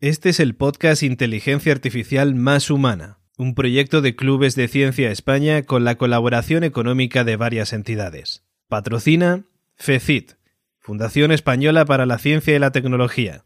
Este 0.00 0.28
es 0.28 0.38
el 0.38 0.54
podcast 0.54 1.02
Inteligencia 1.02 1.72
Artificial 1.72 2.36
Más 2.36 2.70
Humana, 2.70 3.18
un 3.36 3.56
proyecto 3.56 4.00
de 4.00 4.14
Clubes 4.14 4.54
de 4.54 4.68
Ciencia 4.68 5.10
España 5.10 5.64
con 5.64 5.82
la 5.82 5.96
colaboración 5.96 6.62
económica 6.62 7.24
de 7.24 7.34
varias 7.34 7.72
entidades. 7.72 8.44
Patrocina 8.68 9.46
FECIT, 9.74 10.34
Fundación 10.78 11.32
Española 11.32 11.84
para 11.84 12.06
la 12.06 12.18
Ciencia 12.18 12.54
y 12.54 12.60
la 12.60 12.70
Tecnología. 12.70 13.44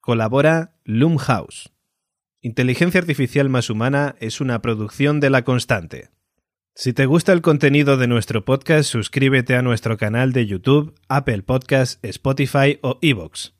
Colabora 0.00 0.78
Loomhouse. 0.84 1.74
Inteligencia 2.40 2.98
Artificial 2.98 3.50
Más 3.50 3.68
Humana 3.68 4.16
es 4.18 4.40
una 4.40 4.62
producción 4.62 5.20
de 5.20 5.28
La 5.28 5.44
Constante. 5.44 6.08
Si 6.74 6.94
te 6.94 7.04
gusta 7.04 7.34
el 7.34 7.42
contenido 7.42 7.98
de 7.98 8.06
nuestro 8.06 8.46
podcast, 8.46 8.88
suscríbete 8.88 9.56
a 9.56 9.62
nuestro 9.62 9.98
canal 9.98 10.32
de 10.32 10.46
YouTube, 10.46 10.94
Apple 11.10 11.42
Podcasts, 11.42 11.98
Spotify 12.02 12.78
o 12.80 12.98
Evox 13.02 13.52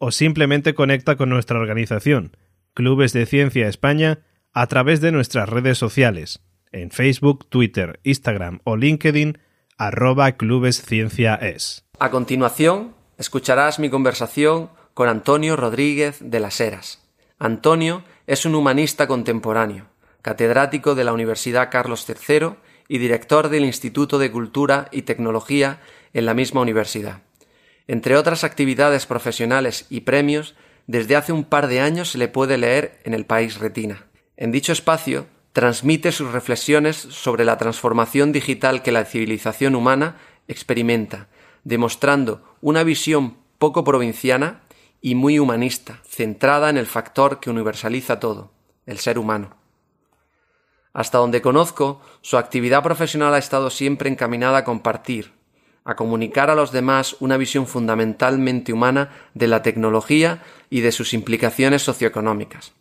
o 0.00 0.10
simplemente 0.10 0.74
conecta 0.74 1.16
con 1.16 1.28
nuestra 1.28 1.60
organización, 1.60 2.36
Clubes 2.74 3.12
de 3.12 3.26
Ciencia 3.26 3.68
España, 3.68 4.20
a 4.52 4.66
través 4.66 5.00
de 5.02 5.12
nuestras 5.12 5.48
redes 5.48 5.76
sociales, 5.76 6.40
en 6.72 6.90
Facebook, 6.90 7.46
Twitter, 7.48 8.00
Instagram 8.02 8.60
o 8.64 8.76
LinkedIn, 8.76 9.38
arroba 9.76 10.32
clubescienciaes. 10.32 11.84
A 11.98 12.10
continuación, 12.10 12.94
escucharás 13.18 13.78
mi 13.78 13.90
conversación 13.90 14.70
con 14.94 15.08
Antonio 15.08 15.54
Rodríguez 15.54 16.18
de 16.20 16.40
las 16.40 16.60
Heras. 16.60 17.06
Antonio 17.38 18.02
es 18.26 18.46
un 18.46 18.54
humanista 18.54 19.06
contemporáneo, 19.06 19.86
catedrático 20.22 20.94
de 20.94 21.04
la 21.04 21.12
Universidad 21.12 21.70
Carlos 21.70 22.06
III 22.08 22.54
y 22.88 22.98
director 22.98 23.50
del 23.50 23.66
Instituto 23.66 24.18
de 24.18 24.30
Cultura 24.30 24.88
y 24.92 25.02
Tecnología 25.02 25.80
en 26.14 26.24
la 26.24 26.32
misma 26.32 26.62
universidad. 26.62 27.20
Entre 27.90 28.16
otras 28.16 28.44
actividades 28.44 29.04
profesionales 29.04 29.86
y 29.90 30.02
premios, 30.02 30.54
desde 30.86 31.16
hace 31.16 31.32
un 31.32 31.42
par 31.42 31.66
de 31.66 31.80
años 31.80 32.12
se 32.12 32.18
le 32.18 32.28
puede 32.28 32.56
leer 32.56 33.00
en 33.02 33.14
el 33.14 33.26
País 33.26 33.58
Retina. 33.58 34.06
En 34.36 34.52
dicho 34.52 34.70
espacio, 34.70 35.26
transmite 35.52 36.12
sus 36.12 36.30
reflexiones 36.30 36.96
sobre 36.96 37.44
la 37.44 37.58
transformación 37.58 38.30
digital 38.30 38.84
que 38.84 38.92
la 38.92 39.04
civilización 39.06 39.74
humana 39.74 40.18
experimenta, 40.46 41.26
demostrando 41.64 42.44
una 42.60 42.84
visión 42.84 43.38
poco 43.58 43.82
provinciana 43.82 44.60
y 45.00 45.16
muy 45.16 45.40
humanista, 45.40 46.00
centrada 46.06 46.70
en 46.70 46.76
el 46.76 46.86
factor 46.86 47.40
que 47.40 47.50
universaliza 47.50 48.20
todo, 48.20 48.52
el 48.86 48.98
ser 48.98 49.18
humano. 49.18 49.56
Hasta 50.92 51.18
donde 51.18 51.42
conozco, 51.42 52.00
su 52.20 52.38
actividad 52.38 52.84
profesional 52.84 53.34
ha 53.34 53.38
estado 53.38 53.68
siempre 53.68 54.08
encaminada 54.08 54.58
a 54.58 54.64
compartir, 54.64 55.39
a 55.90 55.96
comunicar 55.96 56.50
a 56.50 56.54
los 56.54 56.70
demás 56.70 57.16
una 57.18 57.36
visión 57.36 57.66
fundamentalmente 57.66 58.72
humana 58.72 59.10
de 59.34 59.48
la 59.48 59.62
tecnología 59.62 60.40
y 60.70 60.82
de 60.82 60.92
sus 60.92 61.12
implicaciones 61.14 61.82
socioeconómicas. 61.82 62.72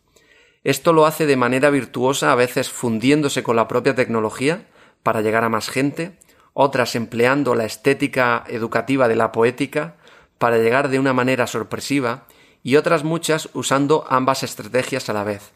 Esto 0.64 0.94
lo 0.94 1.08
hace 1.08 1.26
de 1.26 1.36
manera 1.36 1.72
virtuosa, 1.72 2.32
a 2.32 2.36
veces 2.36 2.70
fundiéndose 2.70 3.42
con 3.42 3.56
la 3.56 3.68
propia 3.68 3.96
tecnología 3.96 4.68
para 5.02 5.22
llegar 5.22 5.44
a 5.44 5.50
más 5.50 5.70
gente, 5.70 6.20
otras 6.54 6.96
empleando 6.96 7.56
la 7.56 7.66
estética 7.66 8.44
educativa 8.48 9.08
de 9.08 9.16
la 9.16 9.32
poética 9.32 9.96
para 10.38 10.60
llegar 10.60 10.90
de 10.90 11.00
una 11.00 11.14
manera 11.14 11.48
sorpresiva 11.48 12.28
y 12.62 12.76
otras 12.76 13.04
muchas 13.04 13.50
usando 13.54 14.06
ambas 14.08 14.44
estrategias 14.44 15.10
a 15.10 15.14
la 15.14 15.24
vez. 15.24 15.52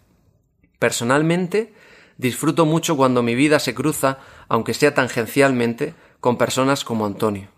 Personalmente, 0.79 1.73
disfruto 2.17 2.65
mucho 2.65 2.97
cuando 2.97 3.21
mi 3.21 3.35
vida 3.35 3.59
se 3.59 3.75
cruza, 3.75 4.17
aunque 4.47 4.73
sea 4.73 4.95
tangencialmente, 4.95 5.93
con 6.23 6.37
personas 6.37 6.85
como 6.85 7.05
Antonio. 7.05 7.49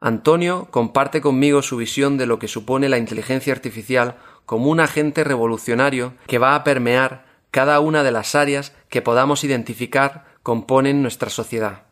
Antonio 0.00 0.66
comparte 0.72 1.20
conmigo 1.20 1.62
su 1.62 1.76
visión 1.76 2.18
de 2.18 2.26
lo 2.26 2.40
que 2.40 2.48
supone 2.48 2.88
la 2.88 2.98
inteligencia 2.98 3.52
artificial 3.52 4.16
como 4.46 4.68
un 4.68 4.80
agente 4.80 5.22
revolucionario 5.22 6.14
que 6.26 6.38
va 6.38 6.56
a 6.56 6.64
permear 6.64 7.24
cada 7.52 7.78
una 7.78 8.02
de 8.02 8.10
las 8.10 8.34
áreas 8.34 8.74
que 8.88 9.00
podamos 9.00 9.44
identificar 9.44 10.24
componen 10.42 11.02
nuestra 11.02 11.30
sociedad. 11.30 11.84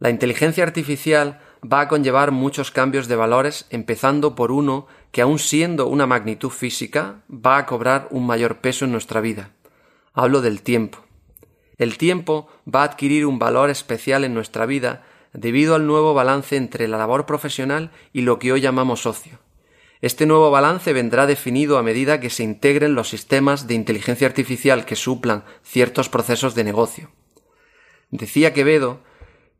La 0.00 0.10
inteligencia 0.10 0.64
artificial 0.64 1.38
va 1.62 1.82
a 1.82 1.86
conllevar 1.86 2.32
muchos 2.32 2.72
cambios 2.72 3.06
de 3.06 3.14
valores, 3.14 3.66
empezando 3.70 4.34
por 4.34 4.50
uno 4.50 4.88
que, 5.12 5.22
aun 5.22 5.38
siendo 5.38 5.86
una 5.86 6.08
magnitud 6.08 6.50
física, 6.50 7.22
va 7.30 7.56
a 7.56 7.66
cobrar 7.66 8.08
un 8.10 8.26
mayor 8.26 8.56
peso 8.56 8.84
en 8.84 8.90
nuestra 8.90 9.20
vida. 9.20 9.50
Hablo 10.12 10.40
del 10.40 10.60
tiempo. 10.62 11.04
El 11.82 11.98
tiempo 11.98 12.46
va 12.72 12.82
a 12.82 12.84
adquirir 12.84 13.26
un 13.26 13.40
valor 13.40 13.68
especial 13.68 14.22
en 14.22 14.34
nuestra 14.34 14.66
vida 14.66 15.02
debido 15.32 15.74
al 15.74 15.84
nuevo 15.84 16.14
balance 16.14 16.54
entre 16.54 16.86
la 16.86 16.96
labor 16.96 17.26
profesional 17.26 17.90
y 18.12 18.20
lo 18.20 18.38
que 18.38 18.52
hoy 18.52 18.60
llamamos 18.60 19.04
ocio. 19.04 19.40
Este 20.00 20.24
nuevo 20.24 20.52
balance 20.52 20.92
vendrá 20.92 21.26
definido 21.26 21.78
a 21.78 21.82
medida 21.82 22.20
que 22.20 22.30
se 22.30 22.44
integren 22.44 22.94
los 22.94 23.08
sistemas 23.08 23.66
de 23.66 23.74
inteligencia 23.74 24.28
artificial 24.28 24.84
que 24.84 24.94
suplan 24.94 25.42
ciertos 25.64 26.08
procesos 26.08 26.54
de 26.54 26.62
negocio. 26.62 27.10
Decía 28.12 28.52
Quevedo 28.52 29.00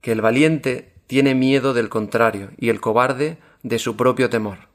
que 0.00 0.12
el 0.12 0.20
valiente 0.20 0.94
tiene 1.08 1.34
miedo 1.34 1.74
del 1.74 1.88
contrario 1.88 2.50
y 2.56 2.68
el 2.68 2.80
cobarde 2.80 3.38
de 3.64 3.80
su 3.80 3.96
propio 3.96 4.30
temor. 4.30 4.68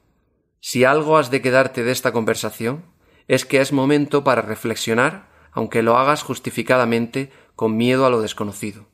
Si 0.60 0.84
algo 0.84 1.16
has 1.16 1.30
de 1.30 1.40
quedarte 1.40 1.82
de 1.82 1.92
esta 1.92 2.12
conversación, 2.12 2.84
es 3.26 3.46
que 3.46 3.62
es 3.62 3.72
momento 3.72 4.22
para 4.22 4.42
reflexionar 4.42 5.27
aunque 5.58 5.82
lo 5.82 5.98
hagas 5.98 6.22
justificadamente 6.22 7.30
con 7.56 7.76
miedo 7.76 8.06
a 8.06 8.10
lo 8.10 8.20
desconocido. 8.20 8.86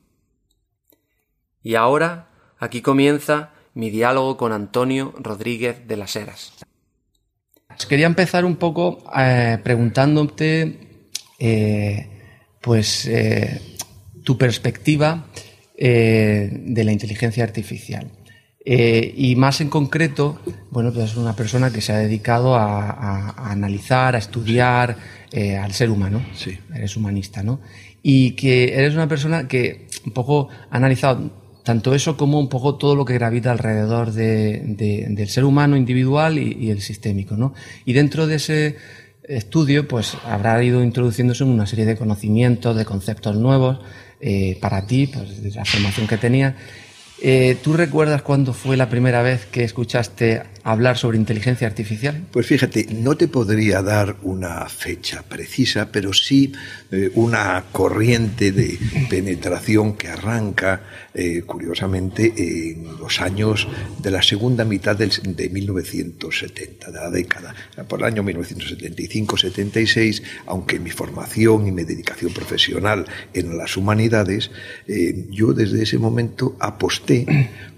Y 1.62 1.74
ahora, 1.74 2.30
aquí 2.58 2.80
comienza 2.80 3.50
mi 3.74 3.90
diálogo 3.90 4.38
con 4.38 4.50
Antonio 4.50 5.12
Rodríguez 5.18 5.86
de 5.86 5.98
las 5.98 6.16
Heras. 6.16 6.54
Quería 7.86 8.06
empezar 8.06 8.46
un 8.46 8.56
poco 8.56 9.04
eh, 9.14 9.58
preguntándote, 9.62 11.10
eh, 11.38 12.08
pues, 12.62 13.04
eh, 13.08 13.60
tu 14.22 14.38
perspectiva 14.38 15.26
de 15.76 16.82
la 16.82 16.92
inteligencia 16.92 17.44
artificial. 17.44 18.10
Y 18.66 19.36
más 19.36 19.60
en 19.60 19.68
concreto, 19.68 20.38
bueno, 20.70 20.92
pues 20.92 21.10
es 21.10 21.16
una 21.16 21.36
persona 21.36 21.70
que 21.70 21.82
se 21.82 21.92
ha 21.92 21.98
dedicado 21.98 22.54
a 22.56 23.50
analizar, 23.50 24.14
a 24.14 24.18
estudiar, 24.18 24.96
eh, 25.36 25.56
al 25.56 25.72
ser 25.72 25.90
humano. 25.90 26.24
Sí. 26.36 26.56
Eres 26.72 26.96
humanista, 26.96 27.42
¿no? 27.42 27.60
Y 28.04 28.36
que 28.36 28.74
eres 28.74 28.94
una 28.94 29.08
persona 29.08 29.48
que 29.48 29.88
un 30.06 30.12
poco 30.12 30.48
ha 30.70 30.76
analizado 30.76 31.32
tanto 31.64 31.92
eso 31.92 32.16
como 32.16 32.38
un 32.38 32.48
poco 32.48 32.76
todo 32.76 32.94
lo 32.94 33.04
que 33.04 33.14
gravita 33.14 33.50
alrededor 33.50 34.12
del 34.12 35.28
ser 35.28 35.44
humano 35.44 35.76
individual 35.76 36.38
y, 36.38 36.70
el 36.70 36.80
sistémico, 36.80 37.36
¿no? 37.36 37.52
Y 37.84 37.94
dentro 37.94 38.28
de 38.28 38.36
ese 38.36 38.76
estudio, 39.24 39.88
pues 39.88 40.16
habrá 40.24 40.62
ido 40.62 40.84
introduciéndose 40.84 41.42
una 41.42 41.66
serie 41.66 41.84
de 41.84 41.96
conocimientos, 41.96 42.76
de 42.76 42.84
conceptos 42.84 43.34
nuevos 43.34 43.80
eh, 44.20 44.56
para 44.60 44.86
ti, 44.86 45.08
pues 45.08 45.42
de 45.42 45.50
la 45.50 45.64
formación 45.64 46.06
que 46.06 46.16
tenía. 46.16 46.54
Eh, 47.26 47.56
¿Tú 47.62 47.72
recuerdas 47.72 48.20
cuándo 48.20 48.52
fue 48.52 48.76
la 48.76 48.90
primera 48.90 49.22
vez 49.22 49.46
que 49.46 49.64
escuchaste 49.64 50.42
hablar 50.64 50.96
sobre 50.96 51.18
inteligencia 51.18 51.66
artificial? 51.66 52.24
Pues 52.32 52.46
fíjate, 52.46 52.86
no 52.90 53.16
te 53.16 53.28
podría 53.28 53.82
dar 53.82 54.16
una 54.22 54.66
fecha 54.68 55.22
precisa, 55.22 55.92
pero 55.92 56.12
sí 56.14 56.52
eh, 56.90 57.10
una 57.14 57.64
corriente 57.70 58.50
de 58.50 58.78
penetración 59.10 59.94
que 59.94 60.08
arranca, 60.08 60.80
eh, 61.12 61.42
curiosamente, 61.42 62.32
en 62.36 62.98
los 62.98 63.20
años 63.20 63.68
de 64.02 64.10
la 64.10 64.22
segunda 64.22 64.64
mitad 64.64 64.96
del, 64.96 65.10
de 65.10 65.50
1970, 65.50 66.90
de 66.90 66.98
la 66.98 67.10
década, 67.10 67.54
por 67.86 68.00
el 68.00 68.06
año 68.06 68.24
1975-76, 68.24 70.22
aunque 70.46 70.80
mi 70.80 70.90
formación 70.90 71.66
y 71.68 71.72
mi 71.72 71.84
dedicación 71.84 72.32
profesional 72.32 73.04
en 73.34 73.58
las 73.58 73.76
humanidades, 73.76 74.50
eh, 74.88 75.26
yo 75.30 75.52
desde 75.52 75.82
ese 75.82 75.98
momento 75.98 76.56
aposté 76.58 77.26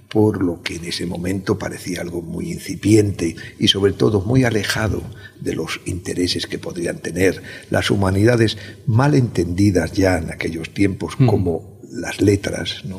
por 0.09 0.43
lo 0.43 0.62
que 0.62 0.77
en 0.77 0.84
ese 0.84 1.06
momento 1.06 1.59
parecía 1.59 2.00
algo 2.00 2.22
muy 2.22 2.53
incipiente 2.53 3.37
y 3.59 3.69
sobre 3.69 3.93
todo 3.93 4.21
muy 4.21 4.44
alejado 4.44 5.03
de 5.41 5.55
los 5.55 5.81
intereses 5.84 6.47
que 6.47 6.59
podrían 6.59 6.98
tener 6.98 7.42
las 7.71 7.91
humanidades 7.91 8.57
mal 8.86 9.15
entendidas 9.15 9.92
ya 9.92 10.19
en 10.19 10.30
aquellos 10.30 10.71
tiempos 10.72 11.15
mm. 11.19 11.27
como 11.27 11.76
las 11.97 12.21
letras, 12.21 12.83
¿no? 12.84 12.98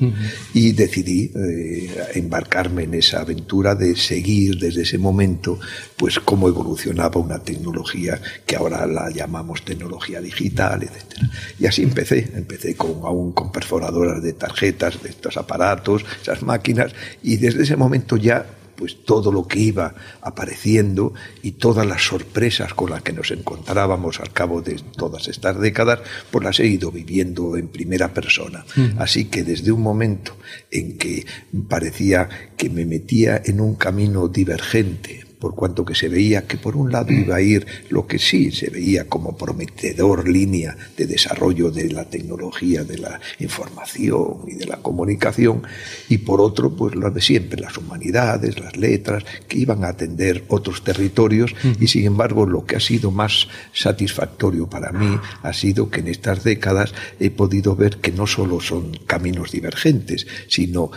Y 0.53 0.71
decidí 0.71 1.31
eh, 1.35 2.11
embarcarme 2.15 2.83
en 2.83 2.93
esa 2.95 3.21
aventura 3.21 3.75
de 3.75 3.95
seguir 3.95 4.57
desde 4.57 4.81
ese 4.83 4.97
momento, 4.97 5.59
pues 5.95 6.19
cómo 6.19 6.47
evolucionaba 6.47 7.19
una 7.19 7.39
tecnología 7.39 8.19
que 8.45 8.55
ahora 8.55 8.85
la 8.85 9.09
llamamos 9.09 9.63
tecnología 9.63 10.21
digital, 10.21 10.83
etc. 10.83 11.21
Y 11.59 11.65
así 11.65 11.83
empecé, 11.83 12.29
empecé 12.33 12.75
con, 12.75 13.01
aún 13.03 13.31
con 13.31 13.51
perforadoras 13.51 14.21
de 14.21 14.33
tarjetas, 14.33 15.01
de 15.01 15.09
estos 15.09 15.37
aparatos, 15.37 16.05
esas 16.21 16.43
máquinas, 16.43 16.93
y 17.23 17.37
desde 17.37 17.63
ese 17.63 17.75
momento 17.75 18.17
ya 18.17 18.45
pues 18.77 19.03
todo 19.03 19.31
lo 19.31 19.47
que 19.47 19.59
iba 19.59 19.95
apareciendo 20.21 21.13
y 21.41 21.53
todas 21.53 21.85
las 21.85 22.03
sorpresas 22.03 22.73
con 22.73 22.91
las 22.91 23.01
que 23.01 23.11
nos 23.11 23.31
encontrábamos 23.31 24.21
al 24.21 24.31
cabo 24.31 24.61
de 24.61 24.79
todas 24.95 25.27
estas 25.27 25.59
décadas, 25.59 25.99
pues 26.31 26.45
las 26.45 26.59
he 26.59 26.67
ido 26.67 26.91
viviendo 26.91 27.57
en 27.57 27.67
primera 27.67 28.13
persona. 28.13 28.65
Así 28.97 29.25
que 29.25 29.43
desde 29.43 29.71
un 29.71 29.81
momento 29.81 30.37
en 30.71 30.97
que 30.97 31.25
parecía 31.67 32.29
que 32.55 32.69
me 32.69 32.85
metía 32.85 33.41
en 33.43 33.59
un 33.59 33.75
camino 33.75 34.27
divergente 34.27 35.26
por 35.39 35.55
cuanto 35.55 35.85
que 35.85 35.95
se 35.95 36.09
veía 36.09 36.47
que 36.47 36.57
por 36.57 36.75
un 36.75 36.91
lado 36.91 37.11
iba 37.13 37.35
a 37.35 37.41
ir 37.41 37.65
lo 37.89 38.07
que 38.07 38.19
sí 38.19 38.51
se 38.51 38.69
veía 38.69 39.07
como 39.07 39.37
prometedor 39.37 40.27
línea 40.27 40.75
de 40.95 41.05
desarrollo 41.05 41.71
de 41.71 41.89
la 41.91 42.05
tecnología, 42.05 42.83
de 42.83 42.97
la 42.97 43.19
información 43.39 44.39
y 44.47 44.55
de 44.55 44.65
la 44.65 44.77
comunicación, 44.77 45.63
y 46.09 46.19
por 46.19 46.41
otro, 46.41 46.75
pues 46.75 46.95
lo 46.95 47.11
de 47.11 47.21
siempre, 47.21 47.61
las 47.61 47.77
humanidades, 47.77 48.59
las 48.59 48.75
letras, 48.77 49.23
que 49.47 49.59
iban 49.59 49.83
a 49.83 49.89
atender 49.89 50.43
otros 50.47 50.83
territorios, 50.83 51.53
y 51.79 51.87
sin 51.87 52.05
embargo 52.05 52.45
lo 52.45 52.65
que 52.65 52.75
ha 52.75 52.79
sido 52.79 53.11
más 53.11 53.47
satisfactorio 53.73 54.67
para 54.69 54.91
mí 54.91 55.17
ha 55.43 55.53
sido 55.53 55.89
que 55.89 55.99
en 55.99 56.07
estas 56.07 56.43
décadas 56.43 56.93
he 57.19 57.29
podido 57.29 57.75
ver 57.75 57.97
que 57.97 58.11
no 58.11 58.27
solo 58.27 58.59
son 58.59 58.97
caminos 59.05 59.51
divergentes, 59.51 60.27
sino 60.47 60.91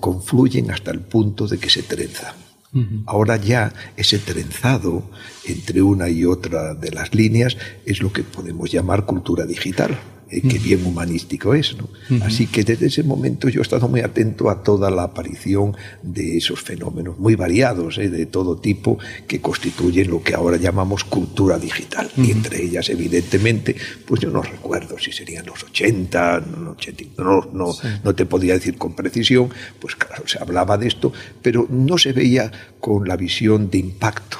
confluyen 0.00 0.70
hasta 0.70 0.90
el 0.90 1.00
punto 1.00 1.46
de 1.46 1.58
que 1.58 1.70
se 1.70 1.82
trenzan. 1.82 2.45
Ahora 3.06 3.36
ya 3.36 3.72
ese 3.96 4.18
trenzado 4.18 5.10
entre 5.44 5.82
una 5.82 6.08
y 6.08 6.24
otra 6.24 6.74
de 6.74 6.90
las 6.90 7.14
líneas 7.14 7.56
es 7.84 8.00
lo 8.00 8.12
que 8.12 8.22
podemos 8.22 8.70
llamar 8.70 9.06
cultura 9.06 9.46
digital. 9.46 9.96
Eh, 10.28 10.40
que 10.40 10.58
bien 10.58 10.84
humanístico 10.84 11.54
es. 11.54 11.76
¿no? 11.76 11.88
Así 12.24 12.48
que 12.48 12.64
desde 12.64 12.86
ese 12.86 13.04
momento 13.04 13.48
yo 13.48 13.60
he 13.60 13.62
estado 13.62 13.88
muy 13.88 14.00
atento 14.00 14.50
a 14.50 14.60
toda 14.60 14.90
la 14.90 15.04
aparición 15.04 15.76
de 16.02 16.36
esos 16.36 16.60
fenómenos 16.60 17.16
muy 17.16 17.36
variados, 17.36 17.98
¿eh? 17.98 18.10
de 18.10 18.26
todo 18.26 18.56
tipo, 18.56 18.98
que 19.28 19.40
constituyen 19.40 20.10
lo 20.10 20.24
que 20.24 20.34
ahora 20.34 20.56
llamamos 20.56 21.04
cultura 21.04 21.58
digital. 21.58 22.10
Y 22.16 22.32
entre 22.32 22.60
ellas, 22.60 22.88
evidentemente, 22.88 23.76
pues 24.04 24.20
yo 24.20 24.30
no 24.30 24.42
recuerdo 24.42 24.98
si 24.98 25.12
serían 25.12 25.46
los 25.46 25.62
80, 25.62 26.40
no, 26.40 26.76
no, 27.18 27.48
no, 27.52 27.74
no 28.02 28.14
te 28.14 28.26
podía 28.26 28.54
decir 28.54 28.78
con 28.78 28.96
precisión, 28.96 29.50
pues 29.78 29.94
claro, 29.94 30.26
se 30.26 30.40
hablaba 30.40 30.76
de 30.76 30.88
esto, 30.88 31.12
pero 31.40 31.68
no 31.70 31.98
se 31.98 32.12
veía 32.12 32.50
con 32.80 33.06
la 33.06 33.16
visión 33.16 33.70
de 33.70 33.78
impacto 33.78 34.38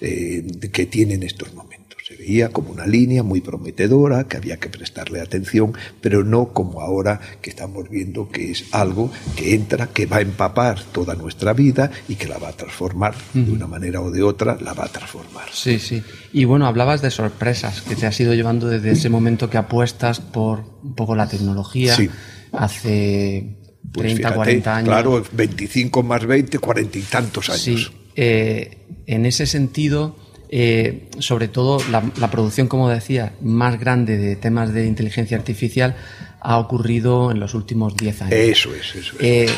eh, 0.00 0.44
que 0.72 0.86
tienen 0.86 1.22
estos 1.22 1.54
momentos. 1.54 1.83
Veía 2.26 2.48
como 2.48 2.70
una 2.70 2.86
línea 2.86 3.22
muy 3.22 3.42
prometedora, 3.42 4.24
que 4.24 4.38
había 4.38 4.56
que 4.56 4.70
prestarle 4.70 5.20
atención, 5.20 5.74
pero 6.00 6.24
no 6.24 6.54
como 6.54 6.80
ahora 6.80 7.20
que 7.42 7.50
estamos 7.50 7.90
viendo 7.90 8.30
que 8.30 8.50
es 8.50 8.64
algo 8.72 9.10
que 9.36 9.54
entra, 9.54 9.88
que 9.88 10.06
va 10.06 10.16
a 10.18 10.20
empapar 10.22 10.82
toda 10.84 11.14
nuestra 11.16 11.52
vida 11.52 11.90
y 12.08 12.14
que 12.14 12.26
la 12.26 12.38
va 12.38 12.48
a 12.48 12.52
transformar 12.52 13.14
de 13.34 13.52
una 13.52 13.66
manera 13.66 14.00
o 14.00 14.10
de 14.10 14.22
otra, 14.22 14.56
la 14.58 14.72
va 14.72 14.86
a 14.86 14.88
transformar. 14.88 15.50
Sí, 15.52 15.78
sí. 15.78 16.02
Y 16.32 16.46
bueno, 16.46 16.66
hablabas 16.66 17.02
de 17.02 17.10
sorpresas 17.10 17.82
que 17.82 17.94
te 17.94 18.06
has 18.06 18.18
ido 18.18 18.32
llevando 18.32 18.68
desde 18.68 18.92
ese 18.92 19.10
momento 19.10 19.50
que 19.50 19.58
apuestas 19.58 20.20
por 20.20 20.64
un 20.82 20.94
poco 20.94 21.14
la 21.14 21.28
tecnología. 21.28 21.94
Sí. 21.94 22.08
Hace 22.52 23.58
30, 23.92 24.28
pues 24.28 24.34
40 24.34 24.76
años. 24.76 24.88
Claro, 24.88 25.22
25 25.30 26.02
más 26.02 26.24
20, 26.24 26.58
40 26.58 26.98
y 26.98 27.02
tantos 27.02 27.50
años. 27.50 27.60
Sí. 27.62 27.86
Eh, 28.16 28.78
en 29.06 29.26
ese 29.26 29.44
sentido, 29.44 30.16
eh, 30.48 31.08
sobre 31.18 31.48
todo 31.48 31.78
la, 31.90 32.30
producción, 32.30 32.68
como 32.68 32.88
decía, 32.88 33.32
más 33.40 33.78
grande 33.78 34.16
de 34.16 34.36
temas 34.36 34.72
de 34.72 34.86
inteligencia 34.86 35.36
artificial 35.36 35.96
ha 36.40 36.58
ocurrido 36.58 37.30
en 37.30 37.40
los 37.40 37.54
últimos 37.54 37.96
10 37.96 38.22
años. 38.22 38.34
Eso 38.34 38.74
es, 38.74 38.94
eso 38.94 39.16
es. 39.18 39.24
Eh, 39.24 39.48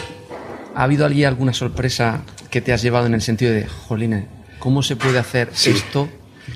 ¿Ha 0.75 0.85
habido 0.85 1.06
allí 1.06 1.25
alguna 1.25 1.53
sorpresa 1.53 2.23
que 2.50 2.61
te 2.61 2.73
has 2.73 2.83
llevado 2.83 3.06
en 3.06 3.15
el 3.15 3.23
sentido 3.23 3.53
de, 3.53 3.67
jolines, 3.67 4.27
¿cómo 4.59 4.83
se 4.83 4.97
puede 4.97 5.19
hacer 5.19 5.50
esto? 5.67 6.09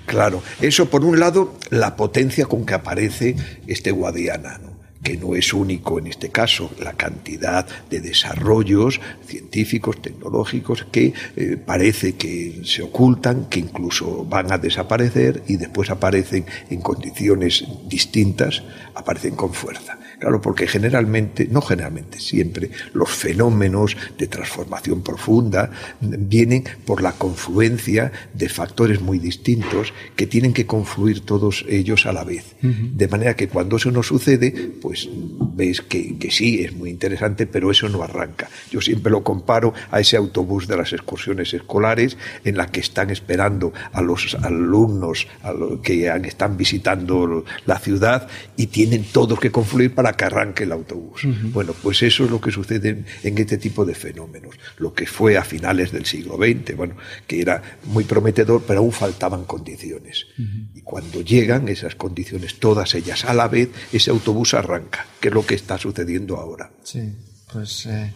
Claro, 0.06 0.42
eso 0.60 0.88
por 0.88 1.04
un 1.04 1.18
lado, 1.18 1.54
la 1.70 1.96
potencia 1.96 2.46
con 2.46 2.64
que 2.64 2.74
aparece 2.74 3.36
este 3.66 3.90
Guadiana, 3.90 4.58
¿no? 4.58 4.69
Que 5.02 5.16
no 5.16 5.34
es 5.34 5.52
único 5.52 5.98
en 5.98 6.06
este 6.06 6.30
caso, 6.30 6.70
la 6.78 6.92
cantidad 6.92 7.66
de 7.88 8.00
desarrollos 8.00 9.00
científicos, 9.26 10.02
tecnológicos 10.02 10.86
que 10.90 11.14
eh, 11.36 11.56
parece 11.56 12.16
que 12.16 12.60
se 12.64 12.82
ocultan, 12.82 13.46
que 13.46 13.60
incluso 13.60 14.24
van 14.24 14.52
a 14.52 14.58
desaparecer 14.58 15.42
y 15.48 15.56
después 15.56 15.90
aparecen 15.90 16.44
en 16.68 16.80
condiciones 16.80 17.64
distintas, 17.88 18.62
aparecen 18.94 19.36
con 19.36 19.54
fuerza. 19.54 19.98
Claro, 20.20 20.42
porque 20.42 20.66
generalmente, 20.66 21.48
no 21.50 21.62
generalmente, 21.62 22.20
siempre, 22.20 22.70
los 22.92 23.08
fenómenos 23.08 23.96
de 24.18 24.26
transformación 24.26 25.00
profunda 25.02 25.70
vienen 26.02 26.64
por 26.84 27.02
la 27.02 27.12
confluencia 27.12 28.12
de 28.34 28.50
factores 28.50 29.00
muy 29.00 29.18
distintos 29.18 29.94
que 30.16 30.26
tienen 30.26 30.52
que 30.52 30.66
confluir 30.66 31.20
todos 31.24 31.64
ellos 31.70 32.04
a 32.04 32.12
la 32.12 32.24
vez. 32.24 32.54
De 32.60 33.08
manera 33.08 33.34
que 33.34 33.48
cuando 33.48 33.76
eso 33.76 33.90
no 33.90 34.02
sucede, 34.02 34.50
pues 34.82 35.08
veis 35.54 35.80
que, 35.80 36.18
que 36.18 36.30
sí, 36.30 36.64
es 36.64 36.74
muy 36.74 36.90
interesante, 36.90 37.46
pero 37.46 37.70
eso 37.70 37.88
no 37.88 38.02
arranca. 38.02 38.50
Yo 38.70 38.82
siempre 38.82 39.10
lo 39.10 39.24
comparo 39.24 39.72
a 39.90 40.00
ese 40.00 40.18
autobús 40.18 40.68
de 40.68 40.76
las 40.76 40.92
excursiones 40.92 41.54
escolares 41.54 42.18
en 42.44 42.58
la 42.58 42.66
que 42.66 42.80
están 42.80 43.08
esperando 43.08 43.72
a 43.92 44.02
los 44.02 44.34
alumnos 44.34 45.26
a 45.42 45.54
que 45.82 46.12
están 46.26 46.58
visitando 46.58 47.42
la 47.64 47.78
ciudad 47.78 48.28
y 48.58 48.66
tienen 48.66 49.04
todos 49.04 49.40
que 49.40 49.50
confluir 49.50 49.94
para 49.94 50.09
que 50.12 50.24
arranque 50.24 50.64
el 50.64 50.72
autobús. 50.72 51.22
Bueno, 51.52 51.74
pues 51.82 52.02
eso 52.02 52.24
es 52.24 52.30
lo 52.30 52.40
que 52.40 52.50
sucede 52.50 53.04
en 53.22 53.38
este 53.38 53.58
tipo 53.58 53.84
de 53.84 53.94
fenómenos. 53.94 54.54
Lo 54.78 54.92
que 54.92 55.06
fue 55.06 55.36
a 55.36 55.44
finales 55.44 55.92
del 55.92 56.06
siglo 56.06 56.36
XX, 56.36 56.76
bueno, 56.76 56.96
que 57.26 57.40
era 57.40 57.62
muy 57.84 58.04
prometedor, 58.04 58.62
pero 58.66 58.80
aún 58.80 58.92
faltaban 58.92 59.44
condiciones. 59.44 60.26
Y 60.74 60.80
cuando 60.82 61.20
llegan 61.22 61.68
esas 61.68 61.94
condiciones, 61.94 62.58
todas 62.58 62.94
ellas 62.94 63.24
a 63.24 63.34
la 63.34 63.48
vez, 63.48 63.70
ese 63.92 64.10
autobús 64.10 64.54
arranca, 64.54 65.06
que 65.20 65.28
es 65.28 65.34
lo 65.34 65.44
que 65.44 65.54
está 65.54 65.78
sucediendo 65.78 66.36
ahora. 66.36 66.70
Sí, 66.82 67.12
pues... 67.52 67.86
Eh, 67.86 68.12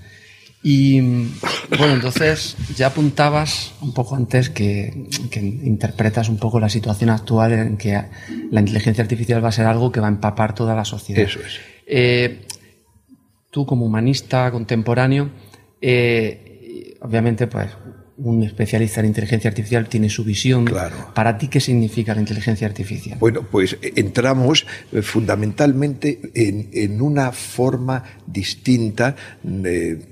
y 0.66 0.98
bueno, 1.76 1.92
entonces 1.92 2.56
ya 2.74 2.86
apuntabas 2.86 3.74
un 3.82 3.92
poco 3.92 4.16
antes 4.16 4.48
que, 4.48 4.90
interpretas 5.34 6.30
un 6.30 6.38
poco 6.38 6.58
la 6.58 6.70
situación 6.70 7.10
actual 7.10 7.52
en 7.52 7.76
que 7.76 8.02
la 8.50 8.60
inteligencia 8.60 9.02
artificial 9.02 9.44
va 9.44 9.50
a 9.50 9.52
ser 9.52 9.66
algo 9.66 9.92
que 9.92 10.00
va 10.00 10.06
a 10.06 10.10
empapar 10.10 10.54
toda 10.54 10.74
la 10.74 10.86
sociedad. 10.86 11.22
Eso 11.22 11.40
es. 11.40 11.60
Eh, 11.86 12.46
tú 13.50 13.66
como 13.66 13.86
humanista 13.86 14.50
contemporáneo, 14.50 15.30
eh, 15.80 16.96
obviamente 17.00 17.46
pues 17.46 17.70
un 18.16 18.42
especialista 18.44 19.00
en 19.00 19.06
inteligencia 19.06 19.48
artificial 19.48 19.88
tiene 19.88 20.08
su 20.08 20.24
visión. 20.24 20.64
Claro. 20.64 21.12
¿Para 21.14 21.36
ti 21.36 21.48
qué 21.48 21.60
significa 21.60 22.14
la 22.14 22.20
inteligencia 22.20 22.66
artificial? 22.66 23.18
Bueno, 23.18 23.42
pues 23.42 23.76
eh, 23.82 23.92
entramos 23.96 24.66
eh, 24.92 25.02
fundamentalmente 25.02 26.20
en, 26.34 27.00
una 27.00 27.32
forma 27.32 28.04
distinta, 28.26 29.16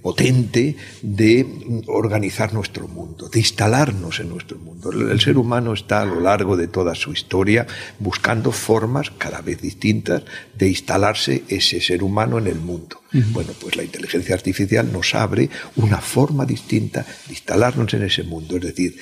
potente, 0.03 0.77
de 1.03 1.47
organizar 1.87 2.53
nuestro 2.53 2.89
mundo, 2.89 3.29
de 3.29 3.39
instalarnos 3.39 4.21
en 4.21 4.29
nuestro 4.29 4.59
mundo. 4.59 4.91
El, 4.91 5.21
ser 5.21 5.39
humano 5.39 5.73
está 5.73 6.03
a 6.03 6.05
lo 6.05 6.21
largo 6.21 6.57
de 6.57 6.69
toda 6.69 6.95
su 6.95 7.13
historia 7.13 7.67
buscando 7.99 8.51
formas 8.51 9.11
cada 9.17 9.41
vez 9.41 9.61
distintas 9.61 10.23
de 10.59 10.69
instalarse 10.69 11.45
ese 11.49 11.81
ser 11.81 12.03
humano 12.03 12.39
en 12.39 12.49
el 12.49 12.57
mundo. 12.57 13.02
Bueno, 13.13 13.53
pues 13.61 13.77
la 13.77 13.85
inteligencia 13.85 14.35
artificial 14.35 14.91
nos 14.91 15.15
abre 15.15 15.51
una 15.77 16.01
forma 16.01 16.47
distinta 16.47 17.07
de 17.27 17.35
instalarnos 17.35 17.93
en 17.95 18.05
ese 18.05 18.23
mundo, 18.23 18.57
es 18.57 18.63
decir, 18.63 18.97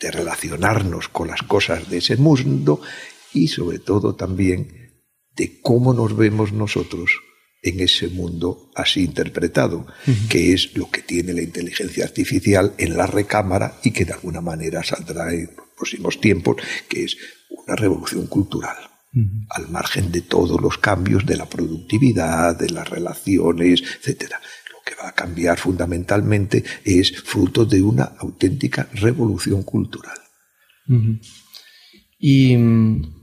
de 0.00 0.10
relacionarnos 0.10 1.08
con 1.08 1.28
las 1.28 1.42
cosas 1.42 1.88
de 1.88 1.98
ese 1.98 2.16
mundo 2.16 2.80
y 3.32 3.48
sobre 3.48 3.78
todo 3.78 4.14
también 4.14 5.02
de 5.34 5.60
cómo 5.60 5.94
nos 5.94 6.16
vemos 6.16 6.52
nosotros 6.52 7.20
en 7.62 7.80
ese 7.80 8.08
mundo 8.08 8.70
así 8.74 9.04
interpretado, 9.04 9.86
que 10.28 10.52
es 10.52 10.76
lo 10.76 10.90
que 10.90 11.00
tiene 11.00 11.32
la 11.32 11.40
inteligencia 11.40 12.04
artificial 12.04 12.74
en 12.76 12.96
la 12.96 13.06
recámara 13.06 13.78
y 13.82 13.92
que 13.92 14.04
de 14.04 14.12
alguna 14.12 14.42
manera 14.42 14.84
saldrá 14.84 15.32
en 15.32 15.46
los 15.56 15.68
próximos 15.74 16.20
tiempos, 16.20 16.56
que 16.88 17.04
es 17.04 17.16
una 17.48 17.74
revolución 17.74 18.26
cultural 18.26 18.93
al 19.50 19.68
margen 19.68 20.10
de 20.10 20.22
todos 20.22 20.60
los 20.60 20.78
cambios 20.78 21.24
de 21.24 21.36
la 21.36 21.46
productividad, 21.46 22.58
de 22.58 22.70
las 22.70 22.88
relaciones, 22.88 23.82
etcétera. 24.00 24.40
Lo 24.72 24.78
que 24.84 25.00
va 25.00 25.08
a 25.08 25.12
cambiar 25.12 25.58
fundamentalmente 25.58 26.64
es 26.84 27.12
fruto 27.22 27.64
de 27.64 27.80
una 27.80 28.04
auténtica 28.18 28.88
revolución 28.94 29.62
cultural. 29.62 30.18
Y 32.18 32.56
mm, 32.56 33.14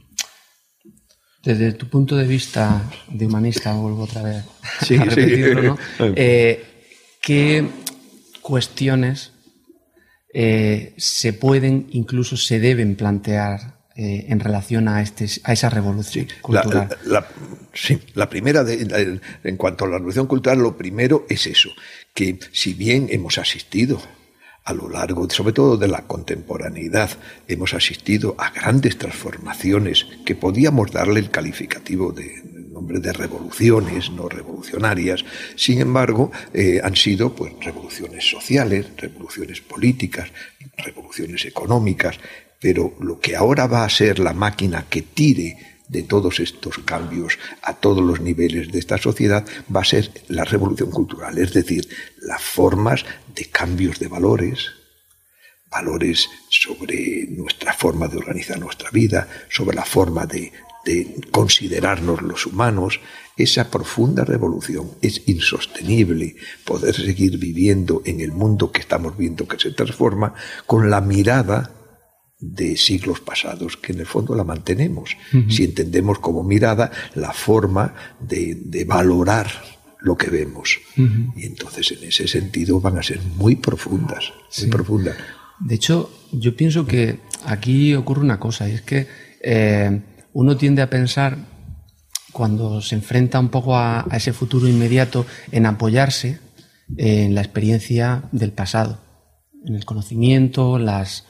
desde 1.43 1.73
tu 1.73 1.87
punto 1.87 2.15
de 2.15 2.27
vista 2.27 2.89
de 3.09 3.25
humanista, 3.25 3.73
vuelvo 3.73 4.03
otra 4.03 4.21
vez 4.21 4.45
a 4.99 5.03
repetirlo, 5.03 5.63
¿no? 5.63 5.77
Eh, 6.15 6.87
¿Qué 7.21 7.67
cuestiones 8.41 9.31
eh, 10.33 10.93
se 10.97 11.33
pueden, 11.33 11.87
incluso 11.91 12.37
se 12.37 12.59
deben 12.59 12.95
plantear 12.95 13.80
eh, 14.01 14.25
en 14.29 14.39
relación 14.39 14.87
a, 14.87 15.03
este, 15.03 15.27
a 15.43 15.53
esa 15.53 15.69
revolución 15.69 16.27
cultural? 16.41 16.97
La, 17.05 17.27
sí, 17.71 18.01
la 18.15 18.27
primera, 18.27 18.65
en 18.67 19.57
cuanto 19.57 19.85
a 19.85 19.87
la 19.87 19.97
revolución 19.97 20.25
cultural, 20.25 20.57
lo 20.57 20.75
primero 20.75 21.27
es 21.29 21.45
eso, 21.45 21.69
que 22.15 22.39
si 22.51 22.73
bien 22.73 23.07
hemos 23.11 23.37
asistido 23.37 24.01
a 24.63 24.73
lo 24.73 24.89
largo, 24.89 25.29
sobre 25.29 25.53
todo 25.53 25.77
de 25.77 25.87
la 25.87 26.07
contemporaneidad, 26.07 27.11
hemos 27.47 27.75
asistido 27.75 28.33
a 28.39 28.49
grandes 28.49 28.97
transformaciones 28.97 30.07
que 30.25 30.35
podíamos 30.35 30.91
darle 30.91 31.19
el 31.19 31.29
calificativo 31.29 32.11
de 32.11 32.41
nombre 32.71 32.99
de 32.99 33.13
revoluciones, 33.13 34.09
no 34.09 34.27
revolucionarias. 34.29 35.23
Sin 35.55 35.79
embargo, 35.79 36.31
eh, 36.53 36.81
han 36.83 36.95
sido 36.95 37.35
pues, 37.35 37.53
revoluciones 37.59 38.27
sociales, 38.27 38.87
revoluciones 38.97 39.61
políticas, 39.61 40.31
revoluciones 40.77 41.45
económicas, 41.45 42.19
pero 42.61 42.93
lo 42.99 43.19
que 43.19 43.35
ahora 43.35 43.65
va 43.65 43.83
a 43.83 43.89
ser 43.89 44.19
la 44.19 44.33
máquina 44.33 44.85
que 44.87 45.01
tire 45.01 45.57
de 45.89 46.03
todos 46.03 46.39
estos 46.39 46.77
cambios 46.85 47.37
a 47.63 47.73
todos 47.73 48.01
los 48.01 48.21
niveles 48.21 48.71
de 48.71 48.79
esta 48.79 48.97
sociedad 48.97 49.45
va 49.75 49.81
a 49.81 49.85
ser 49.85 50.09
la 50.29 50.45
revolución 50.45 50.89
cultural, 50.91 51.37
es 51.37 51.51
decir, 51.51 51.89
las 52.21 52.41
formas 52.41 53.03
de 53.35 53.45
cambios 53.45 53.99
de 53.99 54.07
valores, 54.07 54.71
valores 55.69 56.29
sobre 56.49 57.27
nuestra 57.31 57.73
forma 57.73 58.07
de 58.07 58.17
organizar 58.17 58.59
nuestra 58.59 58.89
vida, 58.91 59.27
sobre 59.49 59.75
la 59.75 59.83
forma 59.83 60.25
de, 60.25 60.53
considerarnos 61.29 62.23
los 62.23 62.47
humanos, 62.47 62.99
esa 63.37 63.69
profunda 63.69 64.25
revolución 64.25 64.89
es 65.01 65.21
insostenible 65.27 66.35
poder 66.65 66.95
seguir 66.95 67.37
viviendo 67.37 68.01
en 68.03 68.19
el 68.19 68.31
mundo 68.31 68.71
que 68.71 68.81
estamos 68.81 69.15
viendo 69.15 69.47
que 69.47 69.59
se 69.59 69.71
transforma 69.71 70.33
con 70.65 70.89
la 70.89 70.99
mirada 70.99 71.80
de 72.41 72.75
siglos 72.75 73.19
pasados, 73.19 73.77
que 73.77 73.93
en 73.93 73.99
el 73.99 74.07
fondo 74.07 74.35
la 74.35 74.43
mantenemos, 74.43 75.15
si 75.47 75.63
entendemos 75.63 76.19
como 76.19 76.43
mirada 76.43 76.91
la 77.13 77.31
forma 77.31 77.93
de, 78.19 78.83
valorar 78.85 79.47
lo 79.99 80.17
que 80.17 80.31
vemos. 80.31 80.79
Y 81.35 81.45
entonces 81.45 81.91
en 81.91 82.07
ese 82.07 82.27
sentido 82.27 82.81
van 82.81 82.97
a 82.97 83.03
ser 83.03 83.21
muy 83.37 83.55
profundas, 83.55 84.33
muy 84.57 84.69
profundas. 84.69 85.15
De 85.59 85.75
hecho, 85.75 86.11
yo 86.31 86.55
pienso 86.55 86.87
que 86.87 87.19
aquí 87.45 87.93
ocurre 87.93 88.21
una 88.21 88.39
cosa, 88.39 88.67
y 88.67 88.73
es 88.73 88.81
que 88.81 89.07
eh, 89.43 90.01
uno 90.33 90.57
tiende 90.57 90.81
a 90.81 90.89
pensar, 90.89 91.37
cuando 92.31 92.81
se 92.81 92.95
enfrenta 92.95 93.39
un 93.39 93.49
poco 93.49 93.77
a, 93.77 94.07
ese 94.13 94.33
futuro 94.33 94.67
inmediato, 94.67 95.27
en 95.51 95.67
apoyarse 95.67 96.39
en 96.97 97.35
la 97.35 97.41
experiencia 97.41 98.23
del 98.31 98.51
pasado, 98.51 98.99
en 99.63 99.75
el 99.75 99.85
conocimiento, 99.85 100.79
las 100.79 101.25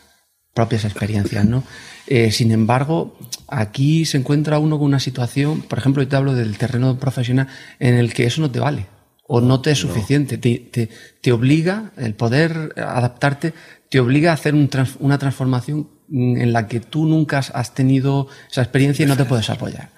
propias 0.53 0.85
experiencias, 0.85 1.45
¿no? 1.45 1.63
Eh, 2.07 2.31
sin 2.31 2.51
embargo, 2.51 3.17
aquí 3.47 4.05
se 4.05 4.17
encuentra 4.17 4.59
uno 4.59 4.77
con 4.77 4.87
una 4.87 4.99
situación, 4.99 5.61
por 5.61 5.79
ejemplo, 5.79 6.03
yo 6.03 6.09
te 6.09 6.15
hablo 6.15 6.33
del 6.33 6.57
terreno 6.57 6.97
profesional, 6.99 7.47
en 7.79 7.95
el 7.95 8.13
que 8.13 8.25
eso 8.25 8.41
no 8.41 8.51
te 8.51 8.59
vale 8.59 8.87
o 9.33 9.39
no 9.39 9.61
te 9.61 9.71
es 9.71 9.77
suficiente. 9.77 10.37
Te, 10.37 10.89
te, 11.21 11.31
obliga, 11.31 11.93
el 11.95 12.15
poder 12.15 12.73
adaptarte, 12.75 13.53
te 13.89 14.01
obliga 14.01 14.31
a 14.31 14.33
hacer 14.33 14.53
una 14.53 15.17
transformación 15.17 15.89
en 16.11 16.51
la 16.51 16.67
que 16.67 16.81
tú 16.81 17.05
nunca 17.05 17.39
has 17.39 17.73
tenido 17.73 18.27
esa 18.49 18.61
experiencia 18.61 19.05
y 19.05 19.07
no 19.07 19.15
te 19.15 19.23
puedes 19.23 19.49
apoyar. 19.49 19.91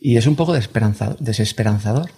Y 0.00 0.16
es 0.16 0.26
un 0.26 0.36
poco 0.36 0.54
desesperanzador. 0.54 2.10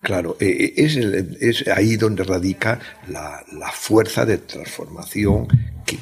Claro, 0.00 0.36
eh, 0.38 0.74
eh, 0.76 1.36
es, 1.40 1.66
ahí 1.66 1.96
donde 1.96 2.22
radica 2.22 2.78
la, 3.08 3.42
la 3.58 3.72
fuerza 3.72 4.24
de 4.24 4.38
transformación 4.38 5.48
que, 5.86 5.98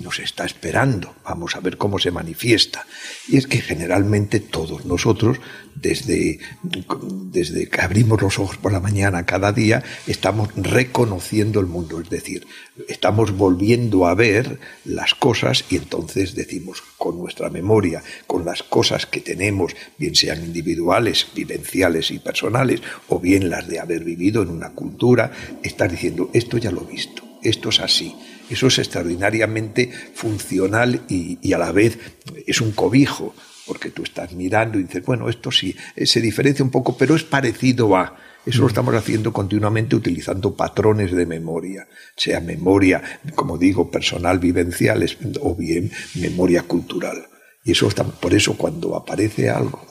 nos 0.00 0.18
está 0.18 0.44
esperando. 0.44 1.14
Vamos 1.24 1.56
a 1.56 1.60
ver 1.60 1.76
cómo 1.76 1.98
se 1.98 2.10
manifiesta. 2.10 2.86
Y 3.28 3.36
es 3.36 3.46
que 3.46 3.60
generalmente 3.60 4.40
todos 4.40 4.86
nosotros 4.86 5.38
desde, 5.74 6.38
desde 6.62 7.68
que 7.68 7.80
abrimos 7.80 8.20
los 8.20 8.38
ojos 8.38 8.56
por 8.56 8.72
la 8.72 8.80
mañana 8.80 9.26
cada 9.26 9.52
día, 9.52 9.82
estamos 10.06 10.48
reconociendo 10.56 11.60
el 11.60 11.66
mundo, 11.66 12.00
es 12.00 12.10
decir, 12.10 12.46
estamos 12.88 13.36
volviendo 13.36 14.06
a 14.06 14.14
ver 14.14 14.58
las 14.84 15.14
cosas 15.14 15.64
y 15.70 15.76
entonces 15.76 16.34
decimos 16.34 16.82
con 16.98 17.18
nuestra 17.18 17.50
memoria, 17.50 18.02
con 18.26 18.44
las 18.44 18.62
cosas 18.62 19.06
que 19.06 19.20
tenemos, 19.20 19.74
bien 19.98 20.14
sean 20.14 20.44
individuales, 20.44 21.28
vivenciales 21.34 22.10
y 22.10 22.18
personales, 22.18 22.82
o 23.08 23.20
bien 23.20 23.48
las 23.48 23.68
de 23.68 23.80
haber 23.80 24.04
vivido 24.04 24.42
en 24.42 24.48
una 24.48 24.70
cultura, 24.70 25.30
estar 25.62 25.90
diciendo, 25.90 26.30
esto 26.32 26.58
ya 26.58 26.70
lo 26.70 26.82
he 26.82 26.92
visto, 26.92 27.22
esto 27.42 27.68
es 27.68 27.80
así. 27.80 28.14
Eso 28.50 28.66
es 28.66 28.78
extraordinariamente 28.78 29.90
funcional 30.14 31.02
y, 31.08 31.38
y 31.40 31.52
a 31.52 31.58
la 31.58 31.72
vez 31.72 31.98
es 32.46 32.60
un 32.60 32.72
cobijo 32.72 33.34
porque 33.70 33.90
tú 33.90 34.02
estás 34.02 34.32
mirando 34.32 34.80
y 34.80 34.82
dices, 34.82 35.04
bueno, 35.04 35.28
esto 35.28 35.52
sí, 35.52 35.76
eh, 35.94 36.04
se 36.04 36.20
diferencia 36.20 36.64
un 36.64 36.72
poco, 36.72 36.96
pero 36.96 37.14
es 37.14 37.22
parecido 37.22 37.96
a... 37.96 38.16
Eso 38.44 38.62
lo 38.62 38.64
mm. 38.64 38.70
estamos 38.70 38.94
haciendo 38.96 39.32
continuamente 39.32 39.94
utilizando 39.94 40.56
patrones 40.56 41.12
de 41.12 41.24
memoria, 41.24 41.86
sea 42.16 42.40
memoria, 42.40 43.20
como 43.36 43.58
digo, 43.58 43.88
personal, 43.88 44.40
vivencial, 44.40 45.06
o 45.40 45.54
bien 45.54 45.92
memoria 46.16 46.64
cultural. 46.64 47.28
Y 47.64 47.70
eso 47.70 47.86
está, 47.86 48.02
por 48.02 48.34
eso 48.34 48.56
cuando 48.56 48.96
aparece 48.96 49.50
algo 49.50 49.86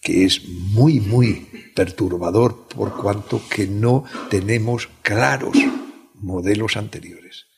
que 0.00 0.24
es 0.24 0.44
muy, 0.48 0.98
muy 0.98 1.46
perturbador 1.76 2.66
por 2.66 2.96
cuanto 2.96 3.40
que 3.48 3.68
no 3.68 4.02
tenemos 4.30 4.88
claros 5.02 5.56
modelos 6.14 6.76
anteriores 6.76 7.51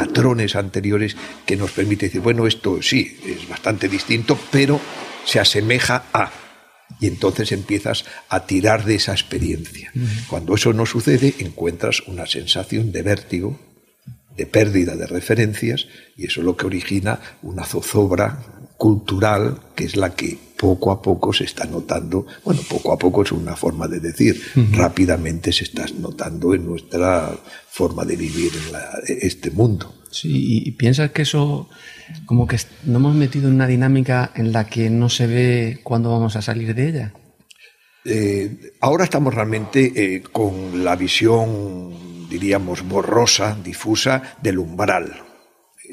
patrones 0.00 0.56
anteriores 0.56 1.14
que 1.44 1.56
nos 1.56 1.72
permite 1.72 2.06
decir, 2.06 2.22
bueno, 2.22 2.46
esto 2.46 2.80
sí, 2.80 3.18
es 3.26 3.46
bastante 3.46 3.86
distinto, 3.86 4.38
pero 4.50 4.80
se 5.26 5.38
asemeja 5.38 6.04
a. 6.14 6.32
Y 7.00 7.06
entonces 7.06 7.52
empiezas 7.52 8.06
a 8.30 8.46
tirar 8.46 8.86
de 8.86 8.94
esa 8.94 9.12
experiencia. 9.12 9.92
Cuando 10.26 10.54
eso 10.54 10.72
no 10.72 10.86
sucede, 10.86 11.34
encuentras 11.40 12.00
una 12.06 12.24
sensación 12.24 12.92
de 12.92 13.02
vértigo, 13.02 13.60
de 14.38 14.46
pérdida 14.46 14.96
de 14.96 15.06
referencias, 15.06 15.86
y 16.16 16.26
eso 16.28 16.40
es 16.40 16.46
lo 16.46 16.56
que 16.56 16.64
origina 16.64 17.20
una 17.42 17.66
zozobra 17.66 18.59
cultural, 18.80 19.58
que 19.74 19.84
es 19.84 19.94
la 19.94 20.14
que 20.14 20.38
poco 20.56 20.90
a 20.90 21.02
poco 21.02 21.34
se 21.34 21.44
está 21.44 21.66
notando, 21.66 22.26
bueno, 22.42 22.62
poco 22.66 22.94
a 22.94 22.98
poco 22.98 23.22
es 23.22 23.30
una 23.30 23.54
forma 23.54 23.86
de 23.86 24.00
decir, 24.00 24.40
rápidamente 24.72 25.52
se 25.52 25.64
está 25.64 25.84
notando 25.98 26.54
en 26.54 26.64
nuestra 26.64 27.30
forma 27.68 28.06
de 28.06 28.16
vivir 28.16 28.50
en 29.06 29.18
este 29.20 29.50
mundo. 29.50 29.94
Sí, 30.10 30.64
y 30.64 30.70
piensas 30.70 31.10
que 31.10 31.22
eso, 31.22 31.68
como 32.24 32.46
que 32.46 32.56
no 32.84 32.96
hemos 33.00 33.14
metido 33.14 33.48
en 33.48 33.56
una 33.56 33.66
dinámica 33.66 34.32
en 34.34 34.50
la 34.50 34.64
que 34.64 34.88
no 34.88 35.10
se 35.10 35.26
ve 35.26 35.80
cuándo 35.82 36.10
vamos 36.10 36.36
a 36.36 36.42
salir 36.42 36.74
de 36.74 36.88
ella. 36.88 37.12
Eh, 38.06 38.72
ahora 38.80 39.04
estamos 39.04 39.34
realmente 39.34 39.92
eh, 39.94 40.22
con 40.22 40.82
la 40.82 40.96
visión, 40.96 42.28
diríamos, 42.30 42.88
borrosa, 42.88 43.58
difusa 43.62 44.38
del 44.42 44.58
umbral 44.58 45.29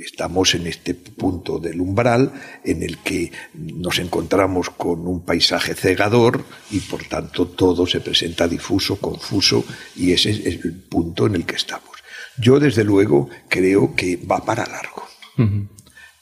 estamos 0.03 0.55
en 0.55 0.67
este 0.67 0.93
punto 0.93 1.59
del 1.59 1.81
umbral 1.81 2.31
en 2.63 2.83
el 2.83 2.97
que 2.99 3.31
nos 3.53 3.99
encontramos 3.99 4.69
con 4.69 5.07
un 5.07 5.21
paisaje 5.21 5.73
cegador 5.73 6.45
y 6.71 6.79
por 6.79 7.03
tanto 7.05 7.47
todo 7.47 7.85
se 7.87 8.01
presenta 8.01 8.47
difuso, 8.47 8.97
confuso 8.97 9.65
y 9.95 10.11
ese 10.11 10.31
es 10.31 10.45
el 10.45 10.73
punto 10.73 11.27
en 11.27 11.35
el 11.35 11.45
que 11.45 11.55
estamos. 11.55 11.97
Yo 12.37 12.59
desde 12.59 12.83
luego 12.83 13.29
creo 13.49 13.95
que 13.95 14.17
va 14.17 14.43
para 14.45 14.65
largo. 14.65 15.07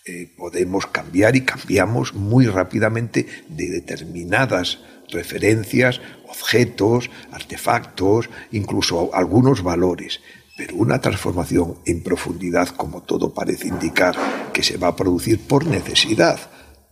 Eh, 0.06 0.32
podemos 0.38 0.88
cambiar 0.88 1.36
y 1.36 1.42
cambiamos 1.42 2.14
muy 2.14 2.46
rápidamente 2.46 3.26
de 3.48 3.70
determinadas 3.70 4.80
referencias, 5.10 6.02
objetos, 6.28 7.10
artefactos, 7.32 8.30
incluso 8.52 9.14
algunos 9.14 9.64
valores. 9.64 10.22
Pero 10.56 10.76
una 10.76 11.02
transformación 11.02 11.80
en 11.86 12.02
profundidad, 12.02 12.70
como 12.70 13.04
todo 13.04 13.34
parece 13.34 13.68
indicar, 13.68 14.16
que 14.54 14.64
se 14.64 14.78
va 14.78 14.90
a 14.90 14.96
producir 14.96 15.40
por 15.40 15.66
necesidad, 15.66 16.40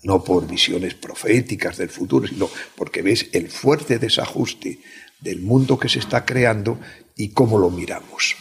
no 0.04 0.24
por 0.24 0.48
visiones 0.48 0.96
proféticas 0.96 1.78
del 1.78 1.90
futuro, 1.90 2.28
sino 2.28 2.50
porque 2.76 3.02
ves 3.02 3.30
el 3.32 3.50
fuerte 3.50 4.00
desajuste 4.00 4.80
del 5.22 5.42
mundo 5.42 5.80
que 5.80 5.88
se 5.88 6.00
está 6.00 6.26
creando 6.26 6.80
y 7.16 7.30
cómo 7.30 7.58
lo 7.58 7.70
miramos. 7.70 8.36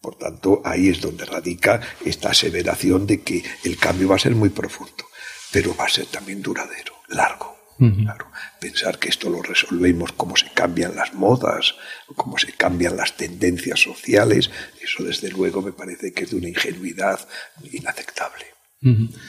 Por 0.00 0.16
tanto, 0.16 0.62
ahí 0.64 0.88
es 0.88 1.00
donde 1.00 1.26
radica 1.26 1.80
esta 2.04 2.30
aseveración 2.30 3.06
de 3.06 3.20
que 3.20 3.44
el 3.64 3.76
cambio 3.76 4.08
va 4.08 4.16
a 4.16 4.20
ser 4.20 4.34
muy 4.34 4.48
profundo, 4.48 5.04
pero 5.52 5.76
va 5.76 5.84
a 5.84 5.90
ser 5.90 6.06
también 6.06 6.42
duradero, 6.42 6.94
largo. 7.08 7.59
Claro, 7.80 8.26
pensar 8.60 8.98
que 8.98 9.08
esto 9.08 9.30
lo 9.30 9.40
resolvemos 9.40 10.12
como 10.12 10.36
se 10.36 10.50
cambian 10.52 10.94
las 10.94 11.14
modas, 11.14 11.74
cómo 12.14 12.36
se 12.36 12.52
cambian 12.52 12.94
las 12.94 13.16
tendencias 13.16 13.80
sociales, 13.80 14.50
eso 14.82 15.02
desde 15.02 15.30
luego 15.30 15.62
me 15.62 15.72
parece 15.72 16.12
que 16.12 16.24
es 16.24 16.30
de 16.30 16.36
una 16.36 16.48
ingenuidad 16.48 17.26
inaceptable. 17.72 18.44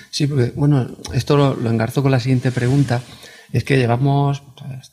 Sí, 0.10 0.28
porque, 0.28 0.52
bueno, 0.56 0.98
esto 1.14 1.38
lo, 1.38 1.70
engarzo 1.70 2.02
con 2.02 2.12
la 2.12 2.20
siguiente 2.20 2.52
pregunta. 2.52 3.02
Es 3.54 3.64
que 3.64 3.78
llevamos 3.78 4.44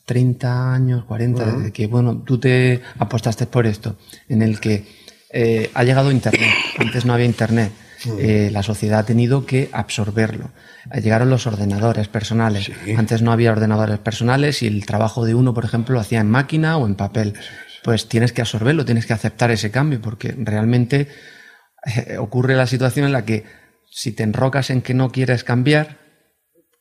30 0.05 0.37
pues, 0.37 0.51
años, 0.51 1.05
40, 1.05 1.45
desde 1.45 1.71
que, 1.71 1.87
bueno, 1.87 2.23
tú 2.25 2.39
te 2.39 2.81
apostaste 2.97 3.45
por 3.45 3.65
esto, 3.67 3.97
en 4.27 4.41
el 4.41 4.59
que 4.59 4.85
eh, 5.31 5.69
ha 5.73 5.83
llegado 5.83 6.11
Internet. 6.11 6.49
Antes 6.77 7.05
no 7.05 7.13
había 7.13 7.25
Internet. 7.25 7.71
Eh, 8.17 8.49
la 8.51 8.63
sociedad 8.63 8.99
ha 8.99 9.05
tenido 9.05 9.45
que 9.45 9.69
absorberlo. 9.71 10.51
Llegaron 10.93 11.29
los 11.29 11.45
ordenadores 11.45 12.07
personales. 12.07 12.71
Antes 12.97 13.21
no 13.21 13.31
había 13.31 13.51
ordenadores 13.51 13.99
personales 13.99 14.63
y 14.63 14.67
el 14.67 14.85
trabajo 14.85 15.23
de 15.25 15.35
uno, 15.35 15.53
por 15.53 15.65
ejemplo, 15.65 15.93
lo 15.93 16.01
hacía 16.01 16.19
en 16.19 16.29
máquina 16.29 16.77
o 16.77 16.87
en 16.87 16.95
papel. 16.95 17.35
Pues 17.83 18.07
tienes 18.07 18.33
que 18.33 18.41
absorberlo, 18.41 18.85
tienes 18.85 19.05
que 19.05 19.13
aceptar 19.13 19.51
ese 19.51 19.71
cambio, 19.71 20.01
porque 20.01 20.35
realmente 20.37 21.07
eh, 21.85 22.17
ocurre 22.17 22.55
la 22.55 22.67
situación 22.67 23.05
en 23.05 23.11
la 23.11 23.23
que 23.23 23.45
si 23.89 24.11
te 24.11 24.23
enrocas 24.23 24.69
en 24.69 24.81
que 24.81 24.93
no 24.93 25.11
quieres 25.11 25.43
cambiar, 25.43 25.97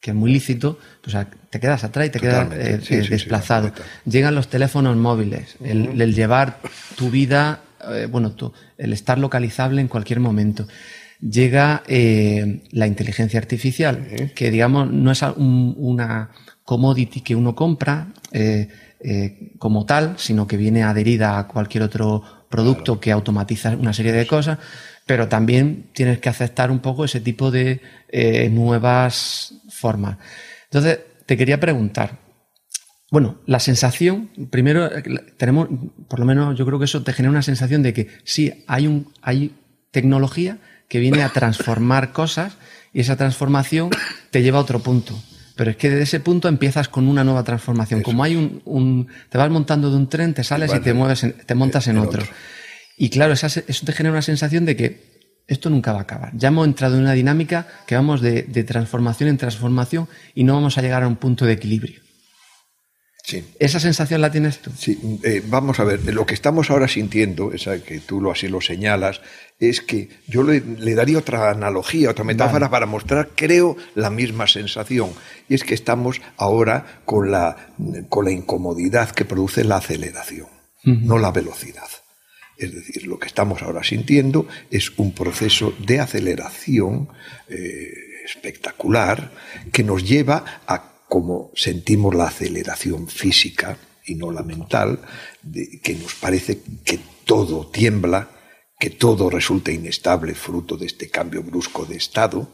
que 0.00 0.10
es 0.10 0.16
muy 0.16 0.32
lícito, 0.32 0.78
pues 1.02 1.16
te 1.50 1.60
quedas 1.60 1.84
atrás 1.84 2.06
y 2.06 2.10
te 2.10 2.20
quedas 2.20 2.52
eh, 2.52 2.80
eh, 2.88 3.06
desplazado. 3.08 3.72
Llegan 4.04 4.34
los 4.34 4.48
teléfonos 4.48 4.96
móviles, 4.96 5.56
el, 5.62 6.14
llevar 6.14 6.58
tu 6.96 7.10
vida, 7.10 7.60
bueno, 8.10 8.34
el 8.76 8.92
estar 8.92 9.18
localizable 9.18 9.80
en 9.80 9.88
cualquier 9.88 10.20
momento. 10.20 10.66
Llega 11.20 11.82
la 11.86 12.86
inteligencia 12.86 13.40
artificial, 13.40 14.32
que 14.34 14.50
digamos 14.50 14.90
no 14.90 15.10
es 15.10 15.22
una 15.36 16.30
commodity 16.64 17.22
que 17.22 17.34
uno 17.34 17.54
compra 17.54 18.08
como 19.58 19.84
tal, 19.84 20.14
sino 20.18 20.46
que 20.46 20.56
viene 20.56 20.84
adherida 20.84 21.38
a 21.38 21.48
cualquier 21.48 21.82
otro 21.82 22.22
producto 22.48 23.00
que 23.00 23.12
automatiza 23.12 23.70
una 23.70 23.92
serie 23.92 24.12
de 24.12 24.26
cosas, 24.26 24.58
pero 25.06 25.28
también 25.28 25.90
tienes 25.92 26.18
que 26.18 26.28
aceptar 26.28 26.70
un 26.70 26.78
poco 26.78 27.04
ese 27.04 27.20
tipo 27.20 27.50
de 27.50 27.80
nuevas 28.52 29.54
formas. 29.70 30.18
Entonces, 30.64 31.00
te 31.26 31.36
quería 31.36 31.58
preguntar, 31.58 32.18
bueno, 33.10 33.40
la 33.46 33.58
sensación, 33.58 34.30
primero 34.50 34.88
tenemos, 35.36 35.68
por 36.08 36.20
lo 36.20 36.26
menos 36.26 36.56
yo 36.58 36.66
creo 36.66 36.78
que 36.78 36.84
eso 36.84 37.02
te 37.02 37.12
genera 37.12 37.30
una 37.30 37.42
sensación 37.42 37.82
de 37.82 37.92
que 37.92 38.08
sí, 38.22 38.64
hay, 38.66 38.86
un, 38.86 39.12
hay 39.22 39.56
tecnología 39.90 40.58
que 40.88 40.98
viene 40.98 41.22
a 41.22 41.28
transformar 41.28 42.12
cosas 42.12 42.54
y 42.92 43.00
esa 43.00 43.16
transformación 43.16 43.90
te 44.30 44.42
lleva 44.42 44.58
a 44.58 44.62
otro 44.62 44.80
punto. 44.80 45.18
Pero 45.56 45.72
es 45.72 45.76
que 45.76 45.90
desde 45.90 46.04
ese 46.04 46.20
punto 46.20 46.48
empiezas 46.48 46.88
con 46.88 47.08
una 47.08 47.24
nueva 47.24 47.42
transformación. 47.42 48.02
Como 48.02 48.22
hay 48.22 48.36
un, 48.36 49.08
te 49.28 49.38
vas 49.38 49.50
montando 49.50 49.90
de 49.90 49.96
un 49.96 50.08
tren, 50.08 50.32
te 50.32 50.44
sales 50.44 50.72
y 50.74 50.80
te 50.80 50.94
mueves, 50.94 51.26
te 51.44 51.54
montas 51.54 51.88
en, 51.88 51.98
otro. 51.98 52.22
Y 52.96 53.10
claro, 53.10 53.32
eso 53.32 53.48
te 53.84 53.92
genera 53.92 54.12
una 54.12 54.22
sensación 54.22 54.64
de 54.64 54.76
que 54.76 55.18
esto 55.48 55.70
nunca 55.70 55.92
va 55.92 56.00
a 56.00 56.02
acabar. 56.02 56.30
Ya 56.34 56.48
hemos 56.48 56.66
entrado 56.66 56.94
en 56.96 57.02
una 57.02 57.12
dinámica 57.12 57.66
que 57.86 57.96
vamos 57.96 58.20
de, 58.20 58.42
transformación 58.64 59.30
en 59.30 59.38
transformación 59.38 60.08
y 60.34 60.44
no 60.44 60.54
vamos 60.54 60.78
a 60.78 60.82
llegar 60.82 61.02
a 61.02 61.08
un 61.08 61.16
punto 61.16 61.44
de 61.44 61.54
equilibrio. 61.54 62.00
Sí. 63.28 63.44
¿Esa 63.58 63.78
sensación 63.78 64.22
la 64.22 64.30
tienes 64.30 64.60
tú? 64.60 64.70
Sí, 64.74 64.98
eh, 65.22 65.42
vamos 65.44 65.78
a 65.80 65.84
ver, 65.84 66.02
lo 66.14 66.24
que 66.24 66.32
estamos 66.32 66.70
ahora 66.70 66.88
sintiendo, 66.88 67.52
esa 67.52 67.78
que 67.84 68.00
tú 68.00 68.22
lo 68.22 68.30
así 68.30 68.48
lo 68.48 68.62
señalas, 68.62 69.20
es 69.60 69.82
que 69.82 70.08
yo 70.26 70.42
le, 70.42 70.62
daría 70.94 71.18
otra 71.18 71.50
analogía, 71.50 72.08
otra 72.08 72.24
metáfora 72.24 72.70
para 72.70 72.86
mostrar, 72.86 73.28
creo, 73.36 73.76
la 73.94 74.08
misma 74.08 74.46
sensación. 74.46 75.10
Y 75.46 75.56
es 75.56 75.64
que 75.64 75.74
estamos 75.74 76.22
ahora 76.38 77.02
con 77.04 77.30
la, 77.30 77.74
con 78.08 78.24
la 78.24 78.30
incomodidad 78.30 79.10
que 79.10 79.26
produce 79.26 79.62
la 79.62 79.76
aceleración, 79.76 80.46
no 80.84 81.18
la 81.18 81.30
velocidad. 81.30 81.88
Es 82.56 82.74
decir, 82.74 83.06
lo 83.06 83.18
que 83.18 83.26
estamos 83.26 83.60
ahora 83.60 83.84
sintiendo 83.84 84.48
es 84.70 84.90
un 84.96 85.12
proceso 85.12 85.74
de 85.84 86.00
aceleración 86.00 87.10
eh, 87.50 87.92
espectacular 88.24 89.32
que 89.70 89.84
nos 89.84 90.02
lleva 90.02 90.62
a, 90.66 90.92
como 91.08 91.50
sentimos 91.54 92.14
la 92.14 92.26
aceleración 92.26 93.08
física 93.08 93.78
y 94.06 94.14
no 94.14 94.30
la 94.30 94.42
mental, 94.42 95.00
que 95.82 95.94
nos 95.94 96.14
parece 96.14 96.60
que 96.84 96.98
todo 97.24 97.66
tiembla, 97.66 98.30
que 98.78 98.90
todo 98.90 99.28
resulta 99.28 99.72
inestable 99.72 100.34
fruto 100.34 100.76
de 100.76 100.86
este 100.86 101.10
cambio 101.10 101.42
brusco 101.42 101.84
de 101.84 101.96
estado, 101.96 102.48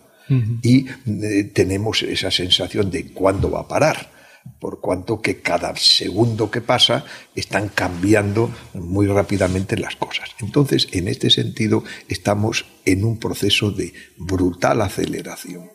y 0.62 0.87
eh, 0.88 1.44
tenemos 1.52 2.02
esa 2.02 2.30
sensación 2.30 2.90
de 2.90 3.12
cuándo 3.12 3.50
va 3.50 3.61
a 3.61 3.68
parar 3.68 4.14
por 4.58 4.80
cuanto 4.80 5.20
que 5.20 5.40
cada 5.40 5.75
segundo 5.76 6.50
que 6.50 6.61
pasa 6.61 7.04
están 7.34 7.68
cambiando 7.68 8.50
muy 8.75 9.06
rápidamente 9.06 9.76
las 9.76 9.96
cosas. 9.96 10.30
Entonces, 10.40 10.88
en 10.92 11.08
este 11.08 11.30
sentido, 11.30 11.84
estamos 12.08 12.66
en 12.84 13.04
un 13.04 13.18
proceso 13.18 13.70
de 13.70 13.92
brutal 14.18 14.82
aceleración. 14.82 15.70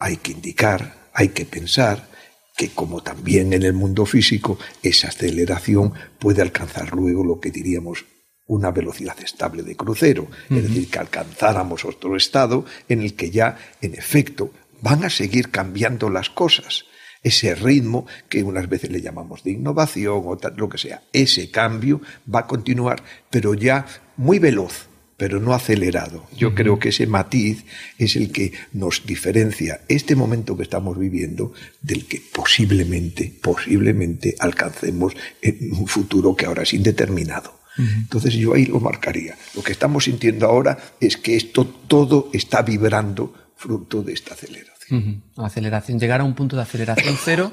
Hay 0.00 0.16
que 0.16 0.32
indicar, 0.32 1.10
hay 1.14 1.28
que 1.28 1.44
pensar 1.44 2.08
que 2.56 2.70
como 2.70 3.02
también 3.02 3.52
en 3.52 3.62
el 3.62 3.72
mundo 3.72 4.04
físico, 4.04 4.58
esa 4.82 5.08
aceleración 5.08 5.94
puede 6.18 6.42
alcanzar 6.42 6.92
luego 6.94 7.24
lo 7.24 7.40
que 7.40 7.50
diríamos 7.50 8.04
una 8.46 8.70
velocidad 8.72 9.16
estable 9.22 9.62
de 9.62 9.76
crucero, 9.76 10.28
es 10.50 10.62
decir, 10.64 10.90
que 10.90 10.98
alcanzáramos 10.98 11.84
otro 11.84 12.16
estado 12.16 12.64
en 12.88 13.00
el 13.00 13.14
que 13.14 13.30
ya, 13.30 13.56
en 13.80 13.94
efecto, 13.94 14.52
van 14.82 15.04
a 15.04 15.10
seguir 15.10 15.50
cambiando 15.50 16.10
las 16.10 16.30
cosas. 16.30 16.84
Ese 17.22 17.54
ritmo 17.54 18.06
que 18.28 18.42
unas 18.42 18.68
veces 18.68 18.90
le 18.90 19.00
llamamos 19.00 19.44
de 19.44 19.52
innovación 19.52 20.22
o 20.26 20.38
lo 20.56 20.68
que 20.68 20.78
sea, 20.78 21.02
ese 21.12 21.50
cambio 21.50 22.00
va 22.26 22.40
a 22.40 22.46
continuar, 22.46 23.02
pero 23.30 23.54
ya 23.54 23.86
muy 24.16 24.38
veloz, 24.38 24.89
pero 25.20 25.38
no 25.38 25.52
acelerado. 25.52 26.26
Yo 26.34 26.54
creo 26.54 26.78
que 26.78 26.88
ese 26.88 27.06
matiz 27.06 27.66
es 27.98 28.16
el 28.16 28.32
que 28.32 28.54
nos 28.72 29.04
diferencia 29.04 29.82
este 29.86 30.16
momento 30.16 30.56
que 30.56 30.62
estamos 30.62 30.98
viviendo 30.98 31.52
del 31.82 32.06
que 32.06 32.22
posiblemente, 32.32 33.30
posiblemente 33.42 34.34
alcancemos 34.38 35.12
en 35.42 35.74
un 35.74 35.86
futuro 35.86 36.34
que 36.34 36.46
ahora 36.46 36.62
es 36.62 36.72
indeterminado. 36.72 37.60
Entonces 37.76 38.32
yo 38.32 38.54
ahí 38.54 38.64
lo 38.64 38.80
marcaría. 38.80 39.36
Lo 39.54 39.62
que 39.62 39.72
estamos 39.72 40.04
sintiendo 40.04 40.46
ahora 40.46 40.78
es 40.98 41.18
que 41.18 41.36
esto 41.36 41.66
todo 41.66 42.30
está 42.32 42.62
vibrando 42.62 43.34
fruto 43.56 44.02
de 44.02 44.14
esta 44.14 44.32
aceleración. 44.32 45.22
Aceleración, 45.36 46.00
llegar 46.00 46.22
a 46.22 46.24
un 46.24 46.34
punto 46.34 46.56
de 46.56 46.62
aceleración 46.62 47.16
cero 47.24 47.52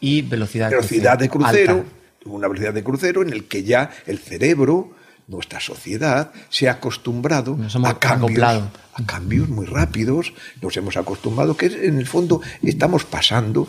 y 0.00 0.22
velocidad, 0.22 0.68
velocidad 0.68 1.16
de 1.16 1.28
crucero. 1.28 1.84
Una 2.24 2.48
velocidad 2.48 2.74
de 2.74 2.82
crucero 2.82 3.22
en 3.22 3.32
el 3.32 3.44
que 3.44 3.62
ya 3.62 3.90
el 4.06 4.18
cerebro 4.18 4.96
nuestra 5.26 5.60
sociedad 5.60 6.32
se 6.48 6.68
ha 6.68 6.72
acostumbrado 6.72 7.58
a 7.84 7.98
cambios, 7.98 8.42
a 8.42 9.06
cambios 9.06 9.48
muy 9.48 9.66
rápidos, 9.66 10.32
nos 10.60 10.76
hemos 10.76 10.96
acostumbrado 10.96 11.56
que 11.56 11.66
en 11.66 11.98
el 11.98 12.06
fondo 12.06 12.40
estamos 12.62 13.04
pasando, 13.04 13.66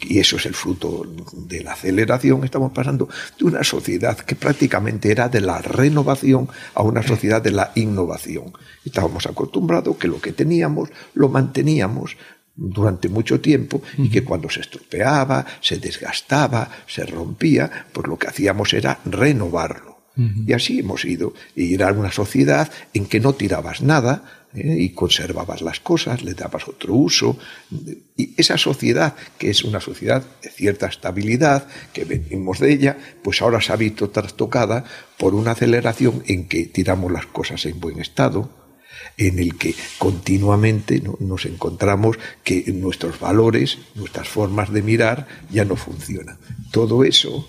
y 0.00 0.18
eso 0.18 0.36
es 0.36 0.46
el 0.46 0.54
fruto 0.54 1.06
de 1.32 1.62
la 1.62 1.72
aceleración, 1.72 2.44
estamos 2.44 2.72
pasando 2.72 3.08
de 3.38 3.44
una 3.44 3.62
sociedad 3.64 4.18
que 4.18 4.34
prácticamente 4.34 5.10
era 5.10 5.28
de 5.28 5.40
la 5.40 5.62
renovación 5.62 6.48
a 6.74 6.82
una 6.82 7.02
sociedad 7.02 7.40
de 7.40 7.52
la 7.52 7.72
innovación. 7.74 8.52
Estábamos 8.84 9.26
acostumbrados 9.26 9.96
que 9.96 10.08
lo 10.08 10.20
que 10.20 10.32
teníamos 10.32 10.90
lo 11.14 11.28
manteníamos, 11.28 12.16
durante 12.60 13.08
mucho 13.08 13.40
tiempo 13.40 13.80
y 13.96 14.10
que 14.10 14.22
cuando 14.22 14.50
se 14.50 14.60
estropeaba, 14.60 15.46
se 15.60 15.78
desgastaba, 15.78 16.68
se 16.86 17.06
rompía, 17.06 17.86
pues 17.90 18.06
lo 18.06 18.18
que 18.18 18.26
hacíamos 18.26 18.74
era 18.74 18.98
renovarlo. 19.06 19.89
Y 20.46 20.52
así 20.52 20.80
hemos 20.80 21.04
ido. 21.04 21.34
Y 21.54 21.74
era 21.74 21.92
una 21.92 22.12
sociedad 22.12 22.70
en 22.92 23.06
que 23.06 23.20
no 23.20 23.32
tirabas 23.34 23.82
nada 23.82 24.24
¿eh? 24.54 24.76
y 24.78 24.90
conservabas 24.90 25.62
las 25.62 25.80
cosas, 25.80 26.22
le 26.22 26.34
dabas 26.34 26.68
otro 26.68 26.94
uso. 26.94 27.38
Y 28.16 28.34
esa 28.36 28.58
sociedad, 28.58 29.14
que 29.38 29.50
es 29.50 29.64
una 29.64 29.80
sociedad 29.80 30.22
de 30.42 30.50
cierta 30.50 30.86
estabilidad, 30.86 31.66
que 31.92 32.04
venimos 32.04 32.58
de 32.58 32.72
ella, 32.72 32.98
pues 33.22 33.40
ahora 33.42 33.60
se 33.60 33.72
ha 33.72 33.76
visto 33.76 34.10
trastocada 34.10 34.84
por 35.18 35.34
una 35.34 35.52
aceleración 35.52 36.22
en 36.26 36.48
que 36.48 36.66
tiramos 36.66 37.10
las 37.10 37.26
cosas 37.26 37.64
en 37.66 37.80
buen 37.80 38.00
estado, 38.00 38.59
en 39.16 39.38
el 39.38 39.56
que 39.56 39.74
continuamente 39.98 41.02
nos 41.18 41.44
encontramos 41.46 42.18
que 42.42 42.64
nuestros 42.72 43.20
valores, 43.20 43.78
nuestras 43.94 44.28
formas 44.28 44.72
de 44.72 44.82
mirar 44.82 45.26
ya 45.50 45.64
no 45.64 45.76
funcionan. 45.76 46.38
Todo 46.70 47.04
eso, 47.04 47.46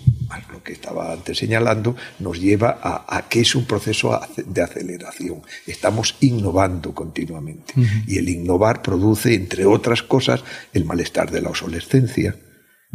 lo 0.52 0.62
que 0.62 0.72
estaba 0.72 1.12
antes 1.12 1.38
señalando, 1.38 1.96
nos 2.18 2.40
lleva 2.40 2.78
a, 2.82 3.28
que 3.28 3.40
es 3.40 3.54
un 3.54 3.64
proceso 3.64 4.20
de 4.36 4.62
aceleración. 4.62 5.42
Estamos 5.66 6.16
innovando 6.20 6.94
continuamente. 6.94 7.74
Y 8.06 8.18
el 8.18 8.28
innovar 8.28 8.82
produce, 8.82 9.34
entre 9.34 9.64
otras 9.66 10.02
cosas, 10.02 10.42
el 10.72 10.84
malestar 10.84 11.30
de 11.30 11.40
la 11.40 11.50
obsolescencia, 11.50 12.36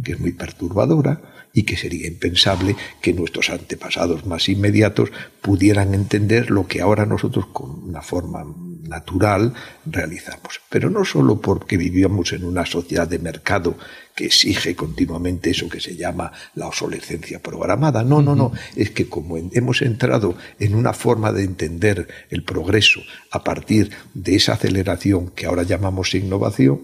que 0.02 0.12
es 0.12 0.20
muy 0.20 0.32
perturbadora 0.32 1.20
y 1.52 1.64
que 1.64 1.76
sería 1.76 2.06
impensable 2.06 2.76
que 3.00 3.12
nuestros 3.12 3.50
antepasados 3.50 4.26
más 4.26 4.48
inmediatos 4.48 5.10
pudieran 5.40 5.94
entender 5.94 6.50
lo 6.50 6.66
que 6.66 6.80
ahora 6.80 7.06
nosotros 7.06 7.46
con 7.52 7.70
una 7.84 8.02
forma 8.02 8.44
natural 8.82 9.54
realizamos. 9.84 10.60
Pero 10.68 10.90
no 10.90 11.04
solo 11.04 11.40
porque 11.40 11.76
vivíamos 11.76 12.32
en 12.32 12.44
una 12.44 12.64
sociedad 12.64 13.08
de 13.08 13.18
mercado 13.18 13.76
que 14.14 14.26
exige 14.26 14.74
continuamente 14.74 15.50
eso 15.50 15.68
que 15.68 15.80
se 15.80 15.96
llama 15.96 16.32
la 16.54 16.66
obsolescencia 16.66 17.40
programada. 17.40 18.02
No, 18.02 18.22
no, 18.22 18.34
no. 18.34 18.52
Es 18.76 18.90
que 18.90 19.08
como 19.08 19.36
hemos 19.36 19.82
entrado 19.82 20.36
en 20.58 20.74
una 20.74 20.92
forma 20.92 21.32
de 21.32 21.44
entender 21.44 22.08
el 22.30 22.42
progreso 22.44 23.00
a 23.30 23.44
partir 23.44 23.90
de 24.14 24.36
esa 24.36 24.54
aceleración 24.54 25.30
que 25.30 25.46
ahora 25.46 25.62
llamamos 25.62 26.14
innovación, 26.14 26.80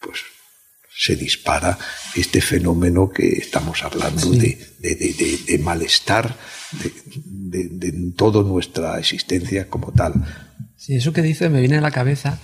pues 0.00 0.20
se 0.96 1.14
dispara 1.14 1.78
este 2.14 2.40
fenómeno 2.40 3.10
que 3.10 3.28
estamos 3.28 3.84
hablando 3.84 4.30
de, 4.30 4.58
de, 4.80 5.58
malestar 5.62 6.34
de, 6.72 8.12
toda 8.16 8.42
nuestra 8.42 8.98
existencia 8.98 9.68
como 9.68 9.92
tal. 9.92 10.14
Sí, 10.76 10.96
eso 10.96 11.12
que 11.12 11.20
dice 11.20 11.50
me 11.50 11.60
viene 11.60 11.76
a 11.78 11.82
la 11.82 11.90
cabeza 11.90 12.38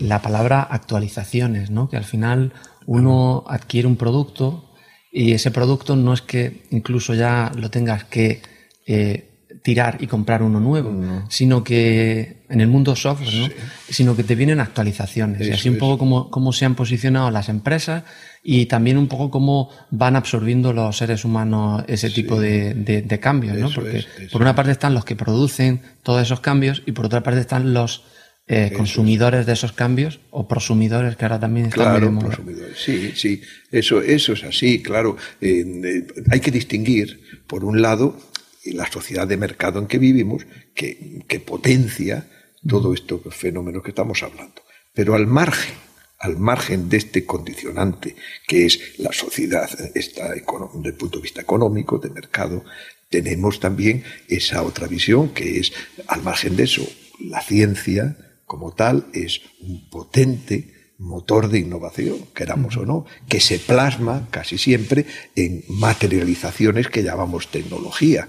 la 0.00 0.22
palabra 0.22 0.62
actualizaciones, 0.62 1.70
¿no? 1.70 1.88
que 1.88 1.96
al 1.96 2.04
final 2.04 2.52
uno 2.86 3.44
adquiere 3.48 3.86
un 3.86 3.96
producto 3.96 4.72
y 5.12 5.32
ese 5.32 5.50
producto 5.50 5.96
no 5.96 6.14
es 6.14 6.22
que 6.22 6.62
incluso 6.70 7.14
ya 7.14 7.52
lo 7.54 7.70
tengas 7.70 8.04
que 8.04 8.42
eh, 8.86 9.29
tirar 9.62 9.98
y 10.00 10.06
comprar 10.06 10.42
uno 10.42 10.60
nuevo, 10.60 11.24
sino 11.28 11.62
que 11.62 12.44
en 12.48 12.60
el 12.60 12.68
mundo 12.68 12.96
software, 12.96 13.34
¿no? 13.34 13.48
sino 13.88 14.16
que 14.16 14.24
te 14.24 14.34
vienen 14.34 14.60
actualizaciones. 14.60 15.46
y 15.46 15.50
así 15.50 15.68
un 15.68 15.78
poco 15.78 15.98
como, 15.98 16.30
cómo 16.30 16.52
se 16.52 16.64
han 16.64 16.74
posicionado 16.74 17.30
las 17.30 17.48
empresas 17.48 18.04
y 18.42 18.66
también 18.66 18.96
un 18.96 19.06
poco 19.06 19.30
cómo 19.30 19.70
van 19.90 20.16
absorbiendo 20.16 20.72
los 20.72 20.96
seres 20.96 21.24
humanos 21.24 21.84
ese 21.88 22.10
tipo 22.10 22.40
de, 22.40 22.74
de, 22.74 23.20
cambios, 23.20 23.56
¿no? 23.56 23.70
Porque 23.70 24.04
por 24.32 24.40
una 24.40 24.54
parte 24.54 24.72
están 24.72 24.94
los 24.94 25.04
que 25.04 25.16
producen 25.16 25.82
todos 26.02 26.22
esos 26.22 26.40
cambios 26.40 26.82
y 26.86 26.92
por 26.92 27.06
otra 27.06 27.22
parte 27.22 27.40
están 27.40 27.74
los 27.74 28.04
eh, 28.52 28.72
consumidores 28.76 29.46
de 29.46 29.52
esos 29.52 29.72
cambios 29.72 30.18
o 30.30 30.48
prosumidores 30.48 31.14
que 31.14 31.24
ahora 31.24 31.38
también 31.38 31.66
están 31.66 32.00
claro, 32.00 32.18
prosumidores. 32.18 32.76
Sí, 32.78 33.12
sí, 33.14 33.40
eso, 33.70 34.02
eso 34.02 34.32
es 34.32 34.42
así, 34.42 34.82
claro. 34.82 35.16
Eh, 35.40 35.64
eh, 35.84 36.06
hay 36.30 36.40
que 36.40 36.50
distinguir, 36.50 37.20
por 37.46 37.64
un 37.64 37.80
lado, 37.80 38.18
la 38.64 38.90
sociedad 38.90 39.26
de 39.26 39.36
mercado 39.36 39.78
en 39.78 39.86
que 39.86 39.98
vivimos, 39.98 40.46
que, 40.74 41.24
que 41.26 41.40
potencia 41.40 42.28
todo 42.66 42.92
esto 42.92 43.20
fenómeno 43.30 43.82
que 43.82 43.90
estamos 43.90 44.22
hablando. 44.22 44.62
Pero 44.92 45.14
al 45.14 45.26
margen 45.26 45.74
al 46.20 46.36
margen 46.36 46.88
de 46.88 46.98
este 46.98 47.24
condicionante 47.24 48.14
que 48.46 48.66
es 48.66 48.98
la 48.98 49.12
sociedad 49.12 49.68
esta, 49.94 50.28
desde 50.28 50.88
el 50.88 50.94
punto 50.94 51.18
de 51.18 51.22
vista 51.22 51.40
económico, 51.40 51.98
de 51.98 52.10
mercado, 52.10 52.64
tenemos 53.08 53.58
también 53.58 54.04
esa 54.28 54.62
otra 54.62 54.86
visión 54.86 55.30
que 55.30 55.58
es, 55.58 55.72
al 56.06 56.22
margen 56.22 56.56
de 56.56 56.64
eso, 56.64 56.86
la 57.18 57.40
ciencia 57.40 58.16
como 58.44 58.72
tal 58.72 59.06
es 59.12 59.40
un 59.60 59.88
potente 59.88 60.92
motor 60.98 61.48
de 61.48 61.58
innovación, 61.58 62.18
queramos 62.34 62.76
o 62.76 62.84
no, 62.84 63.06
que 63.26 63.40
se 63.40 63.58
plasma 63.58 64.28
casi 64.30 64.58
siempre 64.58 65.06
en 65.34 65.64
materializaciones 65.68 66.88
que 66.88 67.02
llamamos 67.02 67.48
tecnología. 67.48 68.28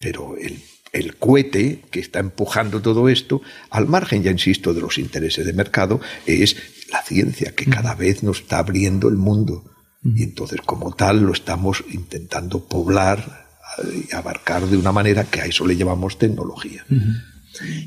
Pero 0.00 0.36
el 0.36 0.60
el 0.92 1.16
cohete 1.16 1.82
que 1.90 2.00
está 2.00 2.18
empujando 2.18 2.82
todo 2.82 3.08
esto, 3.08 3.42
al 3.70 3.86
margen, 3.86 4.22
ya 4.22 4.30
insisto, 4.30 4.74
de 4.74 4.80
los 4.80 4.98
intereses 4.98 5.46
de 5.46 5.52
mercado, 5.52 6.00
es 6.26 6.56
la 6.90 7.02
ciencia 7.02 7.54
que 7.54 7.66
cada 7.66 7.94
vez 7.94 8.22
nos 8.22 8.40
está 8.40 8.58
abriendo 8.58 9.08
el 9.08 9.16
mundo. 9.16 9.64
Y 10.02 10.22
entonces, 10.22 10.60
como 10.62 10.94
tal, 10.94 11.20
lo 11.20 11.32
estamos 11.32 11.84
intentando 11.92 12.66
poblar 12.66 13.48
y 13.94 14.14
abarcar 14.14 14.66
de 14.66 14.76
una 14.76 14.92
manera 14.92 15.24
que 15.24 15.42
a 15.42 15.46
eso 15.46 15.66
le 15.66 15.76
llamamos 15.76 16.18
tecnología. 16.18 16.84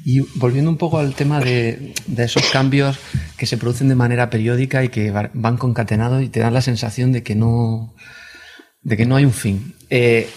Y 0.06 0.20
volviendo 0.36 0.70
un 0.70 0.78
poco 0.78 1.00
al 1.00 1.16
tema 1.16 1.40
de, 1.40 1.94
esos 2.18 2.50
cambios 2.52 3.00
que 3.36 3.46
se 3.46 3.58
producen 3.58 3.90
de 3.90 3.96
manera 3.96 4.30
periódica 4.30 4.84
y 4.84 4.90
que 4.90 5.12
van 5.12 5.58
concatenados 5.58 6.24
y 6.24 6.30
te 6.30 6.40
dan 6.40 6.54
la 6.54 6.62
sensación 6.62 7.12
de 7.12 7.24
que 7.24 7.36
no, 7.36 7.96
de 8.82 8.96
que 8.96 9.06
no 9.06 9.16
hay 9.16 9.26
un 9.26 9.34
fin. 9.34 9.74
Eh, 9.90 10.30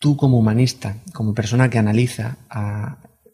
tú 0.00 0.16
como 0.16 0.38
humanista, 0.38 0.96
como 1.12 1.34
persona 1.34 1.70
que 1.70 1.78
analiza 1.78 2.38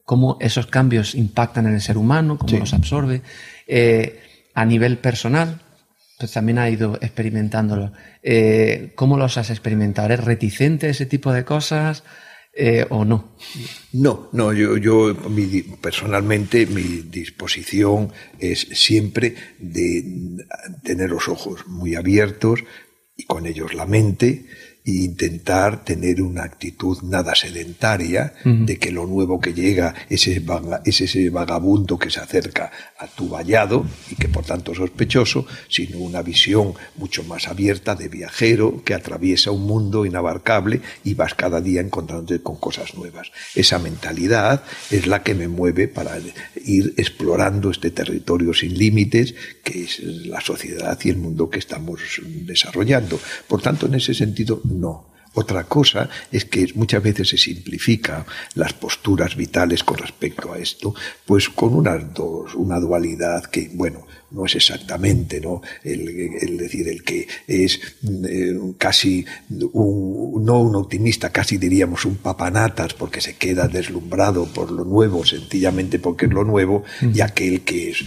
cómo 0.04 0.36
esos 0.40 0.66
cambios 0.66 1.14
impactan 1.14 1.66
en 1.66 1.74
el 1.74 1.80
ser 1.80 1.96
humano, 1.96 2.36
cómo 2.36 2.58
los 2.58 2.74
absorbe, 2.74 3.22
eh, 3.66 4.20
a 4.52 4.64
nivel 4.64 4.98
personal, 4.98 5.62
pues 6.18 6.32
también 6.32 6.58
ha 6.58 6.68
ido 6.68 6.96
experimentándolo. 7.00 7.92
Eh, 8.22 8.92
¿Cómo 8.94 9.16
los 9.16 9.38
has 9.38 9.50
experimentado? 9.50 10.08
¿Eres 10.08 10.24
reticente 10.24 10.86
a 10.86 10.90
ese 10.90 11.06
tipo 11.06 11.32
de 11.32 11.44
cosas 11.44 12.04
eh, 12.52 12.84
o 12.90 13.04
no? 13.04 13.36
No, 13.92 14.28
no, 14.32 14.52
yo, 14.52 14.76
yo 14.76 15.16
personalmente 15.80 16.66
mi 16.66 17.02
disposición 17.10 18.12
es 18.38 18.60
siempre 18.72 19.34
de 19.58 20.04
tener 20.82 21.10
los 21.10 21.28
ojos 21.28 21.66
muy 21.68 21.94
abiertos 21.94 22.60
y 23.16 23.24
con 23.24 23.46
ellos 23.46 23.74
la 23.74 23.86
mente 23.86 24.46
e 24.86 25.04
intentar 25.04 25.84
tener 25.84 26.22
una 26.22 26.44
actitud 26.44 27.02
nada 27.02 27.34
sedentaria 27.34 28.34
de 28.44 28.78
que 28.78 28.92
lo 28.92 29.06
nuevo 29.06 29.40
que 29.40 29.52
llega 29.52 29.94
es 30.08 30.28
ese, 30.28 30.44
es 30.84 31.00
ese 31.00 31.28
vagabundo 31.30 31.98
que 31.98 32.10
se 32.10 32.20
acerca 32.20 32.70
a 32.98 33.08
tu 33.08 33.28
vallado 33.28 33.84
y 34.10 34.14
que 34.14 34.28
por 34.28 34.44
tanto 34.44 34.72
es 34.72 34.78
sospechoso, 34.78 35.46
sino 35.68 35.98
una 35.98 36.22
visión 36.22 36.74
mucho 36.96 37.24
más 37.24 37.48
abierta 37.48 37.96
de 37.96 38.08
viajero 38.08 38.82
que 38.84 38.94
atraviesa 38.94 39.50
un 39.50 39.66
mundo 39.66 40.06
inabarcable 40.06 40.80
y 41.04 41.14
vas 41.14 41.34
cada 41.34 41.60
día 41.60 41.80
encontrándote 41.80 42.40
con 42.42 42.56
cosas 42.56 42.94
nuevas. 42.94 43.32
Esa 43.54 43.78
mentalidad 43.80 44.62
es 44.90 45.06
la 45.06 45.22
que 45.22 45.34
me 45.34 45.48
mueve 45.48 45.88
para 45.88 46.16
ir 46.64 46.94
explorando 46.96 47.70
este 47.70 47.90
territorio 47.90 48.54
sin 48.54 48.78
límites 48.78 49.34
que 49.64 49.82
es 49.82 50.00
la 50.00 50.40
sociedad 50.40 50.98
y 51.02 51.10
el 51.10 51.16
mundo 51.16 51.50
que 51.50 51.58
estamos 51.58 52.00
desarrollando. 52.24 53.18
Por 53.48 53.62
tanto, 53.62 53.86
en 53.86 53.94
ese 53.94 54.14
sentido, 54.14 54.60
no. 54.80 55.06
Otra 55.34 55.64
cosa 55.64 56.08
es 56.32 56.46
que 56.46 56.72
muchas 56.76 57.02
veces 57.02 57.28
se 57.28 57.36
simplifica 57.36 58.24
las 58.54 58.72
posturas 58.72 59.36
vitales 59.36 59.84
con 59.84 59.98
respecto 59.98 60.50
a 60.50 60.58
esto, 60.58 60.94
pues 61.26 61.50
con 61.50 61.74
una, 61.74 61.98
una 62.54 62.80
dualidad 62.80 63.44
que, 63.44 63.70
bueno, 63.74 64.06
no 64.36 64.44
es 64.44 64.54
exactamente, 64.54 65.40
¿no? 65.40 65.62
El, 65.82 66.56
decir, 66.58 66.88
el 66.88 67.02
que 67.02 67.26
es 67.46 67.80
eh, 68.28 68.54
casi 68.76 69.24
un, 69.72 70.44
no 70.44 70.60
un 70.60 70.76
optimista, 70.76 71.30
casi 71.30 71.56
diríamos 71.56 72.04
un 72.04 72.16
papanatas 72.16 72.92
porque 72.94 73.20
se 73.20 73.36
queda 73.36 73.66
deslumbrado 73.66 74.44
por 74.46 74.70
lo 74.70 74.84
nuevo, 74.84 75.24
sencillamente 75.24 75.98
porque 75.98 76.26
es 76.26 76.32
lo 76.32 76.44
nuevo, 76.44 76.84
y 77.14 77.20
aquel 77.20 77.62
que 77.62 77.90
es 77.90 78.04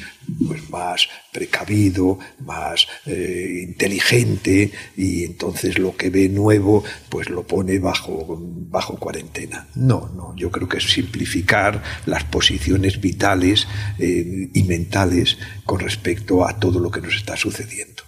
pues 0.47 0.69
más 0.69 1.07
precavido, 1.31 2.19
más 2.45 2.87
eh, 3.05 3.65
inteligente 3.67 4.71
y 4.97 5.23
entonces 5.23 5.79
lo 5.79 5.95
que 5.95 6.09
ve 6.09 6.29
nuevo 6.29 6.83
pues 7.09 7.29
lo 7.29 7.45
pone 7.45 7.79
bajo, 7.79 8.37
bajo 8.69 8.97
cuarentena. 8.97 9.67
No, 9.75 10.09
no, 10.15 10.35
yo 10.35 10.51
creo 10.51 10.67
que 10.67 10.77
es 10.77 10.91
simplificar 10.91 11.81
las 12.05 12.23
posiciones 12.25 12.99
vitales 13.01 13.67
eh, 13.97 14.49
y 14.53 14.63
mentales 14.63 15.37
con 15.65 15.79
respecto 15.79 16.18
a 16.47 16.59
todo 16.59 16.79
lo 16.79 16.91
que 16.91 17.01
nos 17.01 17.15
está 17.15 17.35
sucediendo. 17.35 18.03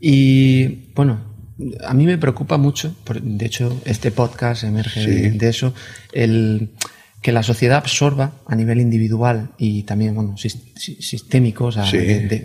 Y 0.00 0.92
bueno, 0.94 1.20
a 1.84 1.94
mí 1.94 2.06
me 2.06 2.18
preocupa 2.18 2.56
mucho, 2.56 2.94
de 3.20 3.46
hecho 3.46 3.80
este 3.84 4.10
podcast 4.10 4.64
emerge 4.64 5.30
de 5.30 5.48
eso, 5.48 5.74
el 6.12 6.70
que 7.22 7.32
la 7.32 7.42
sociedad 7.42 7.78
absorba 7.78 8.40
a 8.46 8.54
nivel 8.54 8.80
individual 8.80 9.50
y 9.58 9.82
también 9.82 10.14
bueno, 10.14 10.36
sistémico, 10.36 11.70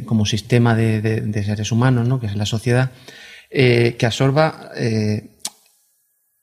como 0.05 0.25
sistema 0.25 0.75
de, 0.75 1.43
seres 1.45 1.71
humanos, 1.71 2.07
¿no? 2.07 2.19
que 2.19 2.27
es 2.27 2.35
la 2.35 2.45
sociedad, 2.45 2.91
eh, 3.51 3.95
que 3.99 4.05
absorba 4.05 4.71
eh, 4.75 5.37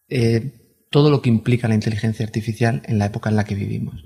eh, 0.09 0.53
todo 0.91 1.11
lo 1.11 1.21
que 1.23 1.29
implica 1.29 1.67
la 1.67 1.75
inteligencia 1.75 2.25
artificial 2.25 2.83
en 2.87 2.99
la 2.99 3.07
época 3.07 3.31
en 3.31 3.37
la 3.37 3.45
que 3.45 3.57
vivimos. 3.57 4.05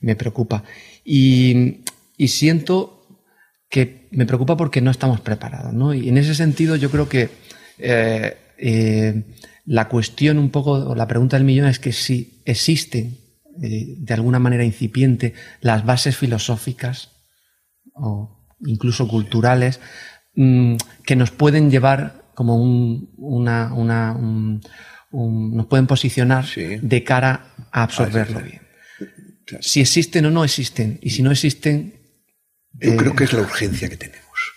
Me 0.00 0.16
preocupa. 0.16 0.64
Y, 1.04 1.82
y 2.16 2.28
siento 2.28 2.97
que 3.68 4.08
me 4.10 4.26
preocupa 4.26 4.56
porque 4.56 4.80
no 4.80 4.90
estamos 4.90 5.20
preparados. 5.20 5.72
¿no? 5.72 5.94
Y 5.94 6.08
en 6.08 6.18
ese 6.18 6.34
sentido 6.34 6.76
yo 6.76 6.90
creo 6.90 7.08
que 7.08 7.30
la 9.68 9.88
cuestión 9.88 10.38
un 10.38 10.50
poco, 10.50 10.72
o 10.72 10.94
la 10.94 11.06
pregunta 11.06 11.36
del 11.36 11.44
millón 11.44 11.66
es 11.66 11.78
que 11.78 11.92
si 11.92 12.40
existen 12.46 13.18
eh, 13.62 13.96
de 13.98 14.14
alguna 14.14 14.38
manera 14.38 14.64
incipiente 14.64 15.34
las 15.60 15.84
bases 15.84 16.16
filosóficas 16.16 17.10
o 17.92 18.46
incluso 18.60 19.06
culturales 19.06 19.80
mm, 20.34 20.76
que 21.04 21.16
nos 21.16 21.32
pueden 21.32 21.70
llevar 21.70 22.24
como 22.34 22.56
un, 22.56 23.10
una, 23.18 23.74
una 23.74 24.16
nos 25.10 25.66
pueden 25.66 25.86
posicionar 25.86 26.46
de 26.46 27.04
cara 27.04 27.52
a 27.70 27.82
absorberlo 27.82 28.40
bien. 28.40 28.62
Si 29.60 29.80
existen 29.80 30.26
o 30.26 30.30
no 30.30 30.44
existen, 30.44 30.98
y 31.02 31.10
si 31.10 31.22
no 31.22 31.30
existen... 31.30 31.97
Yo 32.80 32.96
creo 32.96 33.16
que 33.16 33.24
es 33.24 33.32
la 33.32 33.40
urgencia 33.40 33.88
que 33.88 33.96
tenemos. 33.96 34.54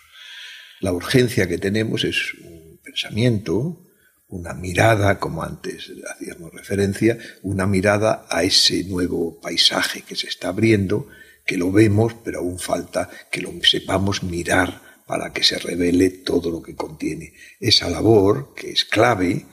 La 0.80 0.92
urgencia 0.92 1.48
que 1.48 1.58
tenemos 1.58 2.04
es 2.04 2.34
un 2.34 2.78
pensamiento, 2.82 3.84
una 4.28 4.54
mirada, 4.54 5.18
como 5.18 5.42
antes 5.42 5.92
hacíamos 6.10 6.52
referencia, 6.52 7.18
una 7.42 7.66
mirada 7.66 8.26
a 8.30 8.42
ese 8.44 8.84
nuevo 8.84 9.40
paisaje 9.40 10.02
que 10.02 10.16
se 10.16 10.28
está 10.28 10.48
abriendo, 10.48 11.08
que 11.44 11.56
lo 11.56 11.70
vemos, 11.70 12.14
pero 12.24 12.38
aún 12.38 12.58
falta 12.58 13.10
que 13.30 13.42
lo 13.42 13.52
sepamos 13.62 14.22
mirar 14.22 14.80
para 15.06 15.32
que 15.32 15.42
se 15.42 15.58
revele 15.58 16.10
todo 16.10 16.50
lo 16.50 16.62
que 16.62 16.74
contiene. 16.74 17.34
Esa 17.60 17.90
labor, 17.90 18.54
que 18.54 18.70
es 18.70 18.84
clave, 18.84 19.46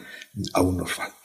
aún 0.54 0.78
nos 0.78 0.92
falta. 0.92 1.19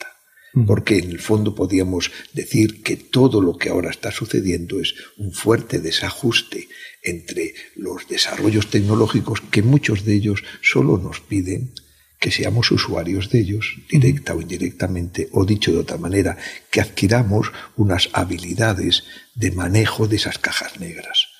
Porque 0.65 0.99
en 0.99 1.09
el 1.11 1.19
fondo 1.19 1.53
podríamos 1.53 2.11
decir 2.33 2.81
que 2.81 2.95
todo 2.95 3.41
lo 3.41 3.57
que 3.57 3.69
ahora 3.69 3.89
está 3.89 4.11
sucediendo 4.11 4.79
es 4.79 4.95
un 5.17 5.33
fuerte 5.33 5.79
desajuste 5.79 6.69
entre 7.03 7.53
los 7.75 8.07
desarrollos 8.07 8.69
tecnológicos 8.69 9.41
que 9.41 9.61
muchos 9.61 10.05
de 10.05 10.15
ellos 10.15 10.43
solo 10.61 10.97
nos 10.97 11.19
piden 11.19 11.73
que 12.19 12.31
seamos 12.31 12.71
usuarios 12.71 13.29
de 13.29 13.39
ellos, 13.39 13.77
directa 13.89 14.33
o 14.33 14.41
indirectamente, 14.41 15.29
o 15.31 15.45
dicho 15.45 15.71
de 15.71 15.77
otra 15.77 15.97
manera, 15.97 16.37
que 16.71 16.81
adquiramos 16.81 17.51
unas 17.75 18.09
habilidades 18.13 19.03
de 19.35 19.51
manejo 19.51 20.07
de 20.07 20.15
esas 20.15 20.39
cajas 20.39 20.79
negras. 20.79 21.34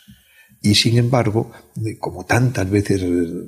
Y 0.66 0.74
sin 0.74 0.98
embargo, 0.98 1.52
como 2.00 2.26
tantas 2.26 2.68
veces 2.68 3.00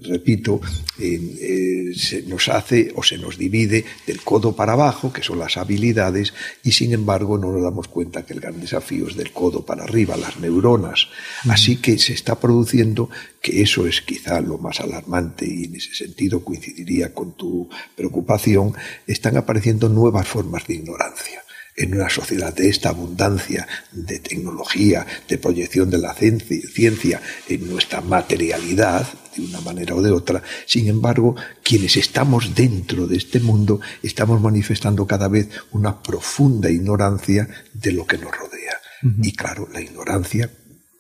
repito, 0.04 0.62
eh, 1.00 1.92
se 1.98 2.22
nos 2.22 2.48
hace 2.48 2.92
o 2.96 3.02
se 3.02 3.18
nos 3.18 3.40
divide 3.40 3.84
del 4.06 4.22
codo 4.22 4.56
para 4.56 4.74
abajo, 4.74 5.12
que 5.12 5.24
son 5.24 5.40
las 5.40 5.58
habilidades, 5.58 6.36
y 6.64 6.74
sin 6.74 6.94
embargo 6.94 7.40
no 7.40 7.52
nos 7.52 7.64
damos 7.64 7.88
cuenta 7.88 8.24
que 8.24 8.34
el 8.34 8.40
gran 8.40 8.62
desafío 8.62 9.08
es 9.08 9.18
del 9.18 9.32
codo 9.32 9.66
para 9.66 9.86
arriba, 9.86 10.16
las 10.16 10.40
neuronas. 10.40 11.08
Así 11.50 11.78
que 11.78 11.98
se 11.98 12.14
está 12.14 12.40
produciendo, 12.40 13.10
que 13.42 13.64
eso 13.64 13.88
es 13.88 14.02
quizá 14.04 14.40
lo 14.40 14.60
más 14.60 14.80
alarmante 14.80 15.48
y 15.48 15.64
en 15.64 15.76
ese 15.76 15.96
sentido 15.96 16.46
coincidiría 16.46 17.16
con 17.16 17.36
tu 17.36 17.68
preocupación, 17.96 18.76
están 19.08 19.38
apareciendo 19.38 19.90
nuevas 19.90 20.28
formas 20.28 20.68
de 20.68 20.76
ignorancia 20.76 21.47
en 21.78 21.94
una 21.94 22.10
sociedad 22.10 22.54
de 22.54 22.70
esta 22.70 22.90
abundancia 22.90 23.68
de 23.92 24.20
tecnología, 24.20 25.06
de 25.30 25.38
proyección 25.38 25.92
de 25.92 26.00
la 26.00 26.16
ciencia 26.16 27.22
en 27.48 27.70
nuestra 27.70 28.02
materialidad, 28.02 29.08
de 29.36 29.44
una 29.44 29.62
manera 29.62 29.94
o 29.94 30.02
de 30.02 30.12
otra, 30.12 30.42
sin 30.66 30.88
embargo, 30.88 31.36
quienes 31.63 31.96
estamos 31.96 32.56
dentro 32.56 33.06
de 33.06 33.18
este 33.18 33.40
mundo 33.40 33.80
estamos 34.02 34.42
manifestando 34.42 35.06
cada 35.06 35.28
vez 35.28 35.50
una 35.72 36.02
profunda 36.02 36.70
ignorancia 36.72 37.48
de 37.74 37.92
lo 37.92 38.08
que 38.08 38.18
nos 38.18 38.36
rodea. 38.36 38.82
Y 39.22 39.32
claro, 39.34 39.70
la 39.72 39.80
ignorancia 39.80 40.50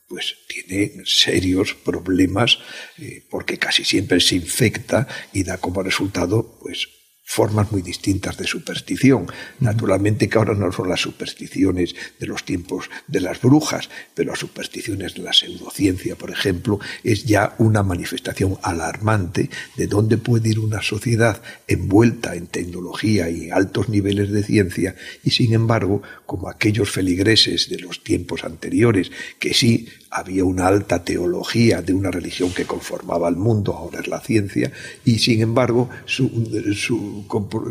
pues 0.07 0.35
tiene 0.47 1.03
serios 1.05 1.73
problemas 1.73 2.59
eh, 2.99 3.25
porque 3.29 3.57
casi 3.57 3.83
siempre 3.83 4.21
se 4.21 4.35
infecta 4.35 5.07
y 5.33 5.43
da 5.43 5.57
como 5.57 5.83
resultado 5.83 6.59
pues 6.61 6.87
formas 7.27 7.73
muy 7.73 7.81
distintas 7.81 8.37
de 8.37 8.47
superstición. 8.47 9.27
Naturalmente 9.59 10.29
que 10.29 10.37
ahora 10.37 10.53
no 10.53 10.71
son 10.71 10.87
las 10.87 11.01
supersticiones 11.01 11.93
de 12.19 12.25
los 12.25 12.45
tiempos 12.45 12.89
de 13.05 13.19
las 13.19 13.41
brujas, 13.41 13.89
pero 14.15 14.31
las 14.31 14.39
supersticiones 14.39 15.13
de 15.13 15.23
la 15.23 15.33
pseudociencia, 15.33 16.15
por 16.15 16.31
ejemplo, 16.31 16.79
es 17.03 17.25
ya 17.25 17.53
una 17.57 17.83
manifestación 17.83 18.57
alarmante 18.63 19.49
de 19.75 19.87
dónde 19.87 20.17
puede 20.17 20.49
ir 20.49 20.59
una 20.59 20.81
sociedad 20.81 21.41
envuelta 21.67 22.33
en 22.33 22.47
tecnología 22.47 23.29
y 23.29 23.49
altos 23.51 23.89
niveles 23.89 24.31
de 24.31 24.43
ciencia 24.43 24.95
y 25.21 25.31
sin 25.31 25.53
embargo, 25.53 26.01
como 26.25 26.47
aquellos 26.49 26.89
feligreses 26.89 27.69
de 27.69 27.79
los 27.79 28.05
tiempos 28.05 28.45
anteriores 28.45 29.11
que 29.37 29.53
sí 29.53 29.89
había 30.09 30.45
una 30.45 30.67
alta 30.67 31.03
teología 31.03 31.81
de 31.81 31.93
una 31.93 32.09
religión 32.09 32.53
que 32.53 32.65
conformaba 32.65 33.27
al 33.27 33.35
mundo, 33.35 33.73
ahora 33.73 33.99
es 33.99 34.07
la 34.07 34.21
ciencia, 34.21 34.71
y 35.03 35.19
sin 35.19 35.41
embargo 35.41 35.89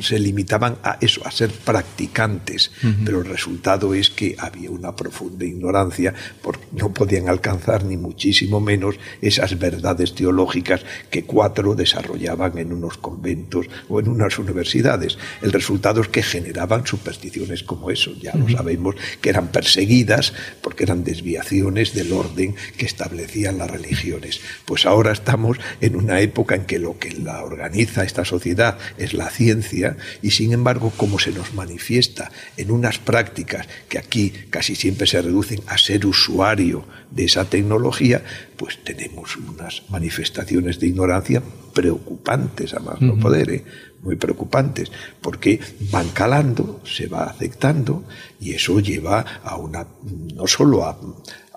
se 0.00 0.18
limitaban 0.18 0.78
a 0.82 0.98
eso, 1.00 1.26
a 1.26 1.30
ser 1.30 1.50
practicantes, 1.50 2.70
pero 3.04 3.20
el 3.20 3.26
resultado 3.26 3.94
es 3.94 4.10
que 4.10 4.36
había 4.38 4.70
una 4.70 4.94
profunda 4.94 5.44
ignorancia, 5.44 6.14
porque 6.42 6.66
no 6.72 6.92
podían 6.92 7.28
alcanzar 7.28 7.84
ni 7.84 7.96
muchísimo 7.96 8.60
menos 8.60 8.96
esas 9.20 9.58
verdades 9.58 10.14
teológicas 10.14 10.84
que 11.10 11.24
cuatro 11.24 11.74
desarrollaban 11.74 12.58
en 12.58 12.72
unos 12.72 12.98
conventos 12.98 13.66
o 13.88 14.00
en 14.00 14.08
unas 14.08 14.38
universidades. 14.38 15.18
El 15.42 15.52
resultado 15.52 16.00
es 16.00 16.08
que 16.08 16.22
generaban 16.22 16.86
supersticiones 16.86 17.62
como 17.62 17.90
eso, 17.90 18.12
ya 18.20 18.34
lo 18.34 18.48
sabemos, 18.48 18.96
que 19.20 19.30
eran 19.30 19.48
perseguidas 19.48 20.32
porque 20.62 20.84
eran 20.84 21.04
desviaciones 21.04 21.94
del 21.94 22.12
orden 22.12 22.54
que 22.76 22.86
establecían 22.86 23.58
las 23.58 23.70
religiones. 23.70 24.40
Pues 24.64 24.86
ahora 24.86 25.12
estamos 25.12 25.58
en 25.80 25.96
una 25.96 26.20
época 26.20 26.54
en 26.54 26.64
que 26.64 26.78
lo 26.78 26.98
que 26.98 27.12
la 27.12 27.42
organiza 27.42 28.04
esta 28.04 28.24
sociedad 28.24 28.78
es 28.98 29.14
la 29.14 29.26
ciencia 29.36 29.96
y 30.22 30.30
sin 30.30 30.52
embargo 30.52 30.92
como 30.96 31.18
se 31.18 31.30
nos 31.30 31.54
manifiesta 31.54 32.32
en 32.56 32.70
unas 32.70 32.98
prácticas 32.98 33.68
que 33.88 33.98
aquí 33.98 34.32
casi 34.50 34.74
siempre 34.74 35.06
se 35.06 35.20
reducen 35.22 35.60
a 35.66 35.78
ser 35.78 36.06
usuario 36.06 36.86
de 37.10 37.24
esa 37.24 37.44
tecnología, 37.44 38.22
pues 38.56 38.82
tenemos 38.82 39.36
unas 39.36 39.82
manifestaciones 39.90 40.80
de 40.80 40.88
ignorancia 40.88 41.42
preocupantes 41.72 42.72
a 42.74 42.80
más 42.80 43.00
no 43.00 43.18
poder, 43.18 43.50
¿eh? 43.50 43.64
muy 44.02 44.16
preocupantes, 44.16 44.90
porque 45.20 45.60
van 45.90 46.08
calando, 46.10 46.80
se 46.84 47.06
va 47.06 47.24
aceptando 47.24 48.04
y 48.40 48.52
eso 48.52 48.80
lleva 48.80 49.20
a 49.42 49.56
una, 49.56 49.86
no 50.34 50.46
solo 50.46 50.84
a, 50.84 50.98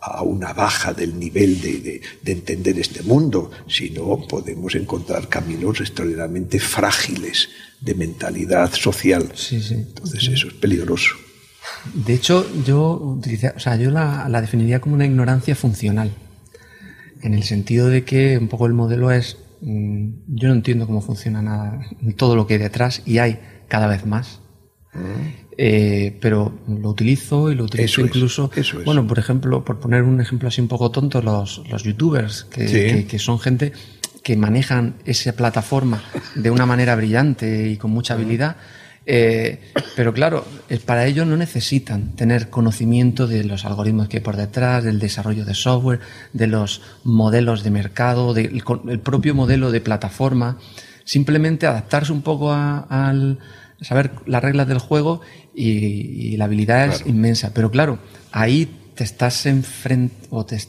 a 0.01 0.23
una 0.23 0.53
baja 0.53 0.93
del 0.93 1.17
nivel 1.19 1.61
de, 1.61 2.01
entender 2.25 2.79
este 2.79 3.03
mundo, 3.03 3.51
sino 3.67 4.27
podemos 4.27 4.75
encontrar 4.75 5.27
caminos 5.27 5.81
extraordinariamente 5.81 6.59
frágiles 6.59 7.49
de 7.81 7.95
mentalidad 7.95 8.71
social. 8.73 9.31
Entonces 9.51 10.27
eso 10.27 10.47
es 10.47 10.53
peligroso. 10.55 11.15
De 11.93 12.13
hecho, 12.13 12.45
yo, 12.65 13.19
o 13.55 13.59
sea, 13.59 13.75
yo 13.75 13.91
la, 13.91 14.41
definiría 14.41 14.79
como 14.79 14.95
una 14.95 15.05
ignorancia 15.05 15.55
funcional, 15.55 16.11
en 17.21 17.33
el 17.33 17.43
sentido 17.43 17.87
de 17.87 18.03
que 18.03 18.37
un 18.37 18.47
poco 18.47 18.65
el 18.65 18.73
modelo 18.73 19.11
es, 19.11 19.37
mm, 19.61 20.09
yo 20.27 20.47
no 20.47 20.53
entiendo 20.53 20.87
cómo 20.87 21.01
funciona 21.01 21.41
nada, 21.41 21.85
todo 22.15 22.35
lo 22.35 22.47
que 22.47 22.55
hay 22.55 22.59
detrás 22.59 23.01
y 23.05 23.17
hay 23.17 23.39
cada 23.67 23.87
vez 23.87 24.05
más. 24.05 24.39
Mm. 24.93 25.49
Eh, 25.61 26.17
pero 26.21 26.57
lo 26.69 26.89
utilizo 26.89 27.51
y 27.51 27.55
lo 27.55 27.65
utilizo 27.65 27.99
incluso. 27.99 28.49
Bueno, 28.85 29.05
por 29.05 29.19
ejemplo, 29.19 29.65
por 29.65 29.81
poner 29.81 30.03
un 30.03 30.21
ejemplo 30.21 30.47
así 30.47 30.61
un 30.61 30.69
poco 30.69 30.89
tonto, 30.89 31.21
los, 31.21 31.63
los 31.69 31.83
youtubers, 31.83 32.45
que, 32.45 33.05
que, 33.05 33.19
son 33.19 33.39
gente 33.39 33.73
que 34.29 34.37
manejan 34.37 34.93
esa 35.05 35.33
plataforma 35.33 36.03
de 36.35 36.51
una 36.51 36.67
manera 36.67 36.95
brillante 36.95 37.67
y 37.67 37.77
con 37.77 37.89
mucha 37.89 38.13
habilidad. 38.13 38.57
Eh, 39.07 39.71
pero 39.95 40.13
claro, 40.13 40.45
para 40.85 41.07
ello 41.07 41.25
no 41.25 41.35
necesitan 41.35 42.15
tener 42.15 42.51
conocimiento 42.51 43.25
de 43.25 43.43
los 43.43 43.65
algoritmos 43.65 44.07
que 44.07 44.17
hay 44.17 44.23
por 44.23 44.37
detrás, 44.37 44.83
del 44.83 44.99
desarrollo 44.99 45.45
de 45.45 45.55
software, 45.55 46.01
de 46.31 46.45
los 46.45 46.83
modelos 47.03 47.63
de 47.63 47.71
mercado, 47.71 48.35
del 48.35 48.61
el 48.87 48.99
propio 48.99 49.33
modelo 49.33 49.71
de 49.71 49.81
plataforma. 49.81 50.59
Simplemente 51.05 51.65
adaptarse 51.65 52.11
un 52.11 52.21
poco 52.21 52.53
al, 52.53 53.39
saber 53.81 54.11
las 54.27 54.43
reglas 54.43 54.67
del 54.67 54.77
juego 54.77 55.21
y, 55.55 56.37
la 56.37 56.45
habilidad 56.45 56.85
es 56.85 57.03
inmensa. 57.07 57.51
Pero 57.55 57.71
claro, 57.71 57.97
ahí 58.31 58.69
te 58.93 59.03
estás 59.03 59.47
enfrente 59.47 60.27
o 60.29 60.45
te 60.45 60.59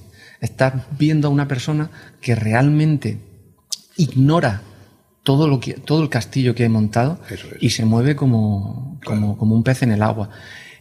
estás 0.40 0.72
viendo 0.98 1.28
a 1.28 1.30
una 1.30 1.46
persona 1.46 1.90
que 2.22 2.34
realmente 2.34 3.28
ignora 4.00 4.62
todo 5.22 5.48
lo 5.48 5.60
que 5.60 5.74
todo 5.74 6.02
el 6.02 6.08
castillo 6.08 6.54
que 6.54 6.64
he 6.64 6.68
montado 6.68 7.20
y 7.60 7.70
se 7.70 7.84
mueve 7.84 8.16
como, 8.16 8.98
como, 9.04 9.54
un 9.54 9.62
pez 9.62 9.82
en 9.82 9.92
el 9.92 10.02
agua. 10.02 10.30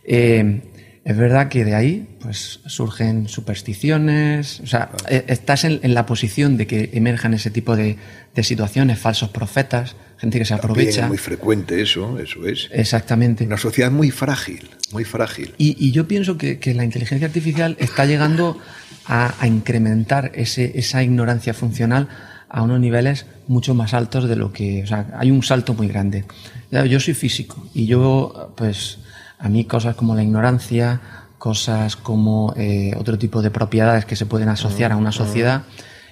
Eh, 0.04 0.62
es 1.10 1.18
verdad 1.18 1.48
que 1.48 1.66
de 1.66 1.76
ahí 1.76 2.08
pues 2.20 2.60
surgen 2.66 3.28
supersticiones, 3.28 4.60
o 4.60 4.68
sea, 4.68 4.92
e, 5.10 5.26
estás 5.28 5.64
en, 5.64 5.80
la 5.82 6.06
posición 6.06 6.58
de 6.58 6.68
que 6.68 6.92
emerjan 6.94 7.34
ese 7.34 7.50
tipo 7.50 7.76
de, 7.76 7.98
situaciones, 8.44 9.00
falsos 9.00 9.30
profetas, 9.30 9.96
gente 10.18 10.40
que 10.40 10.46
se 10.46 10.54
aprovecha. 10.54 11.04
Es 11.04 11.08
muy 11.08 11.18
frecuente 11.18 11.82
eso, 11.82 12.20
eso 12.20 12.46
es. 12.46 12.70
Exactamente. 12.72 13.46
Una 13.46 13.58
sociedad 13.58 13.92
muy 13.92 14.12
frágil, 14.12 14.70
muy 14.92 15.04
frágil. 15.04 15.54
Y, 15.58 15.92
yo 15.92 16.08
pienso 16.08 16.38
que, 16.38 16.60
la 16.74 16.84
inteligencia 16.84 17.28
artificial 17.28 17.76
está 17.80 18.06
llegando 18.06 18.58
a, 19.06 19.34
incrementar 19.48 20.32
ese, 20.36 20.74
esa 20.76 21.02
ignorancia 21.02 21.54
funcional 21.54 22.08
a 22.50 22.64
unos 22.64 22.80
niveles 22.80 23.26
mucho 23.48 23.74
más 23.74 23.94
altos 23.94 24.28
de 24.28 24.36
lo 24.36 24.52
que, 24.52 24.84
o 24.84 24.88
sea, 24.88 25.08
hay 25.18 25.32
un 25.32 25.44
salto 25.44 25.74
muy 25.74 25.88
grande. 25.88 26.26
Yo 26.72 27.00
soy 27.00 27.14
físico 27.14 27.68
y 27.74 27.86
yo, 27.86 28.54
pues, 28.56 29.00
a 29.38 29.50
mí 29.50 29.66
cosas 29.66 29.96
como 29.96 30.16
la 30.16 30.24
ignorancia, 30.24 31.00
cosas 31.38 31.96
como 31.96 32.54
eh, 32.58 32.94
otro 32.98 33.18
tipo 33.18 33.42
de 33.42 33.52
propiedades 33.52 34.06
que 34.06 34.16
se 34.16 34.26
pueden 34.26 34.50
asociar 34.50 34.92
a 34.92 34.98
una 34.98 35.12
sociedad, 35.12 35.64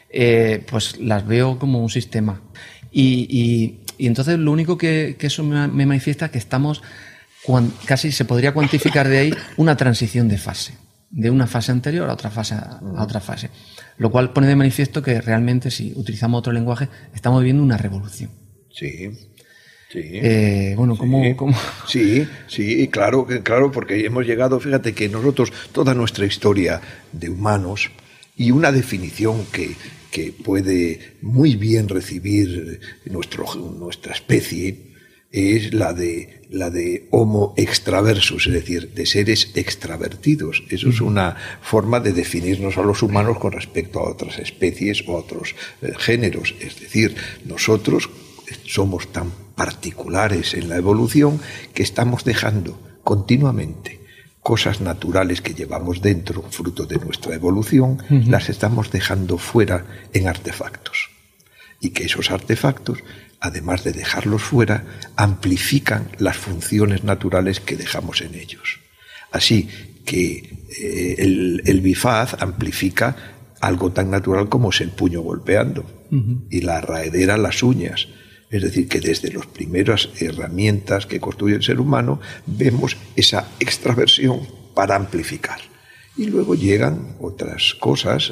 eh, 0.09 0.65
pues 0.69 0.99
las 0.99 1.27
veo 1.27 1.59
como 1.59 1.81
un 1.81 1.89
sistema. 1.89 2.41
Y, 2.91 3.79
entonces 3.99 4.39
lo 4.39 4.51
único 4.51 4.77
que, 4.77 5.17
eso 5.19 5.43
me, 5.43 5.85
manifiesta 5.85 6.25
es 6.25 6.31
que 6.31 6.37
estamos, 6.37 6.81
casi 7.85 8.11
se 8.11 8.25
podría 8.25 8.53
cuantificar 8.53 9.07
de 9.07 9.17
ahí 9.17 9.33
una 9.57 9.75
transición 9.75 10.27
de 10.27 10.37
fase, 10.37 10.75
de 11.09 11.29
una 11.29 11.47
fase 11.47 11.71
anterior 11.71 12.09
a 12.09 12.13
otra 12.13 12.29
fase, 12.29 12.55
a 12.55 12.79
otra 13.03 13.19
fase. 13.19 13.49
Lo 13.97 14.11
cual 14.11 14.31
pone 14.31 14.47
de 14.47 14.55
manifiesto 14.55 15.01
que 15.01 15.21
realmente 15.21 15.71
si 15.71 15.93
utilizamos 15.95 16.39
otro 16.39 16.53
lenguaje 16.53 16.87
estamos 17.13 17.41
viviendo 17.41 17.63
una 17.63 17.77
revolución. 17.77 18.29
Sí. 18.71 19.09
Sí. 19.89 20.01
Eh, 20.03 20.73
bueno, 20.75 20.97
¿cómo, 20.97 21.23
sí, 21.87 22.27
Sí, 22.47 22.89
claro, 22.89 23.25
claro, 23.43 23.71
porque 23.71 24.05
hemos 24.05 24.25
llegado, 24.25 24.59
fíjate 24.59 24.93
que 24.93 25.07
nosotros, 25.07 25.53
toda 25.71 25.93
nuestra 25.93 26.25
historia 26.25 26.81
de 27.13 27.29
humanos 27.29 27.89
y 28.35 28.51
una 28.51 28.73
definición 28.73 29.45
que, 29.45 29.75
que 30.11 30.33
puede 30.33 31.15
muy 31.21 31.55
bien 31.55 31.87
recibir 31.87 32.81
nuestro, 33.05 33.45
nuestra 33.55 34.13
especie 34.13 34.86
es 35.31 35.73
la 35.73 35.93
de, 35.93 36.41
la 36.49 36.69
de 36.69 37.07
homo 37.11 37.53
extraversus, 37.57 38.47
es 38.47 38.53
decir, 38.53 38.93
de 38.93 39.05
seres 39.05 39.51
extravertidos. 39.55 40.63
Eso 40.69 40.89
es 40.89 41.01
una 41.01 41.35
forma 41.61 41.99
de 41.99 42.13
definirnos 42.13 42.77
a 42.77 42.83
los 42.83 43.03
humanos 43.03 43.37
con 43.37 43.51
respecto 43.51 43.99
a 43.99 44.09
otras 44.09 44.39
especies 44.39 45.03
o 45.07 45.13
a 45.13 45.19
otros 45.19 45.55
eh, 45.81 45.91
géneros. 45.97 46.55
Es 46.59 46.79
decir, 46.79 47.15
nosotros 47.45 48.09
somos 48.65 49.11
tan 49.11 49.31
particulares 49.55 50.53
en 50.53 50.69
la 50.69 50.77
evolución 50.77 51.41
que 51.73 51.83
estamos 51.83 52.23
dejando 52.23 52.79
continuamente 53.03 53.97
cosas 54.47 54.79
naturales 54.79 55.41
que 55.41 55.53
llevamos 55.53 56.01
dentro, 56.01 56.41
fruto 56.41 56.85
de 56.85 56.95
nuestra 56.95 57.35
evolución, 57.35 58.01
las 58.09 58.47
estamos 58.47 58.91
dejando 58.91 59.37
fuera 59.37 59.85
en 60.13 60.29
artefactos. 60.29 61.09
Y 61.81 61.89
que 61.89 62.05
esos 62.05 62.31
artefactos, 62.31 62.99
además 63.39 63.83
de 63.83 63.91
dejarlos 63.91 64.41
fuera, 64.41 64.85
amplifican 65.15 66.09
las 66.17 66.37
funciones 66.37 67.03
naturales 67.03 67.59
que 67.59 67.75
dejamos 67.75 68.21
en 68.21 68.35
ellos. 68.35 68.79
Así 69.31 69.69
que 70.05 70.65
eh, 70.79 71.15
el, 71.17 71.81
bifaz 71.81 72.41
amplifica 72.41 73.15
algo 73.59 73.91
tan 73.91 74.09
natural 74.09 74.49
como 74.49 74.69
es 74.69 74.81
el 74.81 74.89
puño 74.89 75.21
golpeando 75.21 75.85
y 76.49 76.61
la 76.61 76.79
raedera 76.79 77.37
las 77.37 77.63
uñas 77.63 78.07
es 78.49 78.61
decir, 78.61 78.87
que 78.87 79.01
desde 79.01 79.31
las 79.33 79.45
primeras 79.45 80.09
herramientas 80.19 81.05
que 81.05 81.19
construye 81.19 81.55
el 81.55 81.63
ser 81.63 81.79
humano 81.79 82.21
vemos 82.45 82.95
esa 83.15 83.49
extraversión 83.59 84.47
para 84.73 84.95
amplificar. 84.95 85.59
Y 86.15 86.27
luego 86.27 86.55
llegan 86.55 87.15
otras 87.19 87.75
cosas, 87.75 88.31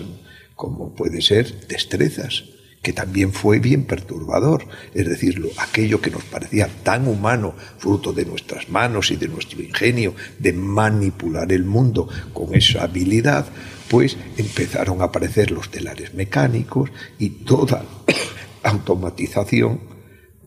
como 0.55 0.95
puede 0.95 1.21
ser 1.21 1.67
destrezas, 1.67 2.45
que 2.85 2.93
también 2.93 3.33
fue 3.33 3.57
bien 3.57 3.85
perturbador. 3.85 4.67
Es 4.93 5.09
decir, 5.09 5.41
aquello 5.57 5.99
que 5.99 6.11
nos 6.11 6.23
parecía 6.23 6.69
tan 6.83 7.07
humano, 7.07 7.55
fruto 7.79 8.13
de 8.13 8.25
nuestras 8.25 8.69
manos 8.69 9.09
y 9.09 9.15
de 9.15 9.27
nuestro 9.27 9.59
ingenio, 9.59 10.13
de 10.37 10.53
manipular 10.53 11.51
el 11.51 11.63
mundo 11.63 12.07
con 12.31 12.53
esa 12.53 12.83
habilidad, 12.83 13.47
pues 13.89 14.17
empezaron 14.37 15.01
a 15.01 15.05
aparecer 15.05 15.49
los 15.49 15.71
telares 15.71 16.13
mecánicos 16.13 16.91
y 17.17 17.29
toda 17.29 17.83
automatización 18.63 19.79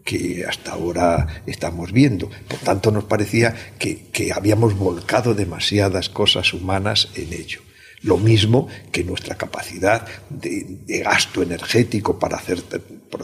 que 0.05 0.45
hasta 0.49 0.75
ahora 0.75 1.43
estamos 1.45 1.91
viendo. 1.91 2.31
Por 2.47 2.61
tanto, 2.61 2.93
nos 2.93 3.03
parecía 3.03 3.53
que, 3.81 4.31
habíamos 4.33 4.79
volcado 4.79 5.35
demasiadas 5.35 6.09
cosas 6.09 6.55
humanas 6.55 7.09
en 7.17 7.33
ello. 7.33 7.63
Lo 8.03 8.17
mismo 8.17 8.69
que 8.93 9.05
nuestra 9.05 9.37
capacidad 9.37 10.07
de, 10.31 10.79
gasto 11.03 11.43
energético 11.43 12.19
para 12.19 12.37
hacer 12.37 12.63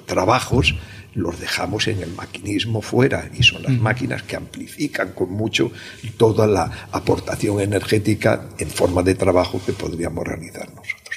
trabajos 0.06 0.74
los 1.14 1.38
dejamos 1.38 1.86
en 1.86 2.02
el 2.02 2.10
maquinismo 2.12 2.82
fuera 2.82 3.30
y 3.38 3.42
son 3.42 3.62
las 3.62 3.72
máquinas 3.72 4.24
que 4.24 4.36
amplifican 4.36 5.12
con 5.12 5.30
mucho 5.30 5.70
toda 6.16 6.46
la 6.46 6.88
aportación 6.90 7.60
energética 7.60 8.48
en 8.58 8.68
forma 8.68 9.02
de 9.02 9.14
trabajo 9.14 9.60
que 9.64 9.72
podríamos 9.72 10.26
realizar 10.26 10.68
nosotros. 10.74 11.16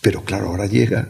Pero 0.00 0.22
claro, 0.22 0.48
ahora 0.48 0.66
llega 0.66 1.08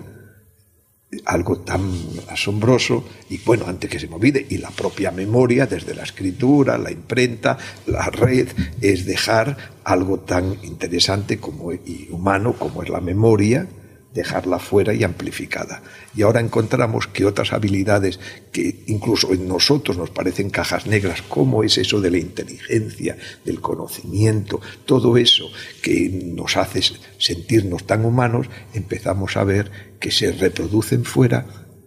algo 1.24 1.58
tan 1.58 1.92
asombroso 2.28 3.04
y 3.30 3.38
bueno, 3.38 3.66
antes 3.66 3.90
que 3.90 3.98
se 3.98 4.08
me 4.08 4.16
olvide, 4.16 4.46
y 4.48 4.58
la 4.58 4.70
propia 4.70 5.10
memoria, 5.10 5.66
desde 5.66 5.94
la 5.94 6.02
escritura, 6.02 6.78
la 6.78 6.90
imprenta, 6.90 7.58
la 7.86 8.10
red, 8.10 8.48
es 8.80 9.04
dejar 9.06 9.56
algo 9.84 10.20
tan 10.20 10.56
interesante 10.62 11.38
como, 11.38 11.72
y 11.72 12.08
humano 12.10 12.54
como 12.54 12.82
es 12.82 12.88
la 12.88 13.00
memoria, 13.00 13.66
dejarla 14.14 14.60
fuera 14.60 14.94
y 14.94 15.02
amplificada. 15.02 15.82
Y 16.14 16.22
ahora 16.22 16.40
encontramos 16.40 17.08
que 17.08 17.26
otras 17.26 17.52
habilidades 17.52 18.20
que 18.52 18.84
incluso 18.86 19.32
en 19.32 19.48
nosotros 19.48 19.98
nos 19.98 20.10
parecen 20.10 20.50
cajas 20.50 20.86
negras, 20.86 21.20
como 21.22 21.64
es 21.64 21.76
eso 21.76 22.00
de 22.00 22.12
la 22.12 22.18
inteligencia, 22.18 23.18
del 23.44 23.60
conocimiento, 23.60 24.60
todo 24.86 25.16
eso 25.16 25.50
que 25.82 26.08
nos 26.08 26.56
hace 26.56 26.80
sentirnos 27.18 27.84
tan 27.86 28.04
humanos, 28.04 28.46
empezamos 28.72 29.36
a 29.36 29.44
ver 29.44 29.70
que 29.98 30.12
se 30.12 30.30
reproducen 30.30 31.04
fuera, 31.04 31.46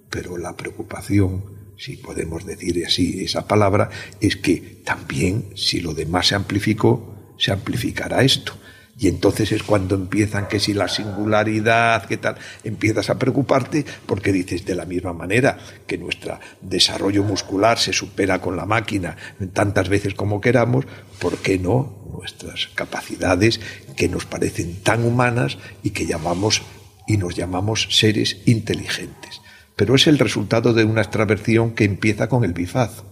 pero 0.10 0.38
la 0.38 0.56
preocupación, 0.58 1.46
si 1.78 1.96
podemos 1.96 2.46
decir 2.46 2.84
así 2.86 3.24
esa 3.24 3.48
palabra, 3.48 3.90
es 4.20 4.36
que 4.36 4.82
también 4.84 5.46
si 5.56 5.80
lo 5.80 5.94
demás 5.94 6.28
se 6.28 6.36
amplificó, 6.36 7.36
se 7.38 7.52
amplificará 7.52 8.24
esto 8.24 8.54
y 9.00 9.08
entonces 9.08 9.52
es 9.52 9.62
cuando 9.62 9.96
empiezan 9.96 10.48
que 10.48 10.60
si 10.60 10.74
la 10.74 10.88
singularidad, 10.88 12.06
qué 12.06 12.18
tal, 12.18 12.36
empiezas 12.64 13.10
a 13.10 13.20
preocuparte 13.20 13.86
porque 14.06 14.32
dices 14.32 14.66
de 14.66 14.74
la 14.74 14.86
misma 14.86 15.14
manera 15.14 15.60
que 15.86 16.00
nuestro 16.00 16.40
desarrollo 16.62 17.24
muscular 17.24 17.78
se 17.78 17.94
supera 17.94 18.42
con 18.42 18.56
la 18.56 18.66
máquina 18.66 19.16
tantas 19.54 19.88
veces 19.90 20.16
como 20.16 20.42
queramos, 20.42 20.86
¿por 21.20 21.38
qué 21.38 21.60
no 21.60 22.08
nuestras 22.12 22.70
capacidades 22.74 23.60
que 23.96 24.10
nos 24.10 24.26
parecen 24.26 24.82
tan 24.82 25.06
humanas 25.06 25.60
y 25.84 25.92
que 25.92 26.08
llamamos 26.08 26.64
y 27.08 27.18
nos 27.18 27.36
llamamos 27.36 27.88
seres 27.92 28.38
inteligentes? 28.46 29.42
Pero 29.76 29.94
es 29.94 30.08
el 30.08 30.18
resultado 30.18 30.74
de 30.74 30.86
una 30.86 31.02
extraversión 31.02 31.76
que 31.76 31.84
empieza 31.84 32.28
con 32.28 32.44
el 32.44 32.54
bifaz. 32.54 33.04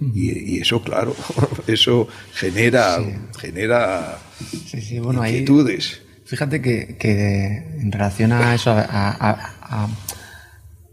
Y, 0.00 0.58
eso, 0.58 0.82
claro, 0.82 1.14
eso 1.66 2.08
genera, 2.34 2.98
genera 3.38 4.18
inquietudes. 4.52 6.02
fíjate 6.24 6.60
que, 6.60 7.76
en 7.78 7.92
relación 7.92 8.32
a 8.32 8.54
eso, 8.54 8.72
a, 8.74 9.88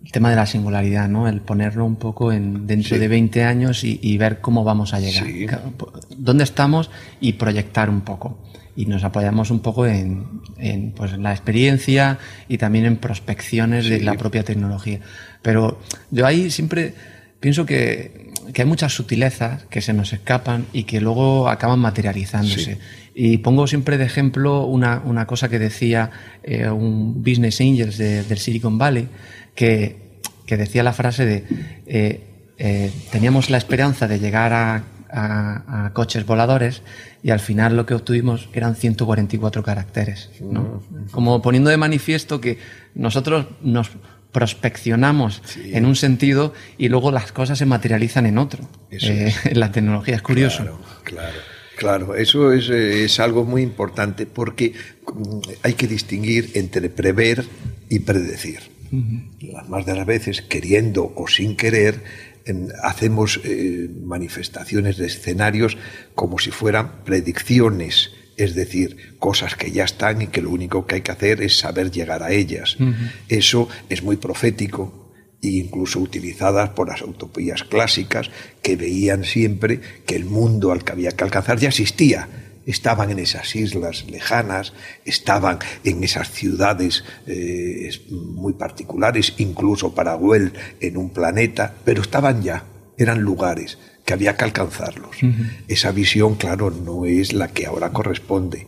el 0.04 0.12
tema 0.12 0.30
de 0.30 0.36
la 0.36 0.46
singularidad, 0.46 1.08
¿no? 1.08 1.28
El 1.28 1.42
ponerlo 1.42 1.86
un 1.86 1.98
poco 1.98 2.32
en, 2.32 2.66
dentro 2.68 2.98
de 2.98 3.08
20 3.08 3.44
años 3.44 3.84
y, 3.84 4.18
ver 4.18 4.42
cómo 4.42 4.64
vamos 4.64 4.94
a 4.94 5.00
llegar. 5.00 5.28
¿Dónde 6.18 6.44
estamos? 6.44 6.90
Y 7.20 7.34
proyectar 7.34 7.90
un 7.90 8.02
poco. 8.02 8.40
Y 8.76 8.86
nos 8.86 9.04
apoyamos 9.04 9.52
un 9.52 9.60
poco 9.60 9.86
en, 9.86 10.42
en 10.58 10.94
pues, 10.94 11.18
la 11.18 11.32
experiencia 11.32 12.18
y 12.48 12.58
también 12.58 12.86
en 12.86 12.98
prospecciones 12.98 13.90
de 13.90 14.02
la 14.02 14.14
propia 14.16 14.44
tecnología. 14.44 15.00
Pero 15.42 15.80
yo 16.12 16.26
ahí 16.26 16.50
siempre 16.50 16.96
pienso 17.40 17.66
que, 17.66 18.29
que, 18.54 18.62
hay 18.62 18.68
muchas 18.68 18.94
sutilezas 18.94 19.64
que 19.70 19.82
se 19.82 19.94
nos 19.94 20.14
escapan 20.14 20.66
y 20.74 20.84
que 20.84 21.02
luego 21.02 21.50
acaban 21.50 21.80
materializándose. 21.80 22.78
Y 23.14 23.40
pongo 23.40 23.68
siempre 23.68 23.98
de 23.98 24.06
ejemplo 24.06 24.66
una, 24.66 25.02
una 25.04 25.26
cosa 25.26 25.50
que 25.50 25.60
decía 25.60 26.12
eh, 26.44 26.70
un 26.70 27.22
Business 27.24 27.60
Angels 27.62 27.98
del 27.98 28.38
Silicon 28.38 28.78
Valley, 28.78 29.10
que, 29.56 30.22
que, 30.46 30.58
decía 30.58 30.84
la 30.84 30.94
frase 30.94 31.26
de 31.26 31.44
eh, 31.86 32.24
eh, 32.58 32.92
teníamos 33.12 33.50
la 33.50 33.58
esperanza 33.58 34.08
de 34.08 34.20
llegar 34.20 34.54
a, 34.54 34.84
a, 35.12 35.86
a, 35.86 35.94
coches 35.94 36.26
voladores 36.26 36.82
y 37.24 37.32
al 37.32 37.40
final 37.40 37.76
lo 37.76 37.86
que 37.86 37.94
obtuvimos 37.94 38.50
eran 38.54 38.76
144 38.76 39.64
caracteres. 39.64 40.30
¿no? 40.42 40.82
Como 41.12 41.42
poniendo 41.42 41.70
de 41.70 41.78
manifiesto 41.78 42.40
que 42.40 42.58
nosotros 42.96 43.48
nos 43.62 43.92
prospeccionamos 44.32 45.42
en 45.58 45.86
un 45.86 45.96
sentido 45.96 46.54
y 46.78 46.90
luego 46.90 47.12
las 47.12 47.32
cosas 47.32 47.58
se 47.58 47.66
materializan 47.66 48.26
en 48.26 48.38
otro. 48.38 48.68
Eh, 48.92 49.34
en 49.46 49.60
la 49.60 49.72
tecnología 49.72 50.16
es 50.16 50.22
curioso. 50.22 50.64
Claro, 50.64 50.80
claro. 51.04 51.38
Claro, 51.78 52.16
eso 52.16 52.52
es, 52.52 52.68
es, 52.70 53.22
algo 53.22 53.46
muy 53.46 53.62
importante 53.62 54.26
porque 54.26 54.74
mm, 55.14 55.40
hay 55.64 55.74
que 55.76 55.88
distinguir 55.88 56.52
entre 56.56 56.90
prever 56.90 57.46
y 57.88 58.00
predecir. 58.00 58.60
Las 59.40 59.70
más 59.70 59.86
de 59.86 59.96
las 59.96 60.06
veces, 60.06 60.42
queriendo 60.42 61.14
o 61.16 61.28
sin 61.28 61.56
querer, 61.56 62.02
hacemos 62.84 63.40
eh, 63.44 63.90
manifestaciones 64.04 64.98
de 64.98 65.08
escenarios 65.08 65.78
como 66.16 66.40
si 66.40 66.52
fueran 66.52 67.04
predicciones 67.04 68.12
es 68.40 68.56
decir, 68.56 69.18
cosas 69.20 69.56
que 69.56 69.72
ya 69.72 69.84
están 69.84 70.22
y 70.22 70.28
que 70.28 70.42
lo 70.42 70.50
único 70.50 70.86
que 70.86 70.96
hay 70.96 71.02
que 71.02 71.12
hacer 71.12 71.42
es 71.42 71.58
saber 71.58 71.92
llegar 71.92 72.24
a 72.24 72.32
ellas. 72.32 72.78
Eso 73.28 73.68
es 73.90 74.02
muy 74.02 74.16
profético 74.16 75.12
e 75.42 75.50
incluso 75.50 76.00
utilizadas 76.00 76.70
por 76.70 76.88
las 76.88 77.02
utopías 77.02 77.64
clásicas 77.64 78.32
que 78.62 78.78
veían 78.78 79.26
siempre 79.26 79.82
que 80.06 80.16
el 80.16 80.26
mundo 80.26 80.72
al 80.72 80.84
que 80.84 80.94
había 80.94 81.12
que 81.12 81.24
alcanzar 81.26 81.60
ya 81.60 81.68
existía. 81.68 82.30
Estaban 82.66 83.10
en 83.10 83.20
esas 83.20 83.56
islas 83.56 84.06
lejanas, 84.10 84.74
estaban 85.04 85.60
en 85.84 86.04
esas 86.04 86.32
ciudades 86.32 87.04
eh, 87.26 87.90
muy 88.10 88.54
particulares, 88.54 89.34
incluso 89.38 89.94
para 89.94 90.14
Güell 90.14 90.54
en 90.80 90.98
un 90.98 91.10
planeta, 91.10 91.74
pero 91.84 92.02
estaban 92.02 92.42
ya, 92.42 92.64
eran 92.98 93.22
lugares 93.22 93.78
que 94.10 94.14
había 94.14 94.36
que 94.36 94.44
alcanzarlos. 94.44 95.18
Esa 95.68 95.92
visión, 95.92 96.34
claro, 96.34 96.72
no 96.72 97.06
es 97.06 97.32
la 97.32 97.50
que 97.50 97.68
ahora 97.68 97.92
corresponde. 97.92 98.66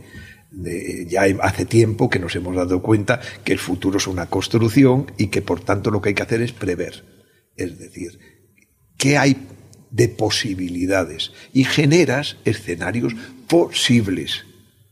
ya 1.07 1.23
hace 1.41 1.65
tiempo 1.65 2.11
que 2.11 2.19
nos 2.19 2.35
hemos 2.35 2.55
dado 2.55 2.83
cuenta 2.83 3.19
que 3.43 3.51
el 3.51 3.57
futuro 3.57 3.97
es 3.97 4.05
una 4.05 4.27
construcción 4.27 5.11
y 5.17 5.27
que 5.27 5.41
por 5.41 5.59
tanto 5.61 5.89
lo 5.89 5.99
que 5.99 6.09
hay 6.09 6.13
que 6.13 6.21
hacer 6.21 6.43
es 6.43 6.51
prever. 6.51 7.03
Es 7.57 7.79
decir, 7.79 8.19
¿qué 8.97 9.17
hay 9.17 9.35
de 9.89 10.09
posibilidades? 10.09 11.31
Y 11.53 11.63
generas 11.63 12.37
escenarios 12.45 13.15
posibles 13.47 14.45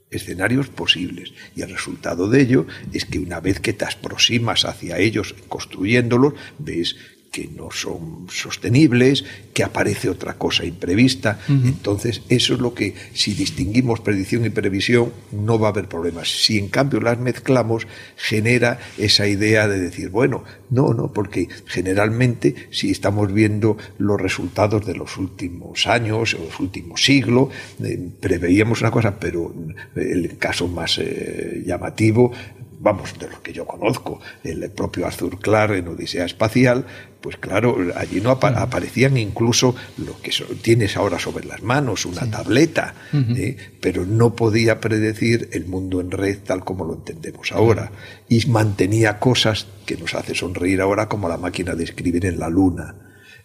escenarios 0.09 0.69
posibles. 0.69 1.33
Y 1.55 1.61
el 1.61 1.69
resultado 1.69 2.27
de 2.27 2.41
ello 2.41 2.65
es 2.91 3.05
que 3.05 3.19
una 3.19 3.39
vez 3.39 3.59
que 3.59 3.73
te 3.73 3.85
aproximas 3.85 4.65
hacia 4.65 4.97
ellos 4.97 5.35
construyéndolos, 5.47 6.33
ves 6.57 6.95
que 7.31 7.47
no 7.47 7.71
son 7.71 8.27
sostenibles, 8.29 9.23
que 9.53 9.63
aparece 9.63 10.09
otra 10.09 10.33
cosa 10.35 10.65
imprevista. 10.65 11.39
Entonces, 11.47 12.21
eso 12.29 12.53
es 12.53 12.59
lo 12.59 12.73
que, 12.73 12.95
si 13.13 13.33
distinguimos 13.33 13.99
predicción 13.99 14.45
y 14.45 14.49
previsión, 14.49 15.11
no 15.31 15.59
va 15.59 15.67
a 15.67 15.71
haber 15.71 15.87
problemas. 15.87 16.29
Si 16.43 16.57
en 16.57 16.69
cambio 16.69 16.99
las 17.01 17.19
mezclamos, 17.19 17.87
genera 18.15 18.79
esa 18.97 19.27
idea 19.27 19.67
de 19.67 19.79
decir, 19.79 20.09
bueno, 20.09 20.43
no, 20.69 20.93
no, 20.93 21.13
porque 21.13 21.47
generalmente 21.65 22.55
si 22.71 22.91
estamos 22.91 23.31
viendo 23.31 23.77
los 23.97 24.19
resultados 24.19 24.85
de 24.85 24.95
los 24.95 25.17
últimos 25.17 25.87
años 25.87 26.33
o 26.33 26.43
los 26.45 26.59
últimos 26.59 27.03
siglos, 27.03 27.49
eh, 27.83 28.09
preveíamos 28.19 28.81
una 28.81 28.91
cosa, 28.91 29.19
pero 29.19 29.53
el 29.95 30.37
caso 30.37 30.67
más 30.67 30.97
eh, 30.99 31.63
llamativo 31.65 32.31
vamos, 32.79 33.17
de 33.19 33.29
los 33.29 33.39
que 33.41 33.53
yo 33.53 33.65
conozco, 33.65 34.19
el 34.43 34.69
propio 34.71 35.05
Arthur 35.05 35.37
Clarke 35.39 35.77
en 35.77 35.89
Odisea 35.89 36.25
Espacial, 36.25 36.85
pues 37.21 37.35
claro, 37.35 37.75
allí 37.95 38.21
no 38.21 38.31
aparecían 38.31 39.17
incluso 39.17 39.75
lo 39.97 40.19
que 40.21 40.31
tienes 40.61 40.95
ahora 40.95 41.19
sobre 41.19 41.45
las 41.45 41.61
manos, 41.61 42.05
una 42.05 42.29
tableta, 42.31 42.95
¿eh? 43.13 43.57
pero 43.81 44.05
no 44.05 44.35
podía 44.35 44.79
predecir 44.79 45.49
el 45.51 45.65
mundo 45.65 45.99
en 45.99 46.11
red 46.11 46.39
tal 46.39 46.63
como 46.63 46.85
lo 46.85 46.93
entendemos 46.93 47.51
ahora. 47.51 47.91
Y 48.29 48.45
mantenía 48.47 49.19
cosas 49.19 49.67
que 49.85 49.97
nos 49.97 50.15
hace 50.15 50.33
sonreír 50.33 50.79
ahora 50.79 51.09
como 51.09 51.27
la 51.27 51.37
máquina 51.37 51.75
de 51.75 51.83
escribir 51.83 52.25
en 52.25 52.39
la 52.39 52.47
luna. 52.47 52.95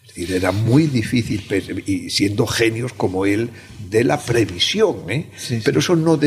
Es 0.03 0.15
decir, 0.15 0.35
era 0.35 0.53
muy 0.53 0.87
difícil, 0.87 1.43
y 1.85 2.09
siendo 2.09 2.47
genios 2.47 2.93
como 2.93 3.25
él, 3.25 3.49
de 3.89 4.05
la 4.05 4.17
previsión, 4.17 5.09
¿eh? 5.09 5.29
pero 5.65 5.79
eso 5.79 5.97
no, 5.97 6.17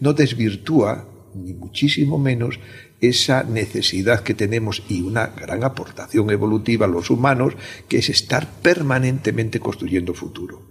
no 0.00 0.12
desvirtúa 0.12 1.06
ni 1.34 1.54
muchísimo 1.54 2.18
menos 2.18 2.58
esa 3.00 3.42
necesidad 3.44 4.20
que 4.20 4.34
tenemos 4.34 4.82
y 4.88 5.00
una 5.02 5.28
gran 5.28 5.64
aportación 5.64 6.30
evolutiva 6.30 6.86
a 6.86 6.88
los 6.88 7.10
humanos, 7.10 7.54
que 7.88 7.98
es 7.98 8.10
estar 8.10 8.46
permanentemente 8.62 9.58
construyendo 9.60 10.14
futuro. 10.14 10.62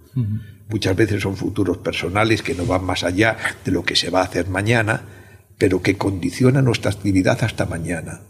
Muchas 0.68 0.96
veces 0.96 1.22
son 1.22 1.36
futuros 1.36 1.78
personales 1.78 2.42
que 2.42 2.54
no 2.54 2.64
van 2.66 2.84
más 2.84 3.02
allá 3.04 3.36
de 3.64 3.72
lo 3.72 3.82
que 3.82 3.96
se 3.96 4.10
va 4.10 4.20
a 4.20 4.24
hacer 4.24 4.48
mañana, 4.48 5.02
pero 5.58 5.82
que 5.82 5.96
condicionan 5.96 6.64
nuestra 6.64 6.90
actividad 6.90 7.42
hasta 7.42 7.66
mañana. 7.66 8.20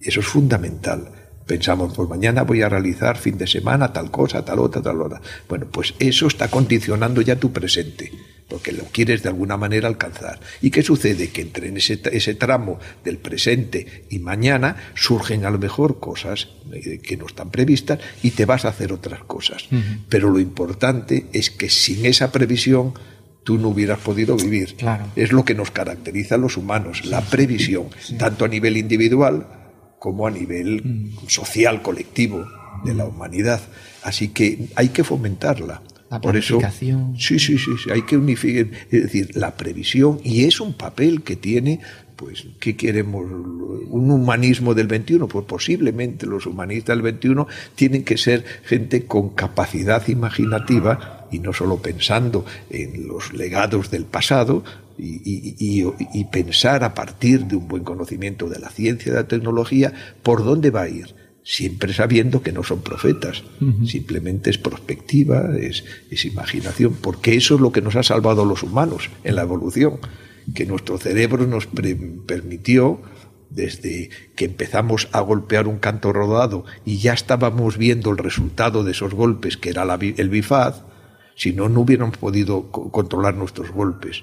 Eso 0.00 0.20
es 0.20 0.26
fundamental. 0.26 1.12
Pensamos, 1.46 1.94
pues 1.94 2.08
mañana 2.08 2.42
voy 2.42 2.62
a 2.62 2.68
realizar 2.68 3.18
fin 3.18 3.36
de 3.36 3.46
semana 3.46 3.92
tal 3.92 4.10
cosa, 4.10 4.44
tal 4.44 4.60
otra, 4.60 4.80
tal 4.80 5.02
otra. 5.02 5.20
Bueno, 5.48 5.66
pues 5.70 5.94
eso 5.98 6.26
está 6.26 6.48
condicionando 6.48 7.20
ya 7.20 7.36
tu 7.36 7.52
presente 7.52 8.10
porque 8.50 8.72
lo 8.72 8.84
quieres 8.84 9.22
de 9.22 9.28
alguna 9.30 9.56
manera 9.56 9.88
alcanzar. 9.88 10.40
¿Y 10.60 10.70
qué 10.70 10.82
sucede? 10.82 11.28
Que 11.28 11.42
entre 11.42 11.68
en 11.68 11.76
ese, 11.76 12.00
ese 12.12 12.34
tramo 12.34 12.78
del 13.04 13.16
presente 13.16 14.04
y 14.10 14.18
mañana 14.18 14.76
surgen 14.94 15.46
a 15.46 15.50
lo 15.50 15.58
mejor 15.58 16.00
cosas 16.00 16.48
eh, 16.72 16.98
que 16.98 17.16
no 17.16 17.26
están 17.26 17.50
previstas 17.50 18.00
y 18.22 18.32
te 18.32 18.44
vas 18.44 18.64
a 18.64 18.68
hacer 18.68 18.92
otras 18.92 19.22
cosas. 19.24 19.68
Pero 20.08 20.30
lo 20.30 20.40
importante 20.40 21.26
es 21.32 21.50
que 21.50 21.70
sin 21.70 22.04
esa 22.04 22.32
previsión 22.32 22.92
tú 23.44 23.56
no 23.56 23.68
hubieras 23.68 24.00
podido 24.00 24.36
vivir. 24.36 24.74
Claro. 24.76 25.06
Es 25.14 25.32
lo 25.32 25.44
que 25.44 25.54
nos 25.54 25.70
caracteriza 25.70 26.34
a 26.34 26.38
los 26.38 26.56
humanos, 26.56 27.04
la 27.06 27.20
previsión, 27.20 27.86
tanto 28.18 28.44
a 28.44 28.48
nivel 28.48 28.76
individual 28.76 29.46
como 29.98 30.26
a 30.26 30.30
nivel 30.30 31.12
social, 31.28 31.82
colectivo 31.82 32.46
de 32.84 32.94
la 32.94 33.04
humanidad. 33.04 33.60
Así 34.02 34.28
que 34.28 34.68
hay 34.74 34.88
que 34.88 35.04
fomentarla. 35.04 35.82
La 36.10 36.20
Por 36.20 36.36
eso, 36.36 36.58
sí, 37.16 37.38
sí, 37.38 37.56
sí, 37.56 37.70
hay 37.88 38.02
que 38.02 38.16
unificar, 38.16 38.66
es 38.90 39.02
decir, 39.04 39.30
la 39.36 39.56
previsión, 39.56 40.20
y 40.24 40.44
es 40.44 40.60
un 40.60 40.72
papel 40.72 41.22
que 41.22 41.36
tiene, 41.36 41.78
pues, 42.16 42.48
¿qué 42.58 42.74
queremos? 42.74 43.22
¿Un 43.22 44.10
humanismo 44.10 44.74
del 44.74 44.88
21? 44.88 45.28
Pues 45.28 45.46
posiblemente 45.46 46.26
los 46.26 46.46
humanistas 46.46 46.96
del 46.96 47.02
21 47.02 47.46
tienen 47.76 48.02
que 48.02 48.18
ser 48.18 48.44
gente 48.64 49.06
con 49.06 49.30
capacidad 49.30 50.06
imaginativa 50.08 51.28
y 51.30 51.38
no 51.38 51.52
solo 51.52 51.76
pensando 51.76 52.44
en 52.70 53.06
los 53.06 53.32
legados 53.32 53.92
del 53.92 54.04
pasado, 54.04 54.64
y, 54.98 55.86
y, 56.12 56.24
pensar 56.24 56.84
a 56.84 56.92
partir 56.92 57.46
de 57.46 57.56
un 57.56 57.68
buen 57.68 57.84
conocimiento 57.84 58.48
de 58.48 58.58
la 58.58 58.68
ciencia, 58.68 59.12
de 59.12 59.18
la 59.18 59.28
tecnología, 59.28 59.92
por 60.22 60.44
dónde 60.44 60.70
va 60.70 60.82
a 60.82 60.88
ir 60.88 61.19
siempre 61.42 61.92
sabiendo 61.92 62.42
que 62.42 62.52
no 62.52 62.62
son 62.62 62.82
profetas, 62.82 63.42
simplemente 63.86 64.50
es 64.50 64.58
perspectiva, 64.58 65.56
es, 65.58 65.84
imaginación, 66.24 66.94
porque 67.00 67.34
eso 67.34 67.54
es 67.54 67.60
lo 67.60 67.72
que 67.72 67.82
nos 67.82 67.96
ha 67.96 68.02
salvado 68.02 68.42
a 68.42 68.46
los 68.46 68.62
humanos 68.62 69.10
en 69.24 69.36
la 69.36 69.42
evolución, 69.42 69.98
que 70.54 70.66
nuestro 70.66 70.98
cerebro 70.98 71.46
nos 71.46 71.66
permitió, 71.66 73.00
desde 73.50 74.10
que 74.36 74.44
empezamos 74.44 75.08
a 75.12 75.20
golpear 75.20 75.66
un 75.66 75.78
canto 75.78 76.12
rodado 76.12 76.64
y 76.84 76.98
ya 76.98 77.12
estábamos 77.12 77.76
viendo 77.76 78.10
el 78.10 78.18
resultado 78.18 78.84
de 78.84 78.92
esos 78.92 79.12
golpes, 79.12 79.56
que 79.56 79.70
era 79.70 79.82
el 79.82 80.28
bifaz, 80.28 80.82
si 81.34 81.52
no, 81.52 81.68
no 81.68 81.80
hubiéramos 81.80 82.16
podido 82.16 82.70
controlar 82.70 83.34
nuestros 83.34 83.70
golpes. 83.70 84.22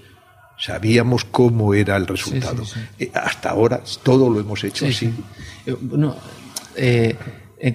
Sabíamos 0.59 1.23
cómo 1.23 1.73
era 1.73 1.97
el 1.97 2.07
resultado. 2.07 2.63
Eh, 2.97 3.11
hasta 3.13 3.51
ahora 3.51 3.81
todo 4.01 4.29
lo 4.29 4.39
hemos 4.39 4.63
hecho 4.63 4.87
así. 4.87 5.07
Eh, 5.07 5.13
eh, 5.67 5.75
eh, 6.77 7.15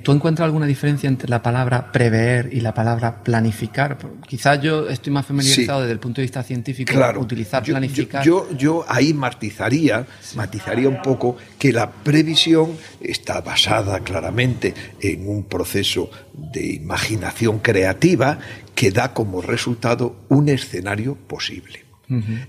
¿tú 0.03 0.13
encuentras 0.13 0.47
alguna 0.47 0.67
diferencia 0.67 1.09
entre 1.09 1.29
la 1.29 1.43
palabra 1.43 1.91
prever 1.91 2.51
y 2.53 2.61
la 2.61 2.73
palabra 2.73 3.23
planificar? 3.25 3.99
Quizás 4.27 4.61
yo 4.61 4.89
estoy 4.89 5.13
más 5.13 5.27
familiarizado 5.27 5.81
desde 5.81 5.93
el 5.93 5.99
punto 5.99 6.21
de 6.21 6.23
vista 6.23 6.43
científico 6.43 6.93
claro. 6.93 7.21
utilizar 7.21 7.63
planificar. 7.63 8.25
Yo, 8.25 8.49
yo, 8.57 8.85
ahí 8.89 9.13
matizaría, 9.13 10.07
matizaría 10.37 10.89
un 10.89 11.03
poco 11.03 11.37
que 11.59 11.73
la 11.73 11.91
previsión 11.91 12.77
está 13.01 13.41
basada 13.41 14.01
claramente 14.01 14.75
en 15.01 15.29
un 15.29 15.45
proceso 15.45 16.11
de 16.33 16.75
imaginación 16.75 17.59
creativa 17.59 18.39
que 18.75 18.91
da 18.91 19.13
como 19.13 19.43
resultado 19.43 20.17
un 20.29 20.49
escenario 20.49 21.17
posible. 21.17 21.85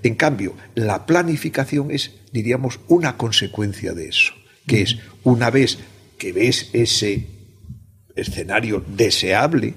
En 0.03 0.15
cambio, 0.15 0.55
la 0.75 1.05
planificación 1.05 1.89
es, 1.89 2.11
diríamos, 2.33 2.81
una 2.89 3.15
consecuencia 3.15 3.93
de 3.93 4.09
eso, 4.09 4.33
que 4.67 4.81
es 4.81 4.97
una 5.23 5.49
vez 5.49 5.79
que 6.23 6.31
ves 6.31 6.69
ese 6.71 7.27
escenario 8.15 8.81
deseable 8.87 9.73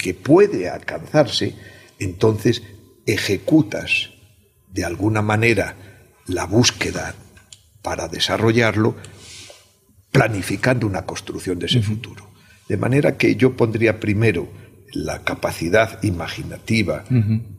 que 0.00 0.14
puede 0.14 0.68
alcanzarse, 0.68 1.54
entonces 2.00 2.64
ejecutas 3.06 4.10
de 4.68 4.84
alguna 4.84 5.22
manera 5.22 5.76
la 6.26 6.44
búsqueda 6.44 7.14
para 7.82 8.08
desarrollarlo, 8.08 8.96
planificando 10.10 10.88
una 10.88 11.06
construcción 11.06 11.60
de 11.60 11.66
ese 11.66 11.82
futuro. 11.82 12.32
De 12.68 12.76
manera 12.76 13.16
que 13.16 13.36
yo 13.36 13.56
pondría 13.56 14.00
primero 14.00 14.48
la 14.92 15.22
capacidad 15.22 16.02
imaginativa, 16.02 17.04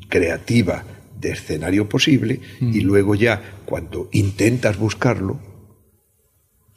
creativa 0.10 0.84
de 1.18 1.32
escenario 1.32 1.88
posible 1.88 2.42
y 2.60 2.82
luego 2.82 3.16
ya 3.16 3.62
cuando 3.64 4.10
intentas 4.12 4.78
buscarlo, 4.78 5.40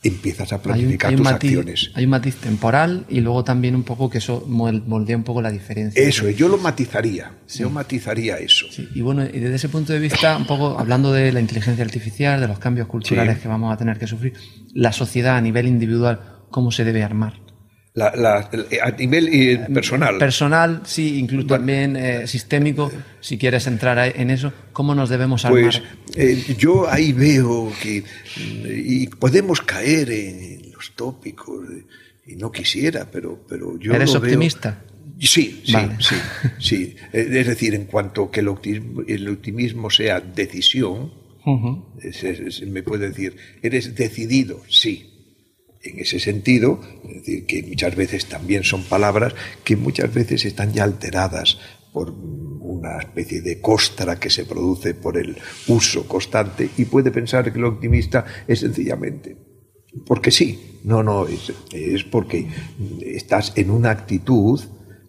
empiezas 0.03 0.53
a 0.53 0.63
planificar 0.63 1.15
tus 1.15 1.27
acciones. 1.27 1.91
Hay 1.95 2.05
un 2.05 2.11
matiz 2.11 2.37
temporal 2.37 3.05
y 3.09 3.21
luego 3.21 3.45
también 3.45 3.75
un 3.75 3.83
poco 3.83 4.09
que 4.09 4.19
eso 4.19 4.45
moldea 4.47 5.17
un 5.17 5.25
poco 5.25 5.43
la 5.43 5.51
diferencia. 5.51 6.03
Eso, 6.03 6.29
yo 6.31 6.49
lo 6.49 6.57
matizaría, 6.59 7.33
yo 7.49 7.71
matizaría 7.71 8.39
eso. 8.39 8.67
Y 8.95 9.03
bueno, 9.03 9.25
y 9.25 9.39
desde 9.39 9.57
ese 9.57 9.69
punto 9.69 9.93
de 9.93 9.99
vista, 9.99 10.37
un 10.37 10.47
poco 10.47 10.79
hablando 10.79 11.13
de 11.13 11.33
la 11.33 11.41
inteligencia 11.41 11.85
artificial, 11.85 12.41
de 12.41 12.49
los 12.49 12.59
cambios 12.59 12.87
culturales 12.87 13.39
que 13.39 13.49
vamos 13.49 13.73
a 13.73 13.77
tener 13.77 13.99
que 13.99 14.07
sufrir, 14.07 14.35
la 14.73 14.93
sociedad 14.93 15.37
a 15.37 15.41
nivel 15.41 15.67
individual, 15.67 16.21
¿cómo 16.51 16.73
se 16.73 16.85
debe 16.85 17.03
armar? 17.03 17.35
A 17.99 18.91
nivel 18.97 19.29
eh, 19.29 19.67
personal. 19.73 20.19
Personal, 20.19 20.83
sí, 20.85 21.19
incluso 21.19 21.49
también 21.49 21.97
eh, 21.97 22.27
sistémico, 22.27 22.91
si 23.21 23.37
quieres 23.37 23.67
entrar 23.67 23.99
en 24.17 24.31
eso, 24.31 24.53
¿cómo 24.73 24.95
nos 24.95 25.09
debemos 25.09 25.45
armar? 25.45 25.63
Pues 25.63 25.83
eh, 26.17 26.55
yo 26.57 26.89
ahí 26.89 27.13
veo 27.13 27.73
que 27.83 28.05
y 28.65 29.09
podemos 29.09 29.61
caer 29.61 30.11
en 30.13 30.71
los 30.73 30.93
tópicos 30.95 31.67
y 32.27 32.37
no 32.37 32.53
quisiera, 32.53 33.09
pero, 33.11 33.45
pero 33.49 33.77
yo 33.79 33.93
¿Eres 33.93 34.15
optimista? 34.15 34.85
Sí, 35.19 35.61
sí, 35.65 35.77
sí, 35.99 36.15
sí. 36.59 36.97
Es 37.13 37.47
decir, 37.47 37.75
en 37.75 37.85
cuanto 37.85 38.31
que 38.31 38.41
el 38.41 38.49
optimismo, 39.29 39.91
sea 39.91 40.21
decisión, 40.21 41.13
me 41.45 42.83
puede 42.83 43.09
decir, 43.09 43.37
¿eres 43.63 43.95
decidido? 43.95 44.63
Sí 44.69 45.11
en 45.83 45.99
ese 45.99 46.21
sentido, 46.21 46.81
es 47.05 47.15
decir, 47.15 47.47
que 47.47 47.63
muchas 47.63 47.97
veces 47.97 48.27
también 48.27 48.65
son 48.65 48.85
palabras 48.85 49.35
que 49.65 49.77
muchas 49.77 50.13
veces 50.13 50.45
están 50.45 50.73
ya 50.73 50.85
alteradas 50.85 51.59
por 51.93 52.11
una 52.11 52.99
especie 52.99 53.41
de 53.41 53.61
costra 53.61 54.21
que 54.21 54.31
se 54.31 54.45
produce 54.45 54.95
por 54.95 55.17
el 55.17 55.37
uso 55.67 56.07
constante 56.07 56.71
y 56.77 56.85
puede 56.85 57.11
pensar 57.11 57.51
que 57.53 57.59
el 57.59 57.65
optimista 57.65 58.25
es 58.47 58.61
sencillamente 58.61 59.51
porque 60.07 60.31
sí, 60.31 60.81
no, 60.85 61.03
no, 61.03 61.27
es, 61.27 62.05
porque 62.05 62.47
estás 63.05 63.53
en 63.57 63.71
una 63.71 63.91
actitud 63.91 64.61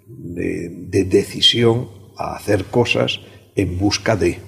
de, 0.07 0.69
de, 0.69 1.03
decisión 1.03 1.89
a 2.17 2.35
hacer 2.35 2.65
cosas 2.65 3.19
en 3.55 3.77
busca 3.77 4.15
de. 4.15 4.39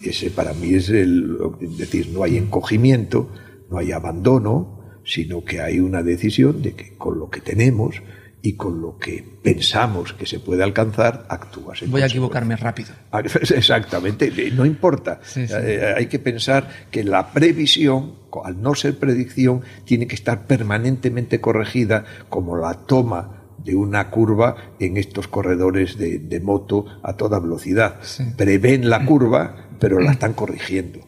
Ese 0.00 0.30
para 0.30 0.54
mí 0.54 0.74
es 0.74 0.88
el, 0.88 1.36
decir, 1.76 2.08
no 2.08 2.22
hay 2.22 2.38
encogimiento, 2.38 3.30
no 3.70 3.78
hay 3.78 3.92
abandono, 3.92 4.79
sino 5.04 5.44
que 5.44 5.60
hay 5.60 5.80
una 5.80 6.02
decisión 6.02 6.62
de 6.62 6.72
que 6.72 6.94
con 6.96 7.18
lo 7.18 7.30
que 7.30 7.40
tenemos 7.40 8.02
y 8.42 8.54
con 8.54 8.80
lo 8.80 8.98
que 8.98 9.24
pensamos 9.42 10.12
que 10.14 10.26
se 10.26 10.40
puede 10.40 10.62
alcanzar, 10.62 11.26
actúas. 11.28 11.82
Voy 11.86 12.02
a 12.02 12.06
equivocarme 12.06 12.56
rápido. 12.56 12.90
Exactamente, 13.54 14.32
no 14.52 14.64
importa. 14.64 15.20
Eh, 15.36 15.94
hay 15.96 16.06
que 16.06 16.18
pensar 16.18 16.68
que 16.90 17.04
la 17.04 17.32
previsión, 17.32 18.14
al 18.44 18.60
no 18.62 18.74
ser 18.74 18.98
predicción, 18.98 19.62
tiene 19.84 20.06
que 20.06 20.14
estar 20.14 20.46
permanentemente 20.46 21.40
corregida 21.40 22.04
como 22.28 22.56
la 22.56 22.74
toma 22.74 23.40
de 23.62 23.74
una 23.74 24.10
curva 24.10 24.56
en 24.78 24.96
estos 24.96 25.28
corredores 25.28 25.98
de, 25.98 26.40
moto 26.40 26.86
a 27.02 27.14
toda 27.14 27.38
velocidad. 27.40 28.00
Prevén 28.36 28.88
la 28.88 29.04
curva, 29.04 29.68
pero 29.78 30.00
la 30.00 30.12
están 30.12 30.32
corrigiendo. 30.32 31.00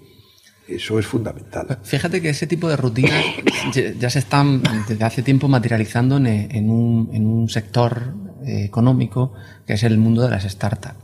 Eso 0.76 0.98
es 0.98 1.06
fundamental. 1.06 1.78
Fíjate 1.82 2.20
que 2.20 2.30
ese 2.30 2.46
tipo 2.46 2.68
de 2.68 2.76
rutinas 2.76 3.24
ya 3.98 4.10
se 4.10 4.18
están 4.18 4.62
desde 4.88 5.04
hace 5.04 5.22
tiempo 5.22 5.48
materializando 5.48 6.16
en, 6.16 6.70
un, 6.70 7.48
sector 7.48 8.14
eh, 8.44 8.64
económico 8.64 9.32
que 9.66 9.74
es 9.74 9.82
el 9.82 9.98
mundo 9.98 10.22
de 10.22 10.30
las 10.30 10.44
startups. 10.44 10.96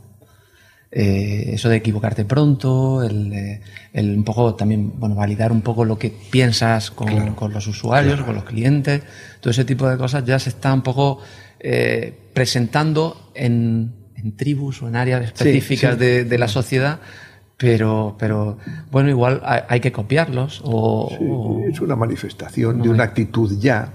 Eh, 0.91 1.51
eso 1.53 1.69
de 1.69 1.75
equivocarte 1.75 2.25
pronto, 2.25 3.03
eh, 3.03 3.61
el, 3.93 4.17
un 4.17 4.23
poco 4.23 4.55
también, 4.55 4.99
bueno, 4.99 5.13
validar 5.13 5.51
un 5.51 5.61
poco 5.61 5.85
lo 5.85 5.99
que 5.99 6.11
piensas 6.31 6.89
con, 6.89 7.35
los 7.53 7.67
usuarios, 7.67 8.21
con 8.21 8.33
los 8.33 8.43
clientes, 8.43 9.03
todo 9.39 9.51
ese 9.51 9.65
tipo 9.65 9.87
de 9.87 9.97
cosas 9.97 10.25
ya 10.25 10.39
se 10.39 10.49
está 10.49 10.73
un 10.73 10.81
poco 10.81 11.21
presentando 12.33 13.31
en, 13.35 13.93
tribus 14.35 14.81
o 14.81 14.87
en 14.87 14.95
áreas 14.95 15.25
específicas 15.25 15.99
de, 15.99 16.37
la 16.37 16.47
sociedad 16.47 16.99
pero, 17.59 18.15
pero 18.17 18.57
bueno, 18.89 19.09
igual 19.09 19.41
hay, 19.43 19.81
que 19.81 19.91
copiarlos. 19.91 20.61
O, 20.63 21.61
es 21.69 21.81
una 21.81 21.97
manifestación 21.97 22.81
de 22.81 22.89
una 22.89 23.03
actitud 23.03 23.59
ya 23.59 23.93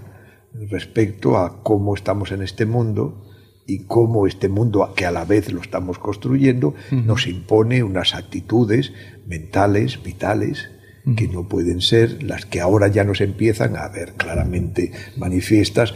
respecto 0.69 1.39
a 1.39 1.63
cómo 1.63 1.95
estamos 1.95 2.31
en 2.31 2.43
este 2.43 2.67
mundo 2.67 3.25
y 3.67 3.87
cómo 3.87 4.27
este 4.27 4.51
mundo, 4.51 4.93
que 4.95 5.07
a 5.07 5.11
la 5.11 5.25
vez 5.25 5.51
lo 5.51 5.63
estamos 5.63 5.99
construyendo, 5.99 6.75
nos 6.91 7.27
impone 7.27 7.83
unas 7.83 8.15
actitudes 8.15 8.93
mentales, 9.27 10.03
vitales, 10.03 10.69
que 11.17 11.27
no 11.29 11.49
pueden 11.49 11.81
ser 11.81 12.23
las 12.23 12.45
que 12.45 12.61
ahora 12.61 12.89
ya 12.89 13.05
nos 13.05 13.23
empiezan 13.23 13.77
a 13.77 13.89
ver 13.89 14.13
claramente 14.15 14.93
manifiestas, 15.17 15.95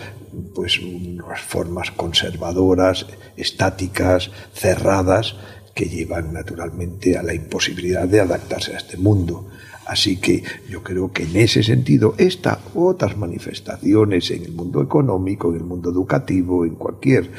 pues 0.54 0.78
unas 0.78 1.40
formas 1.40 1.90
conservadoras, 1.90 3.06
estáticas, 3.36 4.30
cerradas, 4.52 5.36
que 5.78 5.88
llevan 5.88 6.32
naturalmente 6.32 7.16
a 7.16 7.22
la 7.22 7.32
imposibilidad 7.32 8.08
de 8.08 8.18
adaptarse 8.18 8.74
a 8.74 8.78
este 8.78 8.96
mundo. 8.96 9.48
Así 9.86 10.16
que 10.16 10.42
yo 10.68 10.82
creo 10.82 11.12
que 11.12 11.22
en 11.22 11.36
ese 11.36 11.62
sentido, 11.62 12.16
esta 12.18 12.58
otras 12.74 13.16
manifestaciones 13.16 14.28
en 14.32 14.42
el 14.42 14.50
mundo 14.54 14.82
económico, 14.82 15.50
en 15.50 15.58
el 15.58 15.62
mundo 15.62 15.92
educativo, 15.92 16.66
en 16.66 16.74
cualquier 16.74 17.30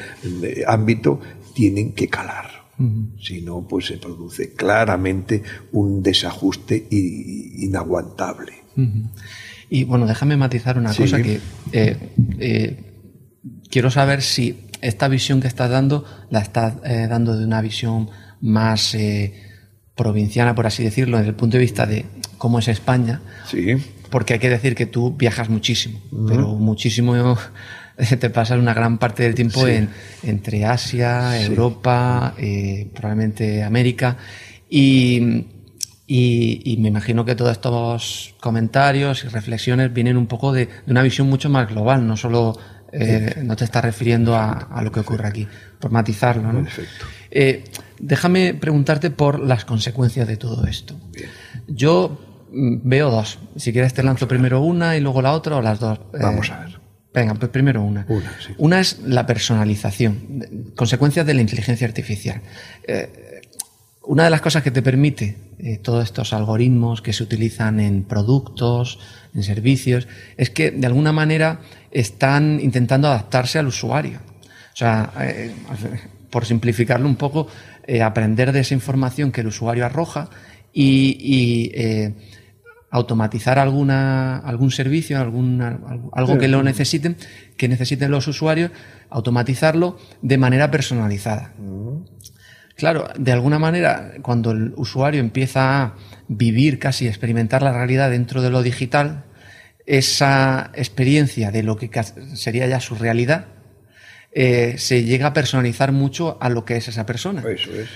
eh, 0.42 0.64
ámbito, 0.66 1.20
tienen 1.52 1.92
que 1.92 2.08
calar. 2.08 2.46
Si 3.20 3.42
no, 3.42 3.68
pues 3.68 3.84
se 3.84 3.98
produce 3.98 4.54
claramente 4.54 5.42
un 5.72 6.02
desajuste 6.02 6.86
inaguantable. 6.90 8.54
Y 9.68 9.84
bueno, 9.84 10.06
déjame 10.06 10.38
matizar 10.38 10.78
una 10.78 10.94
cosa 10.94 11.20
que 11.20 11.40
eh, 11.72 11.96
eh, 12.38 12.84
quiero 13.70 13.90
saber 13.90 14.22
si 14.22 14.64
esta 14.80 15.08
visión 15.08 15.42
que 15.42 15.46
estás 15.46 15.68
dando 15.68 16.06
la 16.30 16.38
estás 16.40 16.80
dando 16.80 17.36
de 17.36 17.44
una 17.44 17.60
visión 17.60 18.08
más 18.40 18.94
eh, 18.94 19.34
provinciana, 19.94 20.54
por 20.54 20.66
así 20.66 20.82
decirlo, 20.82 21.18
desde 21.18 21.30
el 21.30 21.36
punto 21.36 21.56
de 21.56 21.62
vista 21.62 21.86
de 21.86 22.06
cómo 22.38 22.58
es 22.58 22.68
España. 22.68 23.20
Sí. 23.46 23.76
Porque 24.10 24.34
hay 24.34 24.38
que 24.40 24.50
decir 24.50 24.74
que 24.74 24.86
tú 24.86 25.16
viajas 25.16 25.48
muchísimo, 25.48 26.00
pero 26.26 26.48
muchísimo 26.56 27.38
te 28.20 28.30
pasas 28.30 28.58
una 28.58 28.74
gran 28.74 28.98
parte 28.98 29.22
del 29.22 29.34
tiempo 29.34 29.68
en, 29.68 29.88
entre 30.22 30.64
Asia, 30.64 31.40
Europa, 31.40 32.34
eh, 32.38 32.88
probablemente 32.94 33.62
América. 33.62 34.16
Y, 34.68 35.46
y, 36.06 36.76
me 36.80 36.88
imagino 36.88 37.24
que 37.24 37.34
todos 37.34 37.52
estos 37.52 38.34
comentarios 38.40 39.24
y 39.24 39.28
reflexiones 39.28 39.92
vienen 39.92 40.16
un 40.16 40.26
poco 40.26 40.52
de, 40.52 40.68
una 40.86 41.02
visión 41.02 41.28
mucho 41.28 41.50
más 41.50 41.68
global, 41.68 42.06
no 42.06 42.16
solo 42.16 42.58
eh, 42.92 43.42
no 43.44 43.54
te 43.54 43.64
estás 43.64 43.84
refiriendo 43.84 44.34
a, 44.34 44.52
a, 44.52 44.82
lo 44.82 44.90
que 44.90 45.00
ocurre 45.00 45.28
aquí, 45.28 45.46
por 45.78 45.90
matizarlo. 45.90 46.52
¿no? 46.52 46.62
Perfecto. 46.64 47.06
Eh, 47.30 47.64
déjame 47.98 48.54
preguntarte 48.54 49.10
por 49.10 49.40
las 49.40 49.64
consecuencias 49.64 50.26
de 50.26 50.36
todo 50.36 50.66
esto. 50.66 50.96
Yo 51.68 52.20
mm, 52.52 52.78
veo 52.82 53.10
dos. 53.10 53.38
Si 53.56 53.72
quieres 53.72 53.94
te 53.94 54.02
lanzo 54.02 54.26
primero 54.26 54.60
una 54.60 54.96
y 54.96 55.00
luego 55.00 55.22
la 55.22 55.32
otra 55.32 55.56
o 55.56 55.62
las 55.62 55.78
dos. 55.80 55.98
Eh, 56.14 56.18
Vamos 56.20 56.50
a 56.50 56.60
ver. 56.60 56.80
Venga, 57.12 57.34
pues 57.34 57.50
primero 57.50 57.82
una. 57.82 58.06
Una, 58.58 58.80
es 58.80 59.00
la 59.04 59.26
personalización, 59.26 60.72
consecuencias 60.76 61.26
de 61.26 61.34
la 61.34 61.40
inteligencia 61.40 61.86
artificial. 61.86 62.40
Eh, 62.86 63.40
una 64.04 64.24
de 64.24 64.30
las 64.30 64.40
cosas 64.40 64.62
que 64.62 64.70
te 64.70 64.80
permite 64.80 65.36
todos 65.82 66.04
estos 66.04 66.32
algoritmos 66.32 67.02
que 67.02 67.12
se 67.12 67.22
utilizan 67.22 67.80
en 67.80 68.04
productos, 68.04 68.98
en 69.34 69.42
servicios, 69.42 70.08
es 70.36 70.50
que 70.50 70.70
de 70.70 70.86
alguna 70.86 71.12
manera 71.12 71.60
están 71.90 72.60
intentando 72.60 73.08
adaptarse 73.08 73.58
al 73.58 73.66
usuario. 73.66 74.20
O 74.72 74.76
sea, 74.76 75.12
por 76.30 76.46
simplificarlo 76.46 77.08
un 77.08 77.16
poco, 77.16 77.48
eh, 77.86 78.02
aprender 78.02 78.52
de 78.52 78.60
esa 78.60 78.74
información 78.74 79.32
que 79.32 79.40
el 79.40 79.48
usuario 79.48 79.84
arroja 79.84 80.30
y, 80.72 81.70
eh, 81.74 82.14
automatizar 82.92 83.58
alguna, 83.58 84.38
algún 84.38 84.72
servicio, 84.72 85.18
algo 85.18 86.38
que 86.38 86.48
lo 86.48 86.62
necesiten, 86.62 87.16
que 87.56 87.68
necesiten 87.68 88.10
los 88.10 88.26
usuarios, 88.26 88.72
automatizarlo 89.10 89.96
de 90.22 90.38
manera 90.38 90.70
personalizada. 90.72 91.52
Claro, 92.74 93.08
de 93.16 93.30
alguna 93.30 93.58
manera, 93.58 94.12
cuando 94.22 94.52
el 94.52 94.72
usuario 94.76 95.20
empieza 95.20 95.82
a 95.82 95.94
vivir 96.28 96.78
casi, 96.78 97.06
experimentar 97.06 97.62
la 97.62 97.72
realidad 97.72 98.10
dentro 98.10 98.42
de 98.42 98.50
lo 98.50 98.62
digital, 98.62 99.24
esa 99.86 100.70
experiencia 100.74 101.50
de 101.50 101.62
lo 101.62 101.76
que 101.76 101.90
sería 102.34 102.66
ya 102.66 102.80
su 102.80 102.94
realidad, 102.94 103.46
eh, 104.32 104.74
se 104.78 105.04
llega 105.04 105.28
a 105.28 105.32
personalizar 105.32 105.92
mucho 105.92 106.38
a 106.40 106.48
lo 106.48 106.64
que 106.64 106.76
es 106.76 106.88
esa 106.88 107.06
persona. 107.06 107.42
Eso 107.42 107.72
es. 107.72 107.88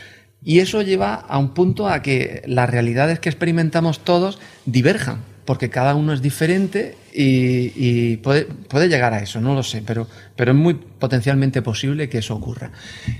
Y 0.44 0.58
eso 0.58 0.82
lleva 0.82 1.14
a 1.14 1.38
un 1.38 1.54
punto 1.54 1.88
a 1.88 2.02
que 2.02 2.42
las 2.46 2.68
realidades 2.68 3.18
que 3.18 3.30
experimentamos 3.30 4.00
todos 4.00 4.38
diverjan, 4.66 5.22
porque 5.46 5.70
cada 5.70 5.94
uno 5.94 6.12
es 6.12 6.20
diferente 6.20 6.96
y, 7.14 8.18
puede, 8.18 8.44
puede, 8.44 8.88
llegar 8.88 9.14
a 9.14 9.20
eso, 9.20 9.40
no 9.40 9.54
lo 9.54 9.62
sé, 9.62 9.82
pero, 9.86 10.06
pero 10.36 10.52
es 10.52 10.56
muy 10.56 10.74
potencialmente 10.74 11.62
posible 11.62 12.10
que 12.10 12.18
eso 12.18 12.34
ocurra. 12.34 12.72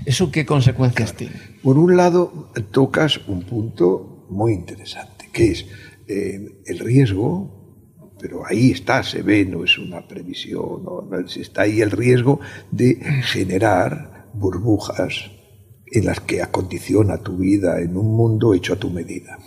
¿Eso 0.05 0.31
qué 0.31 0.45
consecuencias 0.45 1.15
tiene? 1.15 1.35
Por 1.63 1.79
un 1.79 1.97
lado, 1.97 2.51
tocas 2.71 3.19
un 3.27 3.41
punto 3.41 4.27
muy 4.29 4.53
interesante, 4.53 5.29
que 5.33 5.51
es 5.51 5.65
eh, 6.07 6.61
el 6.67 6.79
riesgo 6.79 7.54
pero 8.19 8.45
ahí 8.45 8.71
está, 8.71 9.03
se 9.03 9.21
ve, 9.21 9.45
no 9.45 9.63
es 9.63 9.77
una 9.77 10.07
previsión, 10.07 10.83
no, 10.83 11.07
está 11.19 11.63
ahí 11.63 11.81
el 11.81 11.91
riesgo 11.91 12.39
de 12.71 12.95
generar 13.23 14.27
burbujas 14.33 15.31
en 15.85 16.05
las 16.05 16.19
que 16.19 16.41
acondiciona 16.41 17.17
tu 17.17 17.37
vida 17.37 17.81
en 17.81 17.95
un 17.97 18.15
mundo 18.15 18.53
hecho 18.53 18.73
a 18.73 18.77
tu 18.77 18.89
medida. 18.89 19.37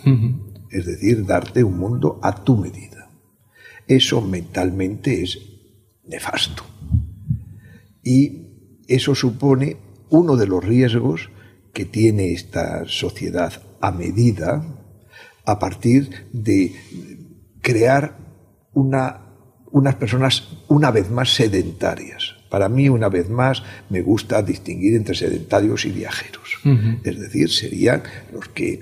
Es 0.71 0.85
decir, 0.85 1.25
darte 1.25 1.63
un 1.63 1.77
mundo 1.77 2.19
a 2.21 2.43
tu 2.43 2.57
medida. 2.57 3.11
Eso 3.87 4.21
mentalmente 4.21 5.21
es 5.23 5.39
nefasto. 6.05 6.63
Y 8.03 8.83
eso 8.87 9.15
supone 9.15 9.77
uno 10.09 10.35
de 10.37 10.47
los 10.47 10.63
riesgos 10.63 11.29
que 11.73 11.85
tiene 11.85 12.31
esta 12.31 12.85
sociedad 12.87 13.61
a 13.81 13.91
medida 13.91 14.63
a 15.45 15.59
partir 15.59 16.27
de 16.31 16.73
crear 17.61 18.28
una, 18.79 19.21
unas 19.71 19.95
personas 19.95 20.47
una 20.67 20.91
vez 20.91 21.09
más 21.09 21.33
sedentarias. 21.33 22.35
Para 22.49 22.67
mí, 22.67 22.89
una 22.89 23.09
vez 23.09 23.29
más, 23.29 23.61
me 23.89 24.01
gusta 24.01 24.41
distinguir 24.41 24.95
entre 24.95 25.13
sedentarios 25.13 25.85
y 25.85 25.91
viajeros. 25.91 26.39
Es 27.03 27.19
decir, 27.19 27.49
serían 27.51 28.01
los 28.33 28.49
que 28.49 28.79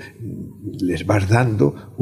les 0.80 1.06
vas 1.06 1.28
dando 1.28 1.94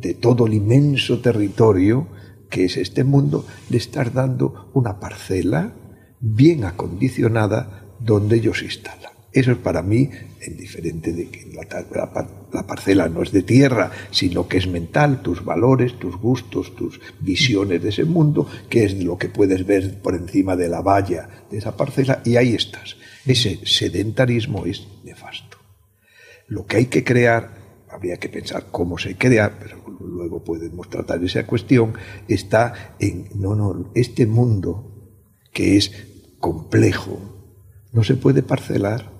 de 0.00 0.14
todo 0.14 0.46
el 0.46 0.54
inmenso 0.54 1.20
territorio 1.20 2.08
que 2.50 2.66
es 2.66 2.76
este 2.76 3.02
mundo, 3.02 3.46
le 3.70 3.78
estás 3.78 4.12
dando 4.12 4.70
una 4.74 5.00
parcela 5.00 5.74
bien 6.20 6.64
acondicionada 6.64 7.96
donde 7.98 8.36
ellos 8.36 8.58
se 8.58 8.66
instalan. 8.66 9.13
Eso 9.34 9.50
es 9.50 9.58
para 9.58 9.82
mí 9.82 10.08
en 10.40 10.56
diferente 10.56 11.12
de 11.12 11.28
que 11.28 11.50
la, 11.52 12.66
parcela 12.66 13.08
no 13.08 13.20
es 13.20 13.32
de 13.32 13.42
tierra, 13.42 13.90
sino 14.12 14.46
que 14.46 14.58
es 14.58 14.68
mental, 14.68 15.22
tus 15.22 15.44
valores, 15.44 15.98
tus 15.98 16.16
gustos, 16.16 16.76
tus 16.76 17.00
visiones 17.18 17.82
de 17.82 17.88
ese 17.88 18.04
mundo, 18.04 18.46
que 18.70 18.84
es 18.84 19.02
lo 19.02 19.18
que 19.18 19.28
puedes 19.28 19.66
ver 19.66 20.00
por 20.00 20.14
encima 20.14 20.54
de 20.54 20.68
la 20.68 20.82
valla 20.82 21.28
de 21.50 21.58
esa 21.58 21.76
parcela, 21.76 22.22
y 22.24 22.36
ahí 22.36 22.54
estás. 22.54 22.96
Ese 23.26 23.58
sedentarismo 23.64 24.66
es 24.66 24.86
nefasto. 25.02 25.58
Lo 26.46 26.64
que 26.64 26.76
hay 26.76 26.86
que 26.86 27.02
crear, 27.02 27.56
habría 27.90 28.18
que 28.18 28.28
pensar 28.28 28.66
cómo 28.70 28.98
se 28.98 29.16
crea, 29.16 29.58
pero 29.58 29.82
luego 29.98 30.44
podemos 30.44 30.88
tratar 30.88 31.24
esa 31.24 31.44
cuestión, 31.44 31.94
está 32.28 32.94
en, 33.00 33.30
no, 33.34 33.56
no, 33.56 33.90
este 33.96 34.26
mundo 34.26 35.10
que 35.52 35.76
es 35.76 35.90
complejo, 36.38 37.18
no 37.92 38.04
se 38.04 38.14
puede 38.14 38.42
parcelar, 38.44 39.13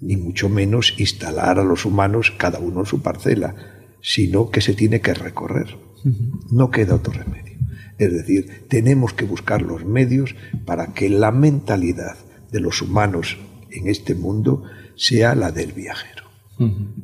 ni 0.00 0.16
mucho 0.16 0.48
menos 0.48 0.94
instalar 0.98 1.58
a 1.58 1.64
los 1.64 1.84
humanos 1.84 2.32
cada 2.36 2.58
uno 2.58 2.80
en 2.80 2.86
su 2.86 3.02
parcela, 3.02 3.54
sino 4.00 4.50
que 4.50 4.60
se 4.60 4.74
tiene 4.74 5.00
que 5.00 5.14
recorrer. 5.14 5.76
No 6.50 6.70
queda 6.70 6.96
otro 6.96 7.12
remedio. 7.12 7.58
Es 7.98 8.12
decir, 8.12 8.66
tenemos 8.68 9.12
que 9.12 9.24
buscar 9.24 9.62
los 9.62 9.84
medios 9.84 10.34
para 10.66 10.92
que 10.92 11.08
la 11.08 11.30
mentalidad 11.30 12.16
de 12.50 12.60
los 12.60 12.82
humanos 12.82 13.38
en 13.70 13.88
este 13.88 14.14
mundo 14.14 14.64
sea 14.96 15.34
la 15.34 15.52
del 15.52 15.72
viajero, 15.72 16.24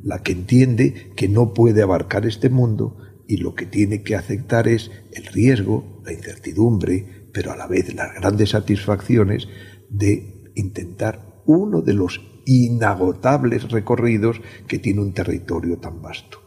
la 0.03 0.21
que 0.21 0.33
entiende 0.33 1.11
que 1.15 1.27
no 1.27 1.53
puede 1.53 1.81
abarcar 1.81 2.25
este 2.25 2.49
mundo 2.49 2.97
y 3.27 3.37
lo 3.37 3.55
que 3.55 3.65
tiene 3.65 4.03
que 4.03 4.15
aceptar 4.15 4.67
es 4.67 4.91
el 5.13 5.25
riesgo, 5.25 6.01
la 6.05 6.13
incertidumbre, 6.13 7.27
pero 7.33 7.51
a 7.51 7.57
la 7.57 7.67
vez 7.67 7.93
las 7.93 8.13
grandes 8.15 8.49
satisfacciones 8.49 9.47
de 9.89 10.51
intentar 10.55 11.41
uno 11.45 11.81
de 11.81 11.93
los 11.93 12.19
inagotables 12.51 13.69
recorridos 13.71 14.41
que 14.67 14.79
tiene 14.79 15.01
un 15.01 15.13
territorio 15.13 15.77
tan 15.77 16.01
vasto. 16.01 16.39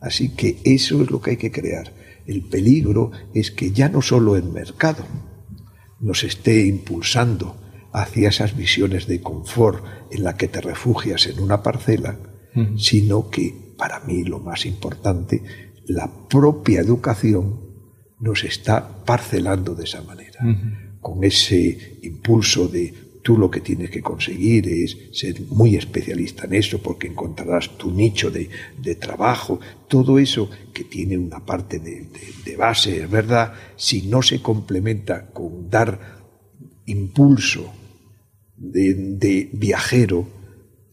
Así 0.00 0.34
que 0.34 0.58
eso 0.64 1.02
es 1.02 1.10
lo 1.10 1.20
que 1.20 1.32
hay 1.32 1.36
que 1.36 1.52
crear. 1.52 1.92
El 2.26 2.42
peligro 2.42 3.12
es 3.34 3.50
que 3.50 3.70
ya 3.70 3.88
no 3.88 4.02
solo 4.02 4.36
el 4.36 4.44
mercado 4.44 5.04
nos 6.00 6.24
esté 6.24 6.66
impulsando 6.66 7.56
hacia 7.92 8.28
esas 8.28 8.56
visiones 8.56 9.06
de 9.06 9.20
confort 9.20 9.84
en 10.10 10.24
la 10.24 10.36
que 10.36 10.48
te 10.48 10.60
refugias 10.60 11.26
en 11.26 11.40
una 11.40 11.62
parcela, 11.62 12.18
sino 12.76 13.30
que, 13.30 13.74
para 13.76 14.00
mí 14.00 14.24
lo 14.24 14.38
más 14.38 14.66
importante, 14.66 15.42
la 15.86 16.10
propia 16.28 16.80
educación 16.80 17.60
nos 18.18 18.44
está 18.44 19.04
parcelando 19.04 19.74
de 19.74 19.84
esa 19.84 20.02
manera, 20.02 20.40
con 21.00 21.22
ese 21.24 21.98
impulso 22.02 22.68
de 22.68 23.05
tú 23.26 23.36
lo 23.36 23.50
que 23.50 23.60
tienes 23.60 23.90
que 23.90 24.02
conseguir 24.02 24.68
es 24.68 24.96
ser 25.10 25.40
muy 25.48 25.74
especialista 25.74 26.44
en 26.44 26.54
eso 26.54 26.80
porque 26.80 27.08
encontrarás 27.08 27.76
tu 27.76 27.90
nicho 27.90 28.30
de, 28.30 28.48
trabajo, 28.94 29.58
todo 29.88 30.20
eso 30.20 30.48
que 30.72 30.84
tiene 30.84 31.18
una 31.18 31.44
parte 31.44 31.80
de, 31.80 32.06
de 32.44 32.56
base, 32.56 33.02
es 33.02 33.10
verdad, 33.10 33.52
si 33.74 34.02
no 34.02 34.22
se 34.22 34.40
complementa 34.40 35.26
con 35.32 35.68
dar 35.68 36.22
impulso 36.86 37.72
de, 38.56 39.50
viajero 39.52 40.28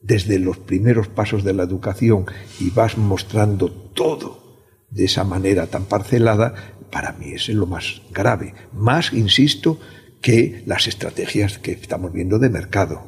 desde 0.02 0.40
los 0.40 0.58
primeros 0.58 1.10
pasos 1.10 1.44
de 1.44 1.54
la 1.54 1.62
educación 1.62 2.26
y 2.60 2.72
vas 2.72 2.98
mostrando 2.98 3.70
todo 3.70 4.42
de 4.90 5.06
esa 5.06 5.24
manera 5.24 5.68
tan 5.68 5.86
parcelada, 5.86 6.56
para 6.92 7.12
mí 7.14 7.34
es 7.34 7.48
lo 7.50 7.68
más 7.68 8.02
grave. 8.12 8.56
Más, 8.74 9.14
insisto, 9.14 9.78
que 10.24 10.64
las 10.66 10.88
estrategias 10.88 11.60
que 11.60 11.74
estamos 11.74 12.14
viendo 12.14 12.40
de 12.40 12.50
mercado. 12.50 13.04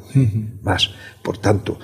Más. 0.62 0.92
Por 1.24 1.38
tanto, 1.38 1.80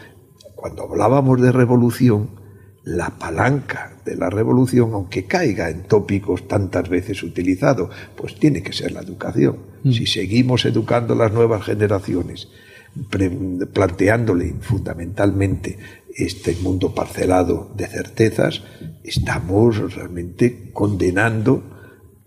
cuando 0.56 0.84
hablábamos 0.84 1.42
de 1.42 1.54
revolución, 1.54 2.42
la 2.84 3.12
palanca 3.18 3.98
de 4.04 4.18
la 4.18 4.30
revolución, 4.30 4.94
aunque 4.94 5.26
caiga 5.26 5.70
en 5.70 5.84
tópicos 5.84 6.50
tantas 6.50 6.90
veces 6.90 7.24
utilizados, 7.24 7.90
pues 8.16 8.36
tiene 8.36 8.62
que 8.62 8.74
ser 8.74 8.92
la 8.92 9.00
educación. 9.00 9.58
Mm. 9.84 9.92
Si 9.92 10.06
seguimos 10.06 10.66
educando 10.66 11.14
a 11.14 11.18
las 11.18 11.32
nuevas 11.32 11.64
generaciones, 11.64 12.50
planteándole 13.74 14.56
fundamentalmente 14.60 15.80
este 16.14 16.58
mundo 16.62 16.94
parcelado 16.94 17.72
de 17.78 17.88
certezas, 17.88 18.64
estamos 19.02 19.96
realmente 19.96 20.72
condenando 20.74 21.81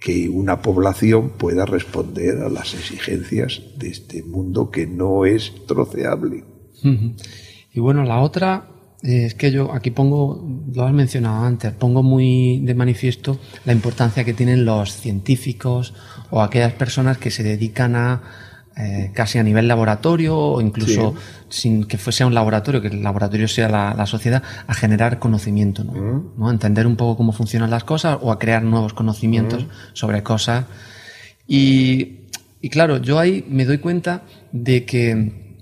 que 0.04 0.28
una 0.28 0.60
población 0.60 1.30
pueda 1.30 1.64
responder 1.64 2.42
a 2.42 2.50
las 2.50 2.74
exigencias 2.74 3.62
de 3.78 3.88
este 3.88 4.22
mundo 4.22 4.70
que 4.70 4.86
no 4.86 5.24
es 5.24 5.64
troceable. 5.66 6.44
Y 7.72 7.80
bueno, 7.80 8.04
la 8.04 8.20
otra 8.20 8.68
es 9.02 9.34
que 9.34 9.50
yo 9.50 9.72
aquí 9.72 9.90
pongo, 9.90 10.46
lo 10.74 10.84
has 10.84 10.92
mencionado 10.92 11.46
antes, 11.46 11.72
pongo 11.72 12.02
muy 12.02 12.60
de 12.60 12.74
manifiesto 12.74 13.38
la 13.64 13.72
importancia 13.72 14.24
que 14.24 14.34
tienen 14.34 14.66
los 14.66 14.92
científicos 14.92 15.94
o 16.28 16.42
aquellas 16.42 16.74
personas 16.74 17.16
que 17.16 17.30
se 17.30 17.42
dedican 17.42 17.96
a 17.96 18.22
eh, 18.76 19.10
casi 19.14 19.38
a 19.38 19.42
nivel 19.42 19.68
laboratorio 19.68 20.36
o 20.36 20.60
incluso 20.60 21.14
sin 21.48 21.84
que 21.84 21.98
fuese 21.98 22.24
un 22.24 22.34
laboratorio, 22.34 22.80
que 22.80 22.88
el 22.88 23.02
laboratorio 23.02 23.46
sea 23.48 23.68
la, 23.68 24.06
sociedad, 24.06 24.42
a 24.66 24.74
generar 24.74 25.18
conocimiento, 25.18 25.84
¿no? 25.84 26.32
¿no? 26.36 26.50
entender 26.50 26.86
un 26.86 26.96
poco 26.96 27.16
cómo 27.16 27.32
funcionan 27.32 27.70
las 27.70 27.84
cosas 27.84 28.18
o 28.20 28.32
a 28.32 28.38
crear 28.38 28.62
nuevos 28.62 28.92
conocimientos 28.92 29.66
sobre 29.92 30.22
cosas. 30.22 30.64
Y, 31.46 32.26
y 32.60 32.70
claro, 32.70 32.98
yo 32.98 33.18
ahí 33.18 33.44
me 33.48 33.64
doy 33.64 33.78
cuenta 33.78 34.22
de 34.52 34.84
que 34.84 35.60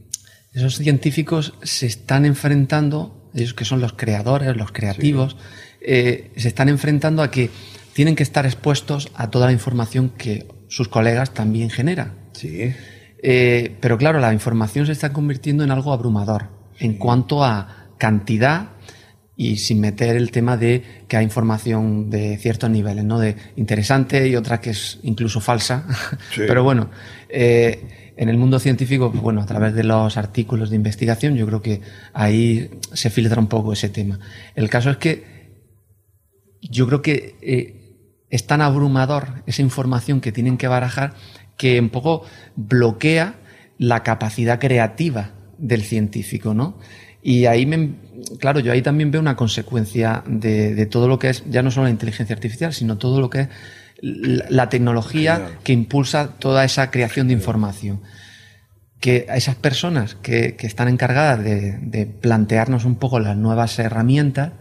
esos 0.53 0.77
científicos 0.77 1.55
se 1.63 1.87
están 1.87 2.25
enfrentando 2.25 3.23
ellos 3.35 3.55
que 3.55 3.65
son 3.65 3.81
los 3.81 3.95
creadores, 3.95 4.57
los 4.57 4.73
creativos, 4.73 5.37
eh, 5.81 6.31
se 6.37 6.49
están 6.49 6.69
enfrentando 6.69 7.23
a 7.23 7.31
que 7.31 7.51
tienen 7.95 8.15
que 8.15 8.23
estar 8.23 8.47
expuestos 8.47 9.11
a 9.15 9.31
toda 9.31 9.47
la 9.47 9.53
información 9.53 10.11
que 10.11 10.47
sus 10.69 10.89
colegas 10.89 11.35
también 11.35 11.71
generan. 11.71 12.15
Sí. 12.33 12.75
Eh, 13.23 13.77
pero 13.81 13.97
claro, 13.97 14.19
la 14.19 14.33
información 14.33 14.85
se 14.87 14.93
está 14.93 15.13
convirtiendo 15.13 15.63
en 15.63 15.71
algo 15.71 15.93
abrumador 15.93 16.49
en 16.79 16.95
cuanto 16.95 17.45
a 17.45 17.87
cantidad 17.99 18.71
y 19.37 19.57
sin 19.57 19.81
meter 19.81 20.17
el 20.17 20.31
tema 20.31 20.57
de 20.57 20.83
que 21.09 21.17
hay 21.17 21.25
información 21.25 22.11
de 22.11 22.37
ciertos 22.37 22.69
niveles, 22.69 23.05
¿no? 23.05 23.19
De 23.19 23.37
interesante 23.57 24.29
y 24.29 24.37
otra 24.37 24.61
que 24.61 24.71
es 24.71 24.99
incluso 25.05 25.41
falsa. 25.41 25.87
Pero 26.37 26.65
bueno, 26.65 26.91
eh, 27.29 28.13
en 28.17 28.29
el 28.29 28.37
mundo 28.37 28.59
científico, 28.59 29.11
pues 29.11 29.23
bueno, 29.23 29.41
a 29.41 29.47
través 29.47 29.75
de 29.75 29.85
los 29.85 30.17
artículos 30.17 30.71
de 30.71 30.77
investigación, 30.77 31.37
yo 31.37 31.47
creo 31.47 31.63
que 31.63 31.81
ahí 32.13 32.71
se 32.93 33.09
filtra 33.09 33.41
un 33.41 33.47
poco 33.47 33.73
ese 33.73 33.89
tema. 33.89 34.19
El 34.55 34.69
caso 34.69 34.91
es 34.91 34.97
que 34.99 35.25
yo 36.61 36.87
creo 36.87 37.03
que 37.03 37.37
eh, 37.41 38.27
es 38.31 38.47
tan 38.47 38.61
abrumador 38.61 39.43
esa 39.47 39.63
información 39.63 40.21
que 40.21 40.33
tienen 40.33 40.59
que 40.59 40.69
barajar 40.69 41.15
que 41.63 41.79
un 41.79 41.91
poco 41.91 42.25
bloquea 42.57 43.37
la 43.79 44.03
capacidad 44.03 44.59
creativa 44.59 45.31
del 45.59 45.83
científico, 45.83 46.55
¿no? 46.55 46.77
Y 47.23 47.47
ahí, 47.47 47.67
me, 47.67 47.95
claro, 48.41 48.59
yo 48.59 48.73
ahí 48.73 48.83
también 48.83 49.13
veo 49.13 49.21
una 49.21 49.37
consecuencia 49.37 50.25
de, 50.27 50.75
de 50.75 50.87
todo 50.87 51.07
lo 51.07 51.21
que 51.21 51.29
es, 51.29 51.45
ya 51.49 51.63
no 51.63 51.71
solo 51.71 51.85
la 51.85 51.93
inteligencia 51.93 52.35
artificial, 52.35 52.75
sino 52.75 52.99
todo 52.99 53.21
lo 53.21 53.31
que 53.31 53.43
es 53.43 53.49
la 54.01 54.69
tecnología 54.71 55.59
que 55.63 55.73
impulsa 55.73 56.31
toda 56.41 56.65
esa 56.65 56.91
creación 56.91 57.29
de 57.29 57.35
información. 57.35 58.01
Que 58.99 59.27
a 59.29 59.37
esas 59.37 59.55
personas 59.55 60.17
que, 60.17 60.57
están 60.59 60.89
encargadas 60.89 61.45
de, 61.45 62.07
plantearnos 62.21 62.85
un 62.85 62.97
poco 62.97 63.21
las 63.21 63.37
nuevas 63.37 63.79
herramientas 63.79 64.55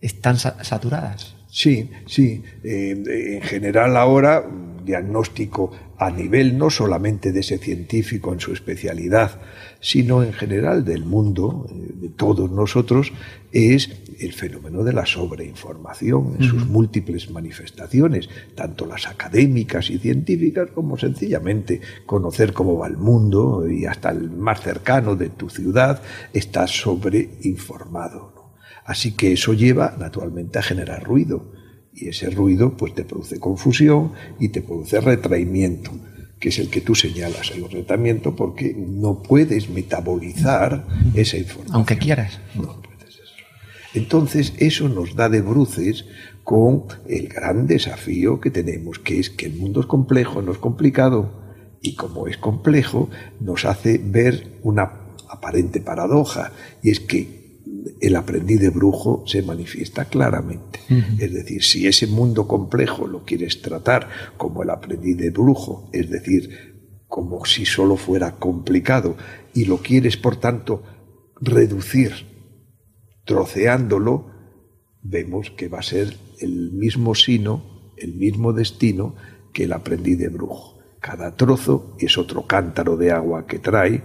están 0.00 0.38
saturadas. 0.38 1.36
Sí, 1.50 1.90
sí. 2.06 2.42
Eh, 2.64 3.36
en 3.36 3.42
general 3.42 3.98
ahora, 3.98 4.42
diagnóstico 4.84 5.70
a 5.98 6.10
nivel 6.10 6.56
no 6.56 6.70
solamente 6.70 7.30
de 7.30 7.40
ese 7.40 7.58
científico 7.58 8.32
en 8.32 8.40
su 8.40 8.52
especialidad, 8.52 9.40
sino 9.80 10.22
en 10.22 10.32
general 10.32 10.84
del 10.84 11.04
mundo, 11.04 11.66
eh, 11.68 11.92
de 11.94 12.08
todos 12.08 12.50
nosotros, 12.50 13.12
es 13.52 13.90
el 14.18 14.32
fenómeno 14.32 14.82
de 14.82 14.92
la 14.92 15.06
sobreinformación 15.06 16.36
en 16.38 16.48
sus 16.48 16.66
múltiples 16.66 17.30
manifestaciones, 17.30 18.28
tanto 18.54 18.86
las 18.86 19.06
académicas 19.06 19.90
y 19.90 19.98
científicas 19.98 20.70
como 20.74 20.96
sencillamente 20.96 21.80
conocer 22.06 22.52
cómo 22.52 22.78
va 22.78 22.86
el 22.86 22.96
mundo 22.96 23.68
y 23.68 23.86
hasta 23.86 24.10
el 24.10 24.30
más 24.30 24.60
cercano 24.60 25.16
de 25.16 25.30
tu 25.30 25.50
ciudad 25.50 26.02
está 26.32 26.66
sobreinformado. 26.66 28.40
Así 28.84 29.12
que 29.12 29.32
eso 29.32 29.52
lleva 29.52 29.96
naturalmente 29.98 30.58
a 30.58 30.62
generar 30.62 31.04
ruido 31.04 31.59
y 31.92 32.08
ese 32.08 32.30
ruido 32.30 32.76
pues 32.76 32.94
te 32.94 33.04
produce 33.04 33.38
confusión 33.38 34.12
y 34.38 34.48
te 34.48 34.62
produce 34.62 35.00
retraimiento 35.00 35.92
que 36.40 36.48
es 36.48 36.58
el 36.58 36.70
que 36.70 36.80
tú 36.80 36.94
señalas, 36.94 37.52
el 37.54 37.70
retraimiento, 37.70 38.34
porque 38.34 38.74
no 38.74 39.22
puedes 39.22 39.68
metabolizar 39.68 40.86
esa 41.14 41.36
información. 41.36 41.76
Aunque 41.76 41.98
quieras. 41.98 42.40
No 42.54 42.80
puedes 42.80 43.14
eso. 43.14 43.34
Entonces, 43.92 44.54
eso 44.56 44.88
nos 44.88 45.14
da 45.14 45.28
de 45.28 45.42
bruces 45.42 46.06
con 46.42 46.84
el 47.06 47.28
gran 47.28 47.66
desafío 47.66 48.40
que 48.40 48.50
tenemos, 48.50 48.98
que 48.98 49.20
es 49.20 49.28
que 49.28 49.46
el 49.46 49.52
mundo 49.52 49.80
es 49.80 49.86
complejo, 49.86 50.40
no 50.40 50.52
es 50.52 50.58
complicado, 50.58 51.38
y 51.82 51.94
como 51.94 52.26
es 52.26 52.38
complejo, 52.38 53.10
nos 53.38 53.66
hace 53.66 54.00
ver 54.02 54.58
una 54.62 54.92
aparente 55.28 55.80
paradoja, 55.80 56.52
y 56.82 56.90
es 56.90 57.00
que 57.00 57.39
el 58.00 58.16
aprendiz 58.16 58.60
de 58.60 58.70
brujo 58.70 59.24
se 59.26 59.42
manifiesta 59.42 60.06
claramente. 60.06 60.80
Es 61.18 61.32
decir, 61.32 61.62
si 61.62 61.86
ese 61.86 62.06
mundo 62.06 62.46
complejo 62.46 63.06
lo 63.06 63.24
quieres 63.24 63.62
tratar 63.62 64.08
como 64.36 64.62
el 64.62 64.70
aprendiz 64.70 65.16
de 65.16 65.30
brujo, 65.30 65.88
es 65.92 66.10
decir, 66.10 67.04
como 67.06 67.44
si 67.44 67.66
solo 67.66 67.96
fuera 67.96 68.36
complicado, 68.36 69.16
y 69.54 69.64
lo 69.64 69.78
quieres, 69.78 70.16
por 70.16 70.36
tanto, 70.36 70.82
reducir, 71.40 72.12
troceándolo, 73.24 74.30
vemos 75.02 75.50
que 75.50 75.68
va 75.68 75.80
a 75.80 75.82
ser 75.82 76.16
el 76.40 76.72
mismo 76.72 77.14
sino, 77.14 77.92
el 77.96 78.14
mismo 78.14 78.52
destino 78.52 79.14
que 79.52 79.64
el 79.64 79.72
aprendiz 79.72 80.18
de 80.18 80.28
brujo. 80.28 80.78
Cada 81.00 81.34
trozo 81.34 81.96
es 81.98 82.18
otro 82.18 82.46
cántaro 82.46 82.96
de 82.96 83.10
agua 83.10 83.46
que 83.46 83.58
trae 83.58 84.02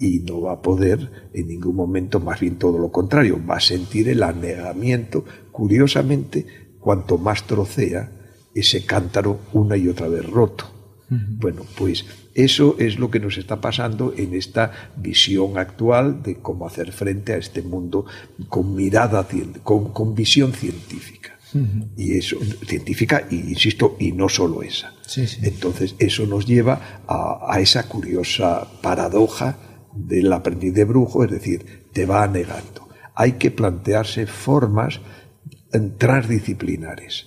y 0.00 0.20
no 0.20 0.40
va 0.40 0.54
a 0.54 0.62
poder 0.62 1.30
en 1.34 1.46
ningún 1.46 1.76
momento, 1.76 2.18
más 2.18 2.40
bien 2.40 2.56
todo 2.56 2.78
lo 2.78 2.90
contrario, 2.90 3.38
va 3.48 3.58
a 3.58 3.60
sentir 3.60 4.08
el 4.08 4.22
anegamiento. 4.22 5.24
Curiosamente, 5.52 6.46
cuanto 6.80 7.18
más 7.18 7.46
trocea 7.46 8.10
ese 8.54 8.84
cántaro 8.84 9.38
una 9.52 9.76
y 9.76 9.88
otra 9.88 10.08
vez 10.08 10.24
roto. 10.24 10.64
Bueno, 11.10 11.62
pues 11.76 12.04
eso 12.34 12.76
es 12.78 13.00
lo 13.00 13.10
que 13.10 13.18
nos 13.18 13.36
está 13.36 13.60
pasando 13.60 14.14
en 14.16 14.32
esta 14.32 14.92
visión 14.96 15.58
actual 15.58 16.22
de 16.22 16.36
cómo 16.36 16.68
hacer 16.68 16.92
frente 16.92 17.32
a 17.32 17.36
este 17.36 17.62
mundo 17.62 18.06
con 18.48 18.76
mirada, 18.76 19.26
con, 19.64 19.92
con 19.92 20.14
visión 20.14 20.52
científica. 20.52 21.36
Y 21.96 22.16
eso, 22.16 22.36
científica, 22.64 23.26
y, 23.28 23.36
insisto, 23.36 23.96
y 23.98 24.12
no 24.12 24.28
solo 24.28 24.62
esa. 24.62 24.94
Entonces, 25.42 25.96
eso 25.98 26.26
nos 26.26 26.46
lleva 26.46 27.02
a, 27.08 27.58
esa 27.60 27.88
curiosa 27.88 28.68
paradoja 28.80 29.56
del 29.94 30.32
aprendiz 30.32 30.74
de 30.74 30.84
brujo, 30.84 31.24
es 31.24 31.30
decir, 31.30 31.84
te 31.92 32.06
va 32.06 32.26
negando. 32.26 32.88
Hay 33.14 33.32
que 33.32 33.50
plantearse 33.50 34.26
formas 34.26 35.00
transdisciplinares. 35.98 37.26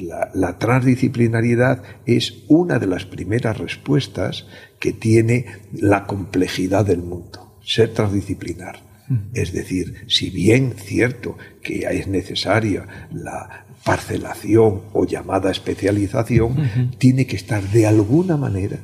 la, 0.00 0.30
la, 0.34 0.58
transdisciplinariedad 0.58 1.82
es 2.06 2.44
una 2.48 2.78
de 2.78 2.86
las 2.86 3.04
primeras 3.04 3.58
respuestas 3.58 4.46
que 4.78 4.92
tiene 4.92 5.46
la 5.72 6.06
complejidad 6.06 6.86
del 6.86 7.02
mundo, 7.02 7.58
ser 7.64 7.92
transdisciplinar. 7.92 8.92
Es 9.34 9.52
decir, 9.52 10.04
si 10.06 10.30
bien 10.30 10.74
cierto 10.76 11.36
que 11.62 11.80
es 11.80 12.06
necesaria 12.06 13.08
la 13.12 13.66
parcelación 13.84 14.82
o 14.92 15.04
llamada 15.04 15.50
especialización, 15.50 16.92
tiene 16.98 17.26
que 17.26 17.36
estar 17.36 17.62
de 17.62 17.86
alguna 17.86 18.36
manera 18.36 18.78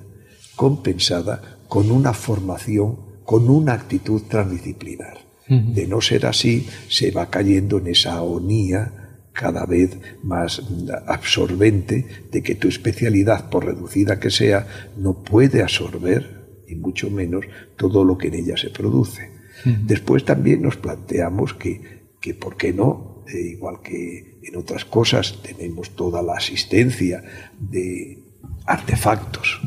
compensada 0.57 1.57
con 1.69 1.91
una 1.91 2.12
formación, 2.12 2.97
con 3.25 3.49
una 3.51 3.75
actitud 3.75 4.23
transdisciplinar. 4.29 5.19
De 5.49 5.87
no 5.87 6.03
ser 6.03 6.27
así, 6.27 6.66
se 6.89 7.11
va 7.11 7.31
cayendo 7.31 7.79
en 7.79 7.87
esa 7.87 8.16
agonía 8.16 8.93
cada 9.33 9.64
vez 9.64 9.97
más 10.23 10.61
absorbente 11.07 12.05
de 12.31 12.43
que 12.43 12.55
tu 12.55 12.69
especialidad, 12.69 13.49
por 13.49 13.64
reducida 13.64 14.21
que 14.21 14.31
sea, 14.31 14.66
no 14.99 15.23
puede 15.23 15.62
absorber, 15.62 16.64
y 16.69 16.75
mucho 16.75 17.09
menos, 17.09 17.47
todo 17.77 18.05
lo 18.05 18.19
que 18.19 18.29
en 18.29 18.35
ella 18.35 18.59
se 18.59 18.69
produce. 18.69 19.31
Después 19.64 20.25
también 20.25 20.61
nos 20.61 20.77
planteamos 20.77 21.55
que, 21.55 22.11
que 22.21 22.35
¿por 22.35 22.57
qué 22.57 22.73
no? 22.75 23.25
Eh, 23.33 23.53
igual 23.53 23.81
que 23.83 24.39
en 24.43 24.57
otras 24.57 24.85
cosas 24.85 25.41
tenemos 25.43 25.91
toda 25.97 26.23
la 26.23 26.35
asistencia 26.35 27.23
de 27.59 28.28
artefactos 28.66 29.61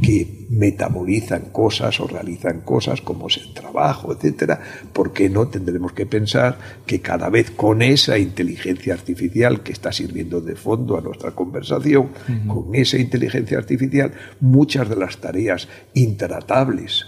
que 0.00 0.46
metabolizan 0.50 1.46
cosas 1.50 1.98
o 1.98 2.06
realizan 2.06 2.60
cosas 2.60 3.00
como 3.00 3.26
es 3.26 3.38
el 3.38 3.52
trabajo, 3.52 4.12
etcétera, 4.12 4.60
¿por 4.92 5.12
qué 5.12 5.28
no 5.28 5.48
tendremos 5.48 5.92
que 5.92 6.06
pensar 6.06 6.58
que 6.86 7.00
cada 7.00 7.28
vez 7.28 7.50
con 7.50 7.82
esa 7.82 8.16
inteligencia 8.16 8.94
artificial 8.94 9.64
que 9.64 9.72
está 9.72 9.90
sirviendo 9.90 10.40
de 10.40 10.54
fondo 10.54 10.96
a 10.96 11.00
nuestra 11.00 11.32
conversación, 11.32 12.10
con 12.46 12.72
esa 12.74 12.98
inteligencia 12.98 13.58
artificial, 13.58 14.12
muchas 14.38 14.88
de 14.88 14.96
las 14.96 15.18
tareas 15.18 15.68
intratables 15.94 17.06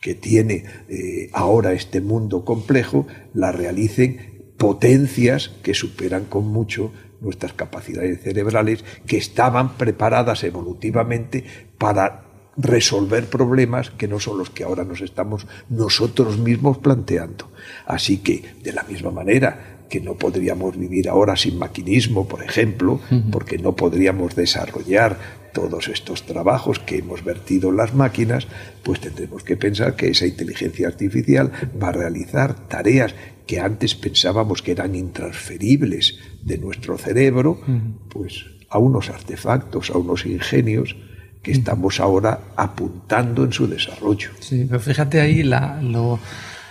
que 0.00 0.14
tiene 0.14 0.64
eh, 0.88 1.28
ahora 1.32 1.72
este 1.72 2.00
mundo 2.00 2.44
complejo, 2.44 3.08
la 3.34 3.50
realicen 3.50 4.54
potencias 4.56 5.50
que 5.62 5.74
superan 5.74 6.26
con 6.26 6.46
mucho 6.46 6.92
nuestras 7.20 7.52
capacidades 7.52 8.22
cerebrales, 8.22 8.84
que 9.06 9.16
estaban 9.16 9.76
preparadas 9.76 10.44
evolutivamente 10.44 11.44
para 11.78 12.24
resolver 12.56 13.26
problemas 13.26 13.90
que 13.90 14.08
no 14.08 14.20
son 14.20 14.38
los 14.38 14.50
que 14.50 14.64
ahora 14.64 14.84
nos 14.84 15.00
estamos 15.00 15.46
nosotros 15.68 16.38
mismos 16.38 16.78
planteando. 16.78 17.50
Así 17.86 18.18
que, 18.18 18.42
de 18.62 18.72
la 18.72 18.82
misma 18.82 19.10
manera 19.10 19.78
que 19.88 20.00
no 20.00 20.14
podríamos 20.14 20.78
vivir 20.78 21.08
ahora 21.08 21.36
sin 21.36 21.58
maquinismo, 21.58 22.28
por 22.28 22.42
ejemplo, 22.42 23.00
porque 23.32 23.58
no 23.58 23.74
podríamos 23.74 24.36
desarrollar 24.36 25.40
todos 25.52 25.88
estos 25.88 26.26
trabajos 26.26 26.78
que 26.78 26.98
hemos 26.98 27.24
vertido 27.24 27.70
en 27.70 27.76
las 27.76 27.92
máquinas, 27.92 28.46
pues 28.84 29.00
tendremos 29.00 29.42
que 29.42 29.56
pensar 29.56 29.96
que 29.96 30.08
esa 30.08 30.26
inteligencia 30.26 30.86
artificial 30.86 31.50
va 31.82 31.88
a 31.88 31.92
realizar 31.92 32.68
tareas 32.68 33.16
que 33.50 33.58
antes 33.58 33.96
pensábamos 33.96 34.62
que 34.62 34.70
eran 34.70 34.94
intransferibles 34.94 36.20
de 36.40 36.56
nuestro 36.56 36.96
cerebro, 36.96 37.60
pues 38.08 38.46
a 38.68 38.78
unos 38.78 39.10
artefactos, 39.10 39.90
a 39.90 39.98
unos 39.98 40.24
ingenios 40.24 40.94
que 41.42 41.50
estamos 41.50 41.98
ahora 41.98 42.42
apuntando 42.54 43.42
en 43.42 43.52
su 43.52 43.66
desarrollo. 43.66 44.30
Sí, 44.38 44.66
pero 44.68 44.78
fíjate 44.78 45.20
ahí 45.20 45.42
lo, 45.42 46.20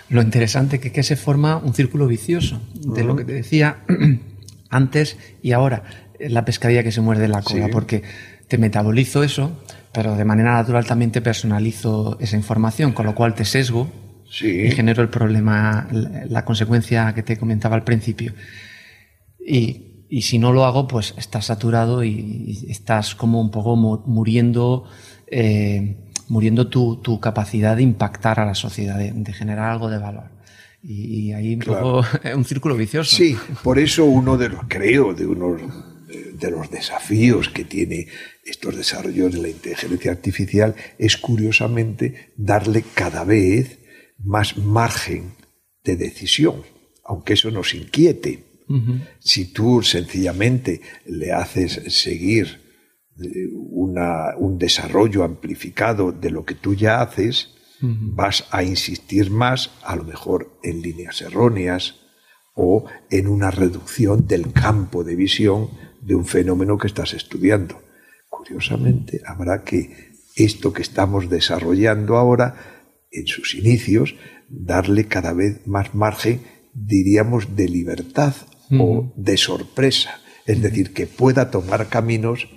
interesante 0.09 0.79
que, 0.79 0.93
que 0.93 1.03
se 1.03 1.17
forma 1.17 1.57
un 1.57 1.73
círculo 1.73 2.07
vicioso 2.07 2.61
de 2.73 3.03
lo 3.03 3.17
que 3.17 3.25
te 3.25 3.33
decía 3.33 3.79
antes 4.69 5.17
y 5.43 5.51
ahora, 5.51 5.83
la 6.17 6.45
pescadilla 6.45 6.81
que 6.81 6.93
se 6.93 7.01
muerde 7.01 7.27
la 7.27 7.41
cola, 7.41 7.67
porque 7.69 8.03
te 8.47 8.57
metabolizo 8.57 9.21
eso, 9.21 9.51
pero 9.91 10.15
de 10.15 10.23
manera 10.23 10.53
natural 10.53 10.85
también 10.85 11.11
te 11.11 11.19
personalizo 11.19 12.17
esa 12.21 12.37
información, 12.37 12.93
con 12.93 13.05
lo 13.05 13.15
cual 13.15 13.35
te 13.35 13.43
sesgo 13.43 13.91
y 14.41 14.71
genero 14.71 15.01
el 15.01 15.09
problema, 15.09 15.87
la, 15.91 16.45
consecuencia 16.45 17.13
que 17.13 17.23
te 17.23 17.37
comentaba 17.37 17.75
al 17.75 17.83
principio. 17.83 18.33
Y, 19.39 19.85
si 20.21 20.39
no 20.39 20.51
lo 20.51 20.65
hago, 20.65 20.87
pues 20.87 21.13
estás 21.17 21.45
saturado 21.45 22.03
y, 22.03 22.65
estás 22.69 23.15
como 23.15 23.41
un 23.41 23.51
poco 23.51 23.75
muriendo, 23.75 24.85
eh, 25.27 25.97
muriendo 26.27 26.67
tu, 26.67 27.19
capacidad 27.19 27.75
de 27.75 27.83
impactar 27.83 28.39
a 28.39 28.45
la 28.45 28.55
sociedad, 28.55 28.97
de, 28.97 29.33
generar 29.33 29.71
algo 29.71 29.89
de 29.89 29.97
valor. 29.97 30.31
Y, 30.83 31.33
ahí 31.33 31.55
un 31.55 31.61
poco 31.61 32.03
un 32.35 32.45
círculo 32.45 32.75
vicioso. 32.75 33.15
Sí, 33.15 33.35
por 33.63 33.79
eso 33.79 34.05
uno 34.05 34.37
de 34.37 34.49
los, 34.49 34.61
creo, 34.67 35.13
de 35.13 35.25
unos 35.25 35.61
de 36.39 36.51
los 36.51 36.71
desafíos 36.71 37.49
que 37.49 37.65
tiene 37.65 38.07
estos 38.43 38.75
desarrollos 38.75 39.33
de 39.33 39.41
la 39.41 39.49
inteligencia 39.49 40.11
artificial 40.11 40.75
es 40.97 41.17
curiosamente 41.17 42.31
darle 42.35 42.83
cada 42.93 43.23
vez 43.23 43.78
más 44.23 44.57
margen 44.57 45.33
de 45.83 45.95
decisión, 45.95 46.63
aunque 47.03 47.33
eso 47.33 47.51
nos 47.51 47.73
inquiete. 47.73 48.45
Si 49.19 49.51
tú 49.51 49.81
sencillamente 49.81 50.81
le 51.07 51.31
haces 51.31 51.81
seguir 51.87 52.61
eh, 53.19 53.47
un 53.51 54.57
desarrollo 54.59 55.23
amplificado 55.23 56.11
de 56.11 56.29
lo 56.29 56.45
que 56.45 56.53
tú 56.53 56.75
ya 56.75 57.01
haces, 57.01 57.55
vas 57.81 58.45
a 58.51 58.61
insistir 58.61 59.31
más, 59.31 59.71
a 59.83 59.95
lo 59.95 60.03
mejor 60.03 60.59
en 60.63 60.81
líneas 60.81 61.21
erróneas 61.21 61.95
o 62.53 62.85
en 63.09 63.27
una 63.27 63.51
reducción 63.51 64.27
del 64.27 64.51
campo 64.51 65.03
de 65.03 65.15
visión 65.15 65.69
de 66.01 66.15
un 66.15 66.25
fenómeno 66.25 66.77
que 66.77 66.87
estás 66.87 67.13
estudiando. 67.13 67.81
Curiosamente, 68.29 69.21
habrá 69.25 69.63
que 69.63 70.11
esto 70.35 70.73
que 70.73 70.81
estamos 70.81 71.29
desarrollando 71.29 72.17
ahora, 72.17 72.78
en 73.11 73.27
sus 73.27 73.55
inicios, 73.55 74.15
darle 74.47 75.07
cada 75.07 75.33
vez 75.33 75.65
más 75.67 75.93
margen, 75.93 76.41
diríamos, 76.73 77.55
de 77.55 77.67
libertad 77.67 78.33
o 78.71 79.13
de 79.15 79.37
sorpresa. 79.37 80.21
Es 80.45 80.61
decir, 80.61 80.93
que 80.93 81.07
pueda 81.07 81.51
tomar 81.51 81.89
caminos 81.89 82.47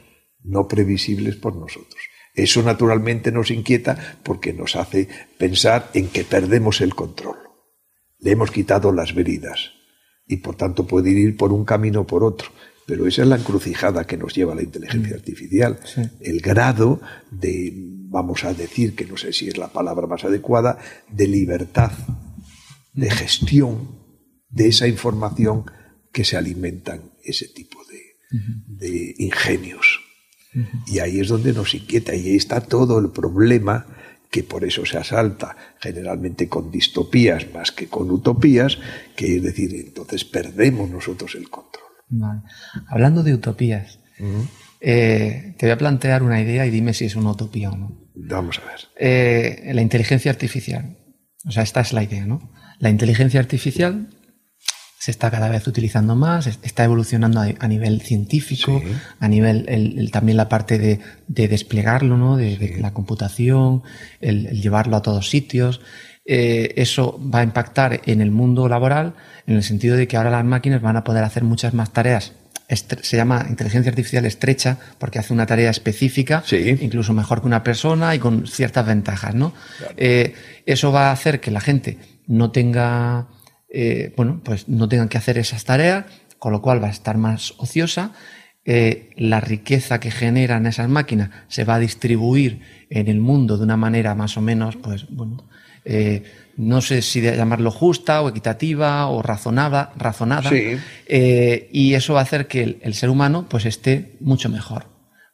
no 0.43 0.69
previsibles 0.69 1.37
por 1.37 1.57
nosotros. 1.57 2.01
Eso 2.35 2.63
naturalmente 2.63 3.31
nos 3.31 3.51
inquieta 3.51 4.19
porque 4.23 4.53
nos 4.53 4.77
hace 4.77 5.09
pensar 5.39 5.91
en 5.95 6.09
que 6.09 6.25
perdemos 6.25 6.81
el 6.81 6.95
control. 6.95 7.37
Le 8.19 8.33
hemos 8.33 8.51
quitado 8.51 8.93
las 8.93 9.15
veridas 9.15 9.73
y 10.27 10.39
por 10.39 10.57
tanto 10.57 10.87
puede 10.87 11.11
ir 11.11 11.37
por 11.37 11.53
un 11.53 11.65
camino 11.65 12.03
o 12.03 12.07
por 12.07 12.25
otro. 12.25 12.51
Pero 12.87 13.07
esa 13.07 13.23
es 13.23 13.29
la 13.29 13.37
encrucijada 13.37 14.07
que 14.07 14.17
nos 14.17 14.35
lleva 14.35 14.55
la 14.55 14.63
inteligencia 14.63 15.15
mm. 15.15 15.19
artificial. 15.19 15.81
El 16.21 16.41
grado 16.41 17.01
de, 17.31 17.73
vamos 17.75 18.45
a 18.45 18.55
decir, 18.55 18.95
que 18.95 19.07
no 19.07 19.17
sé 19.17 19.33
si 19.33 19.49
es 19.49 19.57
la 19.57 19.69
palabra 19.69 20.07
más 20.07 20.25
adecuada, 20.25 20.79
de 21.11 21.29
libertad, 21.29 21.93
de 22.93 23.11
gestión 23.11 24.03
de 24.49 24.69
esa 24.69 24.87
información 24.87 25.65
que 26.13 26.25
se 26.25 26.37
alimentan 26.37 27.13
ese 27.25 27.49
tipo 27.49 27.79
de, 27.85 29.15
ingenios. 29.19 30.01
Y 30.87 30.99
ahí 30.99 31.21
es 31.21 31.29
donde 31.29 31.53
nos 31.53 31.75
inquieta 31.75 32.15
y 32.15 32.31
ahí 32.31 32.37
está 32.37 32.61
todo 32.61 32.99
el 32.99 33.11
problema 33.11 33.87
que 34.31 34.43
por 34.43 34.65
eso 34.65 34.85
se 34.87 34.99
asalta 34.99 35.57
generalmente 35.79 36.49
con 36.49 36.71
distopías 36.71 37.53
más 37.53 37.71
que 37.71 37.89
con 37.89 38.11
utopías, 38.11 38.79
que 39.15 39.37
es 39.37 39.43
decir, 39.43 39.75
entonces 39.75 40.25
perdemos 40.25 40.91
nosotros 40.91 41.35
el 41.35 41.49
control. 41.51 41.82
Hablando 42.87 43.23
de 43.23 43.35
utopías, 43.35 43.99
eh, 44.81 45.55
te 45.59 45.67
voy 45.67 45.73
a 45.73 45.79
plantear 45.79 46.23
una 46.23 46.41
idea 46.41 46.67
y 46.67 46.71
dime 46.71 46.95
si 46.95 47.07
es 47.07 47.17
una 47.17 47.31
utopía 47.31 47.71
o 47.71 47.77
no. 47.77 47.99
Vamos 48.15 48.59
a 48.59 48.67
ver. 48.67 48.81
Eh, 48.99 49.71
la 49.75 49.83
inteligencia 49.83 50.31
artificial. 50.31 50.97
O 51.45 51.51
sea, 51.51 51.63
esta 51.63 51.81
es 51.81 51.93
la 51.93 52.03
idea, 52.03 52.27
¿no? 52.27 52.53
La 52.79 52.91
inteligencia 52.91 53.41
artificial 53.41 54.09
se 55.03 55.11
está 55.11 55.33
cada 55.33 55.49
vez 55.49 55.67
utilizando 55.67 56.15
más, 56.15 56.47
está 56.47 56.85
evolucionando 56.85 57.41
a, 57.41 57.67
nivel 57.67 58.03
científico, 58.03 58.81
a 59.19 59.27
nivel 59.27 60.11
también 60.13 60.37
la 60.37 60.49
parte 60.49 60.79
de, 60.79 61.01
desplegarlo, 61.27 62.17
¿no? 62.17 62.37
de, 62.37 62.77
la 62.81 62.93
computación, 62.93 63.83
el, 64.21 64.63
llevarlo 64.63 64.97
a 64.97 65.03
todos 65.03 65.29
sitios. 65.29 65.81
Eh, 66.25 66.75
eso 66.77 67.21
va 67.23 67.41
a 67.41 67.43
impactar 67.43 68.01
en 68.07 68.21
el 68.21 68.31
mundo 68.31 68.69
laboral 68.69 69.15
en 69.47 69.57
el 69.57 69.65
sentido 69.65 69.97
de 69.97 70.07
que 70.07 70.17
ahora 70.17 70.31
las 70.31 70.45
máquinas 70.45 70.81
van 70.81 70.97
a 70.97 71.03
poder 71.03 71.25
hacer 71.25 71.43
muchas 71.43 71.75
más 71.75 71.93
tareas 71.93 72.33
se 72.77 73.17
llama 73.17 73.47
inteligencia 73.49 73.91
artificial 73.91 74.25
estrecha 74.25 74.79
porque 74.99 75.19
hace 75.19 75.33
una 75.33 75.47
tarea 75.47 75.71
específica, 75.71 76.43
incluso 76.81 77.13
mejor 77.13 77.41
que 77.41 77.47
una 77.47 77.63
persona 77.63 78.15
y 78.15 78.19
con 78.19 78.47
ciertas 78.47 78.87
ventajas, 78.87 79.35
¿no? 79.35 79.53
Eh, 79.97 80.35
eso 80.67 80.93
va 80.93 81.09
a 81.09 81.13
hacer 81.13 81.41
que 81.41 81.51
la 81.51 81.61
gente 81.61 81.99
no 82.27 82.51
tenga, 82.51 83.29
eh, 83.69 84.13
bueno, 84.17 84.41
pues 84.45 84.69
no 84.69 84.89
tengan 84.89 85.09
que 85.09 85.19
hacer 85.19 85.39
esas 85.39 85.65
tareas, 85.65 86.07
con 86.39 86.53
lo 86.53 86.63
cual 86.63 86.83
va 86.83 86.89
a 86.89 86.93
estar 86.93 87.19
más 87.19 87.55
ociosa. 87.59 88.13
Eh, 88.65 89.11
la 89.17 89.41
riqueza 89.41 89.99
que 89.99 90.13
generan 90.13 90.67
esas 90.67 90.89
máquinas 90.89 91.31
se 91.49 91.65
va 91.65 91.75
a 91.75 91.79
distribuir 91.81 92.61
en 92.91 93.09
el 93.09 93.21
mundo 93.21 93.59
de 93.59 93.65
una 93.65 93.77
manera 93.77 94.15
más 94.15 94.37
o 94.37 94.41
menos, 94.41 94.77
pues, 94.77 95.07
bueno, 95.11 95.49
no 96.57 96.81
sé 96.81 97.03
si 97.03 97.21
de 97.21 97.37
llamarlo 97.37 97.71
justa 97.71 98.23
o 98.23 98.29
equitativa 98.29 99.07
o 99.07 99.23
razonada, 99.23 99.93
razonada. 99.97 100.51
Eh, 100.53 101.69
y 101.73 101.95
eso 101.95 102.15
va 102.15 102.21
a 102.21 102.25
hacer 102.25 102.47
que 102.47 102.79
el, 102.81 102.95
ser 102.95 103.11
humano 103.11 103.47
pues 103.49 103.65
esté 103.65 104.17
mucho 104.21 104.49
mejor, 104.49 104.87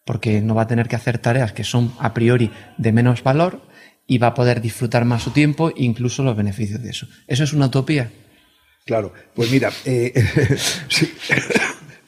porque 0.04 0.40
no 0.40 0.54
va 0.54 0.62
a 0.62 0.66
tener 0.66 0.88
que 0.88 0.96
hacer 0.96 1.18
tareas 1.18 1.52
que 1.52 1.64
son 1.64 1.92
a 1.98 2.14
priori 2.14 2.50
de 2.76 2.92
menos 2.92 3.22
valor 3.22 3.62
y 4.06 4.18
va 4.18 4.28
a 4.28 4.34
poder 4.34 4.60
disfrutar 4.60 5.04
más 5.04 5.22
su 5.22 5.32
tiempo 5.32 5.70
e 5.70 5.84
incluso 5.84 6.22
los 6.22 6.36
beneficios 6.36 6.82
de 6.82 6.90
eso. 6.90 7.08
¿Eso 7.26 7.44
es 7.44 7.52
una 7.52 7.66
utopía? 7.66 8.10
Claro, 8.86 9.12
pues 9.34 9.50
mira, 9.50 9.70
eh, 9.84 10.14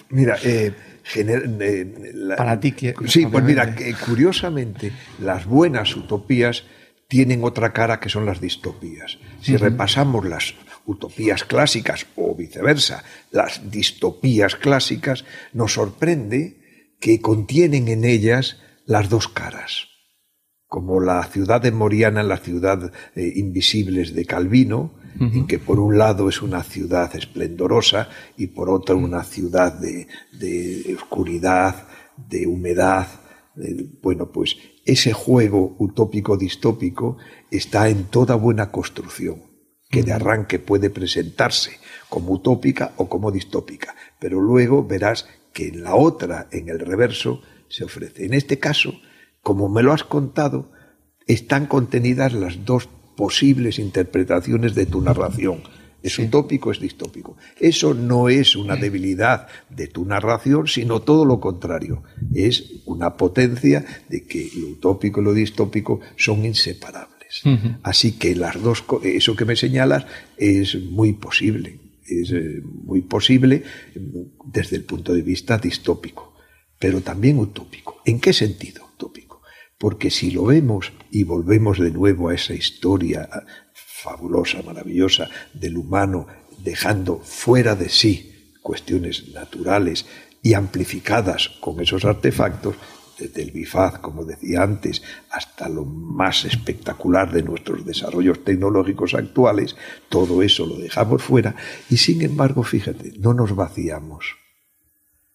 mira, 0.08 0.38
eh, 0.42 0.72
para 2.36 2.58
ti 2.58 2.72
que 2.72 2.94
sí, 3.06 3.26
pues 3.26 3.44
mira, 3.44 3.74
curiosamente 4.06 4.92
las 5.18 5.44
buenas 5.44 5.94
utopías 5.94 6.64
tienen 7.10 7.42
otra 7.42 7.72
cara 7.72 7.98
que 7.98 8.08
son 8.08 8.24
las 8.24 8.40
distopías. 8.40 9.18
Si 9.42 9.56
repasamos 9.56 10.24
las 10.24 10.54
utopías 10.86 11.42
clásicas 11.42 12.06
o 12.14 12.36
viceversa, 12.36 13.02
las 13.32 13.68
distopías 13.68 14.54
clásicas, 14.54 15.24
nos 15.52 15.72
sorprende 15.72 16.94
que 17.00 17.20
contienen 17.20 17.88
en 17.88 18.04
ellas 18.04 18.58
las 18.86 19.08
dos 19.08 19.26
caras, 19.26 19.88
como 20.68 21.00
la 21.00 21.24
ciudad 21.24 21.60
de 21.60 21.72
Moriana, 21.72 22.22
la 22.22 22.36
ciudad 22.36 22.92
eh, 23.16 23.32
invisibles 23.34 24.14
de 24.14 24.24
Calvino, 24.24 24.92
en 25.18 25.48
que 25.48 25.58
por 25.58 25.80
un 25.80 25.98
lado 25.98 26.28
es 26.28 26.40
una 26.40 26.62
ciudad 26.62 27.14
esplendorosa 27.16 28.08
y 28.36 28.46
por 28.46 28.70
otro 28.70 28.96
una 28.96 29.24
ciudad 29.24 29.72
de, 29.72 30.06
de 30.32 30.94
oscuridad, 30.94 31.88
de 32.16 32.46
humedad. 32.46 33.08
bueno, 34.00 34.30
pues 34.30 34.56
ese 34.84 35.12
juego 35.12 35.76
utópico-distópico 35.78 37.18
está 37.50 37.88
en 37.88 38.04
toda 38.04 38.34
buena 38.34 38.70
construcción, 38.70 39.42
que 39.90 40.02
de 40.02 40.12
arranque 40.12 40.58
puede 40.58 40.90
presentarse 40.90 41.78
como 42.08 42.32
utópica 42.32 42.92
o 42.96 43.08
como 43.08 43.30
distópica, 43.30 43.94
pero 44.18 44.40
luego 44.40 44.84
verás 44.84 45.26
que 45.52 45.68
en 45.68 45.82
la 45.82 45.94
otra, 45.94 46.48
en 46.52 46.68
el 46.68 46.78
reverso, 46.78 47.42
se 47.68 47.84
ofrece. 47.84 48.24
En 48.24 48.34
este 48.34 48.58
caso, 48.58 48.94
como 49.42 49.68
me 49.68 49.82
lo 49.82 49.92
has 49.92 50.04
contado, 50.04 50.72
están 51.26 51.66
contenidas 51.66 52.32
las 52.32 52.64
dos 52.64 52.88
posibles 53.16 53.78
interpretaciones 53.78 54.74
de 54.74 54.86
tu 54.86 55.00
narración 55.00 55.62
es 56.02 56.18
utópico, 56.18 56.70
es 56.70 56.80
distópico. 56.80 57.36
Eso 57.58 57.94
no 57.94 58.28
es 58.28 58.56
una 58.56 58.76
debilidad 58.76 59.48
de 59.68 59.86
tu 59.88 60.04
narración, 60.04 60.66
sino 60.66 61.00
todo 61.00 61.24
lo 61.24 61.40
contrario. 61.40 62.02
Es 62.34 62.82
una 62.86 63.16
potencia 63.16 63.84
de 64.08 64.24
que 64.24 64.50
lo 64.56 64.68
utópico 64.68 65.20
y 65.20 65.24
lo 65.24 65.34
distópico 65.34 66.00
son 66.16 66.44
inseparables. 66.44 67.42
Así 67.82 68.12
que 68.12 68.34
las 68.34 68.60
dos, 68.60 68.84
eso 69.04 69.36
que 69.36 69.44
me 69.44 69.56
señalas 69.56 70.06
es 70.36 70.80
muy 70.90 71.12
posible. 71.12 71.78
Es 72.06 72.32
eh, 72.32 72.60
muy 72.64 73.02
posible 73.02 73.62
mm, 73.94 74.50
desde 74.52 74.76
el 74.76 74.84
punto 74.84 75.14
de 75.14 75.22
vista 75.22 75.58
distópico, 75.58 76.34
pero 76.78 77.02
también 77.02 77.38
utópico. 77.38 78.02
¿En 78.04 78.18
qué 78.18 78.32
sentido 78.32 78.84
utópico? 78.94 79.42
Porque 79.78 80.10
si 80.10 80.32
lo 80.32 80.46
vemos 80.46 80.92
y 81.12 81.22
volvemos 81.22 81.78
de 81.78 81.92
nuevo 81.92 82.30
a 82.30 82.34
esa 82.34 82.52
historia 82.52 83.28
fabulosa, 84.02 84.62
maravillosa 84.62 85.28
del 85.52 85.76
humano, 85.76 86.26
dejando 86.58 87.18
fuera 87.18 87.74
de 87.74 87.88
sí 87.88 88.54
cuestiones 88.62 89.28
naturales 89.32 90.06
y 90.42 90.54
amplificadas 90.54 91.48
con 91.60 91.80
esos 91.80 92.04
artefactos, 92.04 92.76
desde 93.18 93.42
el 93.42 93.50
bifaz, 93.50 93.98
como 93.98 94.24
decía 94.24 94.62
antes, 94.62 95.02
hasta 95.30 95.68
lo 95.68 95.84
más 95.84 96.46
espectacular 96.46 97.30
de 97.30 97.42
nuestros 97.42 97.84
desarrollos 97.84 98.42
tecnológicos 98.44 99.12
actuales, 99.12 99.76
todo 100.08 100.42
eso 100.42 100.64
lo 100.64 100.76
dejamos 100.76 101.22
fuera 101.22 101.54
y 101.90 101.98
sin 101.98 102.22
embargo, 102.22 102.62
fíjate, 102.62 103.12
no 103.18 103.34
nos 103.34 103.54
vaciamos. 103.54 104.36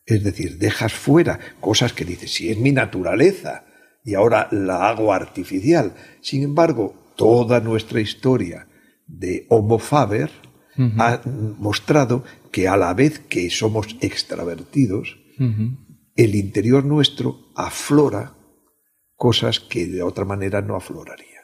Es 0.05 0.23
decir, 0.23 0.57
dejas 0.57 0.93
fuera 0.93 1.39
cosas 1.59 1.93
que 1.93 2.05
dices, 2.05 2.33
si 2.33 2.49
es 2.49 2.57
mi 2.57 2.71
naturaleza 2.71 3.65
y 4.03 4.13
ahora 4.13 4.47
la 4.51 4.87
hago 4.87 5.13
artificial. 5.13 5.93
Sin 6.21 6.43
embargo, 6.43 7.04
toda 7.15 7.59
nuestra 7.59 8.01
historia 8.01 8.67
de 9.07 9.45
Homo 9.49 9.79
Faber 9.79 10.31
ha 10.97 11.21
mostrado 11.25 12.23
que 12.51 12.67
a 12.67 12.75
la 12.75 12.93
vez 12.93 13.19
que 13.19 13.49
somos 13.49 13.95
extravertidos, 14.01 15.17
el 16.15 16.35
interior 16.35 16.85
nuestro 16.85 17.51
aflora 17.55 18.35
cosas 19.15 19.59
que 19.59 19.87
de 19.87 20.03
otra 20.03 20.25
manera 20.25 20.61
no 20.61 20.75
afloraría. 20.75 21.35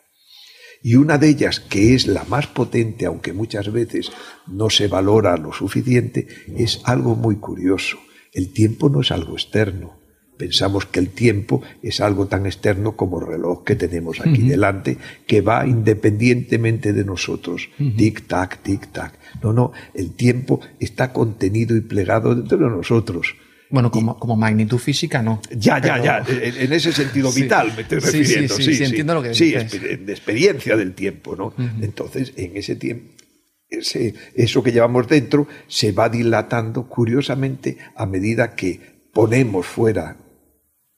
Y 0.84 0.96
una 0.96 1.18
de 1.18 1.30
ellas, 1.30 1.60
que 1.60 1.94
es 1.94 2.08
la 2.08 2.24
más 2.26 2.48
potente, 2.48 3.06
aunque 3.06 3.34
muchas 3.34 3.72
veces 3.72 4.12
no 4.48 4.70
se 4.70 4.88
valora 4.88 5.38
lo 5.38 5.54
suficiente, 5.54 6.28
es 6.58 6.82
algo 6.86 7.16
muy 7.16 7.38
curioso. 7.38 7.98
El 8.34 8.52
tiempo 8.52 8.90
no 8.90 9.02
es 9.02 9.12
algo 9.12 9.34
externo, 9.34 10.01
Pensamos 10.42 10.88
que 10.88 11.00
el 11.00 11.10
tiempo 11.10 11.62
es 11.84 12.02
algo 12.02 12.26
tan 12.26 12.48
externo 12.48 12.96
como 12.96 13.20
el 13.20 13.28
reloj 13.28 13.64
que 13.64 13.76
tenemos 13.76 14.20
aquí 14.22 14.42
delante, 14.42 14.98
que 15.28 15.42
va 15.42 15.68
independientemente 15.68 16.94
de 16.94 17.06
nosotros. 17.06 17.70
Tic-tac, 17.78 18.64
tic-tac. 18.64 19.12
No, 19.44 19.54
no, 19.54 19.72
el 19.94 20.16
tiempo 20.16 20.60
está 20.80 21.14
contenido 21.14 21.78
y 21.78 21.82
plegado 21.82 22.34
dentro 22.34 22.58
de 22.58 22.76
nosotros. 22.76 23.36
Bueno, 23.70 23.92
como, 23.92 24.18
como 24.18 24.36
magnitud 24.36 24.80
física, 24.80 25.22
no. 25.22 25.44
Ya, 25.56 25.80
ya, 25.80 26.04
ya. 26.04 26.26
En 26.28 26.74
ese 26.74 26.92
sentido 26.92 27.32
vital 27.32 27.72
me 27.76 27.84
estoy 27.84 28.00
refiriendo. 28.00 28.56
Sí, 28.56 28.74
sí, 28.74 28.84
entiendo 28.84 29.14
lo 29.14 29.22
que 29.22 29.30
dices. 29.30 29.72
Sí, 29.72 29.78
de 29.78 30.12
experiencia 30.12 30.76
del 30.76 30.96
tiempo, 30.96 31.36
¿no? 31.36 31.54
Entonces, 31.84 32.34
en 32.36 32.58
ese 32.58 32.78
tiempo, 32.78 33.12
ese, 33.70 34.16
eso 34.34 34.64
que 34.64 34.72
llevamos 34.72 35.08
dentro 35.08 35.48
se 35.68 35.92
va 35.92 36.10
dilatando 36.10 36.88
curiosamente 36.88 37.78
a 37.96 38.08
medida 38.08 38.56
que 38.56 38.80
ponemos 39.14 39.68
fuera 39.68 40.18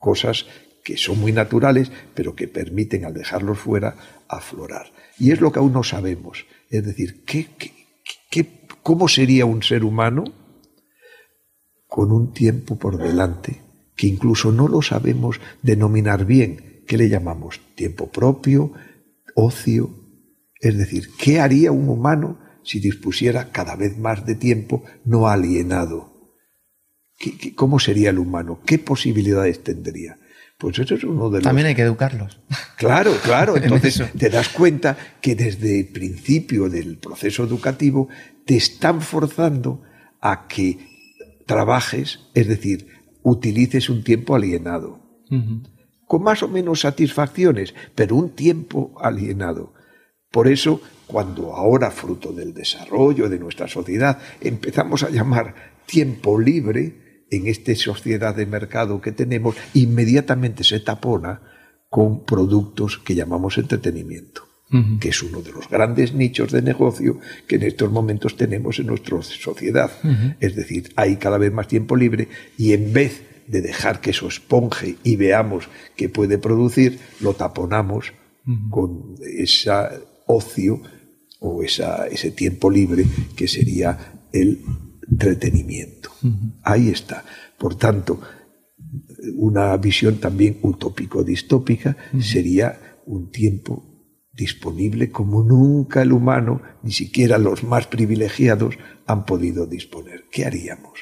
cosas 0.04 0.46
que 0.84 0.98
son 0.98 1.18
muy 1.22 1.32
naturales, 1.32 1.90
pero 2.14 2.36
que 2.36 2.50
permiten 2.50 3.06
al 3.06 3.14
dejarlos 3.14 3.58
fuera 3.58 3.96
aflorar. 4.28 4.92
Y 5.18 5.32
es 5.32 5.40
lo 5.40 5.54
que 5.54 5.60
aún 5.60 5.72
no 5.72 5.84
sabemos. 5.84 6.46
Es 6.70 6.84
decir, 6.86 7.24
¿qué, 7.24 7.48
cómo 8.84 9.08
sería 9.08 9.46
un 9.46 9.64
ser 9.64 9.86
humano 9.86 10.26
con 11.88 12.12
un 12.12 12.34
tiempo 12.34 12.78
por 12.78 12.98
delante 12.98 13.62
que 13.96 14.08
incluso 14.08 14.52
no 14.52 14.68
lo 14.68 14.82
sabemos 14.82 15.40
denominar 15.62 16.26
bien? 16.26 16.84
¿Qué 16.86 16.98
le 16.98 17.08
llamamos? 17.08 17.62
¿Tiempo 17.76 18.12
propio? 18.12 18.74
¿Ocio? 19.36 19.90
Es 20.60 20.78
decir, 20.78 21.12
¿qué 21.18 21.40
haría 21.40 21.72
un 21.72 21.88
humano 21.88 22.40
si 22.64 22.82
dispusiera 22.82 23.52
cada 23.52 23.78
vez 23.78 23.98
más 23.98 24.26
de 24.26 24.36
tiempo 24.36 24.84
no 25.06 25.30
alienado? 25.30 26.13
¿Cómo 27.56 27.80
sería 27.80 28.10
el 28.10 28.20
humano? 28.20 28.62
¿Qué 28.66 28.80
posibilidades 28.80 29.64
tendría? 29.64 30.18
Pues 30.58 30.80
eso 30.80 30.96
es 30.96 31.04
uno 31.04 31.30
de 31.30 31.38
los... 31.38 31.44
También 31.44 31.68
hay 31.68 31.76
que 31.76 31.82
educarlos. 31.82 32.40
Claro, 32.78 33.14
claro. 33.24 33.58
Entonces 33.62 34.04
te 34.18 34.30
das 34.30 34.50
cuenta 34.50 34.98
que 35.22 35.36
desde 35.36 35.80
el 35.82 35.88
principio 35.88 36.70
del 36.70 36.98
proceso 36.98 37.44
educativo 37.44 38.08
te 38.46 38.56
están 38.56 39.02
forzando 39.02 39.82
a 40.22 40.48
que 40.48 40.80
trabajes, 41.46 42.22
es 42.34 42.48
decir, 42.48 42.88
utilices 43.24 43.90
un 43.90 44.04
tiempo 44.04 44.36
alienado. 44.36 45.02
Con 46.06 46.22
más 46.22 46.44
o 46.44 46.48
menos 46.48 46.82
satisfacciones, 46.82 47.74
pero 47.96 48.16
un 48.16 48.36
tiempo 48.36 48.94
alienado. 49.02 49.74
Por 50.30 50.48
eso, 50.48 50.82
cuando 51.08 51.56
ahora, 51.56 51.90
fruto 51.90 52.32
del 52.32 52.54
desarrollo 52.54 53.30
de 53.30 53.40
nuestra 53.40 53.68
sociedad, 53.68 54.20
empezamos 54.42 55.04
a 55.04 55.10
llamar 55.10 55.74
tiempo 55.86 56.40
libre, 56.40 57.13
en 57.30 57.48
esta 57.48 57.76
sociedad 57.76 58.36
de 58.36 58.46
mercado 58.46 59.02
que 59.02 59.12
tenemos, 59.12 59.56
inmediatamente 59.74 60.64
se 60.64 60.80
tapona 60.80 61.42
con 61.90 62.26
productos 62.26 62.98
que 62.98 63.16
llamamos 63.16 63.58
entretenimiento. 63.58 64.42
que 65.00 65.10
es 65.10 65.22
uno 65.22 65.42
de 65.44 65.52
los 65.52 65.70
grandes 65.70 66.16
nichos 66.16 66.52
de 66.52 66.64
negocio 66.64 67.20
que 67.46 67.58
en 67.58 67.64
estos 67.64 67.92
momentos 67.92 68.36
tenemos 68.36 68.80
en 68.80 68.88
nuestra 68.88 69.22
sociedad. 69.22 69.92
Es 70.40 70.56
decir, 70.56 70.92
hay 70.96 71.18
cada 71.18 71.38
vez 71.38 71.54
más 71.54 71.68
tiempo 71.68 71.96
libre 71.96 72.28
y 72.58 72.74
en 72.74 72.92
vez 72.92 73.22
de 73.46 73.62
dejar 73.62 74.02
que 74.02 74.10
eso 74.10 74.28
esponje 74.28 74.96
y 75.04 75.16
veamos 75.16 75.70
qué 75.96 76.10
puede 76.10 76.40
producir, 76.40 76.98
lo 77.20 77.36
taponamos 77.36 78.14
con 78.72 79.16
ese 79.22 79.70
ocio 80.26 80.82
o 81.40 81.62
esa, 81.62 82.08
ese 82.08 82.32
tiempo 82.32 82.72
libre 82.72 83.06
que 83.36 83.48
sería 83.48 84.26
el 84.32 84.62
entretenimiento. 85.14 86.10
Ahí 86.64 86.90
está. 86.90 87.24
Por 87.58 87.76
tanto, 87.76 88.20
una 89.36 89.76
visión 89.78 90.18
también 90.18 90.60
utópico-distópica 90.62 91.96
sería 92.20 93.02
un 93.06 93.32
tiempo 93.32 93.84
disponible 94.34 95.12
como 95.12 95.44
nunca 95.44 96.02
el 96.02 96.12
humano, 96.12 96.62
ni 96.82 96.92
siquiera 96.92 97.38
los 97.38 97.64
más 97.64 97.88
privilegiados, 97.88 98.76
han 99.06 99.26
podido 99.26 99.68
disponer. 99.68 100.26
¿Qué 100.32 100.46
haríamos? 100.46 101.00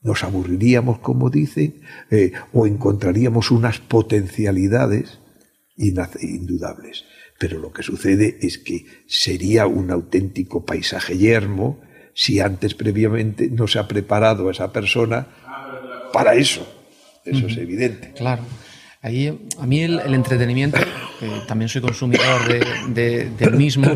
¿Nos 0.00 0.24
aburriríamos, 0.24 0.98
como 1.00 1.30
dicen, 1.30 1.82
eh, 2.10 2.32
o 2.52 2.66
encontraríamos 2.66 3.50
unas 3.50 3.78
potencialidades 3.78 5.18
indudables? 5.76 7.04
Pero 7.38 7.60
lo 7.60 7.72
que 7.72 7.84
sucede 7.84 8.38
es 8.40 8.58
que 8.58 8.86
sería 9.06 9.66
un 9.66 9.90
auténtico 9.90 10.64
paisaje 10.64 11.16
yermo 11.18 11.80
si 12.18 12.40
antes 12.40 12.74
previamente 12.74 13.48
no 13.48 13.68
se 13.68 13.78
ha 13.78 13.86
preparado 13.86 14.48
a 14.48 14.50
esa 14.50 14.72
persona 14.72 15.28
para 16.12 16.34
eso. 16.34 16.66
Eso 17.24 17.46
es 17.46 17.56
evidente. 17.56 18.12
Claro. 18.16 18.42
Ahí, 19.02 19.28
a 19.56 19.66
mí 19.66 19.82
el, 19.82 20.00
entretenimiento, 20.12 20.78
también 21.46 21.68
soy 21.68 21.80
consumidor 21.80 22.48
de, 22.92 23.30
del 23.38 23.52
mismo, 23.54 23.86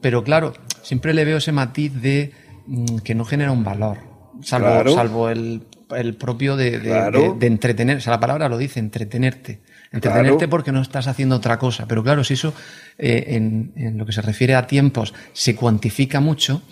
pero 0.00 0.22
claro, 0.22 0.52
siempre 0.82 1.12
le 1.12 1.24
veo 1.24 1.38
ese 1.38 1.50
matiz 1.50 1.92
de 2.00 2.30
mm, 2.68 2.98
que 2.98 3.16
no 3.16 3.24
genera 3.24 3.50
un 3.50 3.64
valor, 3.64 3.98
salvo, 4.42 4.88
salvo 4.94 5.28
el, 5.28 5.64
el, 5.90 6.14
propio 6.14 6.54
de, 6.54 6.78
de, 6.78 7.46
entretener, 7.48 7.96
o 7.96 8.00
sea, 8.00 8.12
la 8.12 8.20
palabra 8.20 8.48
lo 8.48 8.58
dice, 8.58 8.78
entretenerte. 8.78 9.58
Entretenerte 9.90 10.46
porque 10.46 10.70
no 10.70 10.82
estás 10.82 11.08
haciendo 11.08 11.34
otra 11.34 11.58
cosa. 11.58 11.86
Pero 11.88 12.04
claro, 12.04 12.22
si 12.22 12.34
eso 12.34 12.54
eh, 12.96 13.24
en, 13.30 13.72
en, 13.74 13.98
lo 13.98 14.06
que 14.06 14.12
se 14.12 14.22
refiere 14.22 14.54
a 14.54 14.68
tiempos 14.68 15.14
se 15.32 15.56
cuantifica 15.56 16.20
mucho, 16.20 16.62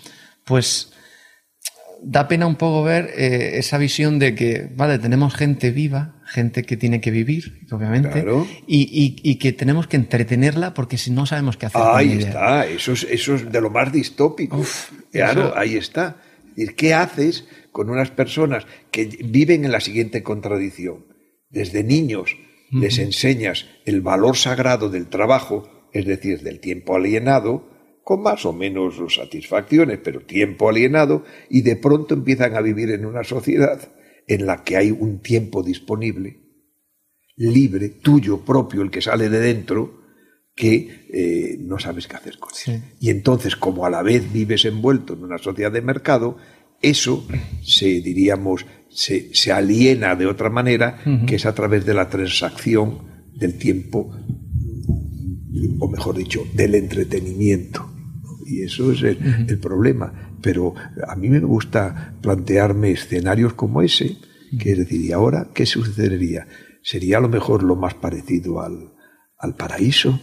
pues 0.45 0.93
da 2.01 2.27
pena 2.27 2.45
un 2.45 2.55
poco 2.55 2.83
ver 2.83 3.11
eh, 3.17 3.57
esa 3.57 3.77
visión 3.77 4.19
de 4.19 4.35
que, 4.35 4.69
vale, 4.75 4.99
tenemos 4.99 5.33
gente 5.35 5.71
viva, 5.71 6.21
gente 6.25 6.63
que 6.63 6.77
tiene 6.77 7.01
que 7.01 7.11
vivir, 7.11 7.65
obviamente, 7.71 8.25
y, 8.67 9.35
que 9.35 9.51
tenemos 9.53 9.87
que 9.87 9.97
entretenerla 9.97 10.73
porque 10.73 10.97
si 10.97 11.11
no 11.11 11.25
sabemos 11.25 11.57
qué 11.57 11.65
hacer. 11.65 11.81
Ahí 11.83 12.19
está, 12.19 12.67
eso 12.67 12.93
es, 12.93 13.03
eso 13.09 13.35
es 13.35 13.51
de 13.51 13.61
lo 13.61 13.69
más 13.69 13.91
distópico. 13.91 14.63
claro, 15.11 15.53
ahí 15.57 15.75
está. 15.75 16.17
¿Qué 16.77 16.93
haces 16.93 17.47
con 17.71 17.89
unas 17.89 18.11
personas 18.11 18.65
que 18.91 19.05
viven 19.25 19.65
en 19.65 19.71
la 19.71 19.81
siguiente 19.81 20.23
contradicción? 20.23 21.05
Desde 21.49 21.83
niños 21.83 22.37
les 22.71 22.97
enseñas 22.99 23.67
el 23.85 24.01
valor 24.01 24.37
sagrado 24.37 24.89
del 24.89 25.07
trabajo, 25.07 25.87
es 25.93 26.05
decir, 26.05 26.41
del 26.41 26.59
tiempo 26.59 26.95
alienado, 26.95 27.69
con 28.05 28.21
más 28.21 28.45
o 28.45 28.53
menos 28.53 28.97
satisfacciones, 29.11 29.97
pero 29.97 30.21
tiempo 30.21 30.69
alienado, 30.69 31.25
y 31.49 31.63
de 31.63 31.75
pronto 31.75 32.13
empiezan 32.13 32.55
a 32.55 32.61
vivir 32.61 32.91
en 32.91 33.03
una 33.03 33.23
sociedad 33.23 33.91
en 34.27 34.45
la 34.45 34.63
que 34.63 34.77
hay 34.77 34.91
un 34.91 35.23
tiempo 35.23 35.63
disponible, 35.63 36.39
libre, 37.35 37.89
tuyo 37.89 38.41
propio, 38.45 38.83
el 38.83 38.91
que 38.91 39.01
sale 39.01 39.27
de 39.27 39.39
dentro, 39.39 40.01
que 40.53 41.07
eh, 41.11 41.57
no 41.61 41.79
sabes 41.79 42.07
qué 42.07 42.15
hacer 42.15 42.37
con 42.37 42.51
él. 42.67 42.83
Y 42.99 43.09
entonces, 43.09 43.55
como 43.55 43.87
a 43.87 43.89
la 43.89 44.03
vez 44.03 44.31
vives 44.31 44.65
envuelto 44.65 45.13
en 45.13 45.23
una 45.23 45.39
sociedad 45.39 45.71
de 45.71 45.81
mercado, 45.81 46.37
eso 46.83 47.27
se, 47.63 48.01
diríamos, 48.01 48.67
se, 48.87 49.51
aliena 49.51 50.15
de 50.15 50.27
otra 50.27 50.51
manera, 50.51 51.01
que 51.25 51.37
es 51.37 51.47
a 51.47 51.55
través 51.55 51.87
de 51.87 51.95
la 51.95 52.07
transacción 52.07 52.99
del 53.33 53.57
tiempo, 53.57 54.15
o 55.79 55.87
mejor 55.87 56.15
dicho, 56.15 56.45
del 56.53 56.75
entretenimiento. 56.75 57.94
Y 58.45 58.61
eso 58.61 58.91
es 58.91 59.01
el, 59.01 59.59
problema. 59.59 60.13
Pero 60.41 60.75
a 61.07 61.15
mí 61.15 61.29
me 61.29 61.39
gusta 61.39 62.13
plantearme 62.21 62.91
escenarios 62.91 63.53
como 63.53 63.81
ese, 63.81 64.17
que 64.59 64.73
es 64.73 64.77
decir, 64.77 65.01
¿y 65.01 65.11
ahora 65.11 65.47
qué 65.53 65.65
sucedería? 65.65 66.47
¿Sería 66.83 67.17
a 67.17 67.21
lo 67.21 67.27
mejor 67.27 67.63
lo 67.63 67.75
más 67.75 67.95
parecido 67.95 68.61
al, 68.61 69.55
paraíso? 69.55 70.19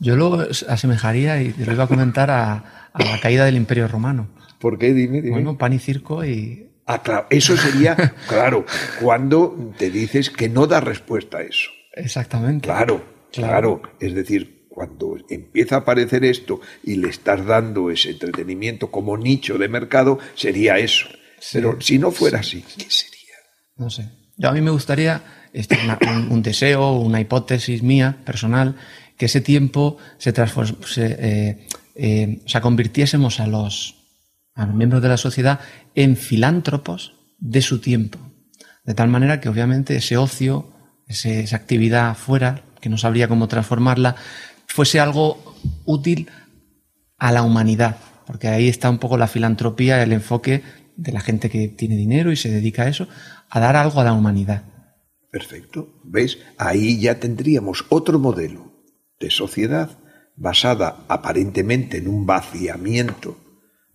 Yo 0.00 0.16
lo 0.16 0.46
asemejaría, 0.68 1.40
y 1.40 1.54
lo 1.56 1.72
iba 1.72 1.84
a 1.84 1.88
comentar, 1.88 2.30
a, 2.30 2.90
la 2.98 3.20
caída 3.20 3.44
del 3.44 3.56
Imperio 3.56 3.86
Romano. 3.86 4.28
¿Por 4.58 4.78
qué? 4.78 4.92
Dime, 4.92 5.22
dime. 5.22 5.30
Bueno, 5.30 5.56
pan 5.56 5.72
y 5.72 5.78
circo 5.78 6.24
y... 6.24 6.72
Ah, 6.86 7.02
claro, 7.02 7.26
eso 7.30 7.56
sería, 7.56 7.96
claro, 8.28 8.64
cuando 9.00 9.72
te 9.78 9.90
dices 9.90 10.30
que 10.30 10.48
no 10.48 10.66
da 10.66 10.80
respuesta 10.80 11.38
a 11.38 11.42
eso. 11.42 11.70
Exactamente. 11.92 12.66
claro, 12.66 13.02
claro. 13.32 13.82
Es 14.00 14.14
decir, 14.14 14.55
cuando 14.76 15.16
empieza 15.30 15.76
a 15.76 15.78
aparecer 15.78 16.22
esto 16.26 16.60
y 16.84 16.96
le 16.96 17.08
estás 17.08 17.46
dando 17.46 17.90
ese 17.90 18.10
entretenimiento 18.10 18.90
como 18.90 19.16
nicho 19.16 19.56
de 19.56 19.70
mercado, 19.70 20.18
sería 20.34 20.76
eso. 20.76 21.06
Pero 21.50 21.80
si 21.80 21.98
no 21.98 22.10
fuera 22.10 22.40
así, 22.40 22.62
¿qué 22.76 22.84
sería? 22.90 23.36
No 23.76 23.88
sé. 23.88 24.10
Yo 24.36 24.50
a 24.50 24.52
mí 24.52 24.60
me 24.60 24.70
gustaría, 24.70 25.22
este, 25.54 25.78
un, 26.30 26.42
deseo, 26.42 26.92
una 26.92 27.22
hipótesis 27.22 27.82
mía, 27.82 28.18
personal, 28.26 28.76
que 29.16 29.24
ese 29.24 29.40
tiempo 29.40 29.96
se, 30.18 30.34
se, 30.34 31.06
eh, 31.06 31.66
eh, 31.94 32.42
o 32.44 32.48
sea, 32.48 32.60
convirtiésemos 32.60 33.40
a 33.40 33.46
los, 33.46 33.94
a 34.54 34.66
los 34.66 34.74
miembros 34.74 35.00
de 35.00 35.08
la 35.08 35.16
sociedad 35.16 35.58
en 35.94 36.18
filántropos 36.18 37.14
de 37.38 37.62
su 37.62 37.80
tiempo. 37.80 38.18
De 38.84 38.92
tal 38.92 39.08
manera 39.08 39.40
que 39.40 39.48
obviamente 39.48 39.96
ese 39.96 40.18
ocio, 40.18 40.70
esa 41.08 41.56
actividad 41.56 42.14
fuera, 42.14 42.62
que 42.78 42.90
no 42.90 42.98
sabría 42.98 43.26
cómo 43.26 43.48
transformarla, 43.48 44.16
fuese 44.76 45.00
algo 45.00 45.42
útil 45.86 46.28
a 47.16 47.32
la 47.32 47.42
humanidad, 47.42 47.96
porque 48.26 48.48
ahí 48.48 48.68
está 48.68 48.90
un 48.90 48.98
poco 48.98 49.16
la 49.16 49.26
filantropía, 49.26 50.02
el 50.02 50.12
enfoque 50.12 50.62
de 50.96 51.12
la 51.12 51.20
gente 51.20 51.48
que 51.48 51.68
tiene 51.68 51.96
dinero 51.96 52.30
y 52.30 52.36
se 52.36 52.50
dedica 52.50 52.82
a 52.82 52.88
eso, 52.88 53.08
a 53.48 53.58
dar 53.58 53.74
algo 53.74 54.02
a 54.02 54.04
la 54.04 54.12
humanidad. 54.12 54.64
Perfecto. 55.30 55.98
¿Ves? 56.04 56.40
Ahí 56.58 57.00
ya 57.00 57.18
tendríamos 57.18 57.86
otro 57.88 58.18
modelo 58.18 58.84
de 59.18 59.30
sociedad 59.30 59.98
basada 60.36 61.06
aparentemente 61.08 61.96
en 61.96 62.08
un 62.08 62.26
vaciamiento 62.26 63.38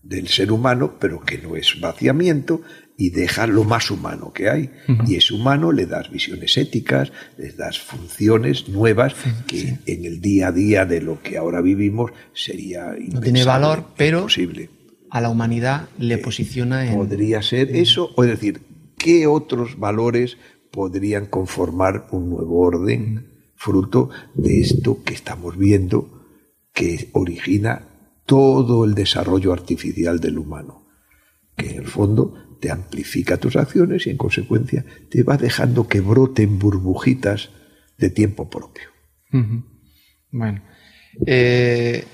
del 0.01 0.29
ser 0.29 0.51
humano, 0.51 0.97
pero 0.99 1.21
que 1.21 1.37
no 1.37 1.55
es 1.55 1.79
vaciamiento, 1.79 2.63
y 3.01 3.09
deja 3.09 3.47
lo 3.47 3.63
más 3.63 3.89
humano 3.89 4.31
que 4.31 4.47
hay. 4.47 4.69
Y 5.07 5.15
ese 5.15 5.33
humano 5.33 5.71
le 5.71 5.87
das 5.87 6.11
visiones 6.11 6.55
éticas, 6.55 7.11
le 7.35 7.51
das 7.51 7.79
funciones 7.79 8.69
nuevas 8.69 9.15
que 9.47 9.79
en 9.87 10.05
el 10.05 10.21
día 10.21 10.49
a 10.49 10.51
día 10.51 10.85
de 10.85 11.01
lo 11.01 11.19
que 11.19 11.35
ahora 11.35 11.61
vivimos 11.61 12.11
sería 12.35 12.93
No 13.11 13.19
tiene 13.19 13.43
valor, 13.43 13.85
pero 13.97 14.27
a 15.09 15.19
la 15.19 15.29
humanidad 15.29 15.89
le 15.97 16.13
eh, 16.13 16.17
posiciona 16.19 16.85
en... 16.85 16.93
Podría 16.93 17.41
ser 17.41 17.75
eso, 17.75 18.11
o 18.15 18.23
es 18.23 18.29
decir, 18.29 18.61
¿qué 18.99 19.25
otros 19.25 19.79
valores 19.79 20.37
podrían 20.69 21.25
conformar 21.25 22.05
un 22.11 22.29
nuevo 22.29 22.59
orden 22.59 23.31
fruto 23.55 24.11
de 24.35 24.61
esto 24.61 25.01
que 25.03 25.15
estamos 25.15 25.57
viendo 25.57 26.21
que 26.71 27.09
origina 27.13 27.87
todo 28.27 28.85
el 28.85 28.93
desarrollo 28.93 29.53
artificial 29.53 30.19
del 30.19 30.37
humano? 30.37 30.85
Que 31.57 31.71
en 31.71 31.77
el 31.79 31.87
fondo 31.87 32.50
te 32.61 32.71
amplifica 32.71 33.37
tus 33.37 33.57
acciones 33.57 34.07
y 34.07 34.11
en 34.11 34.17
consecuencia 34.17 34.85
te 35.09 35.23
va 35.23 35.35
dejando 35.35 35.87
que 35.87 35.99
broten 35.99 36.59
burbujitas 36.59 37.49
de 37.97 38.09
tiempo 38.09 38.49
propio. 38.49 38.85
Bueno, 40.31 40.61
eh, 41.25 42.05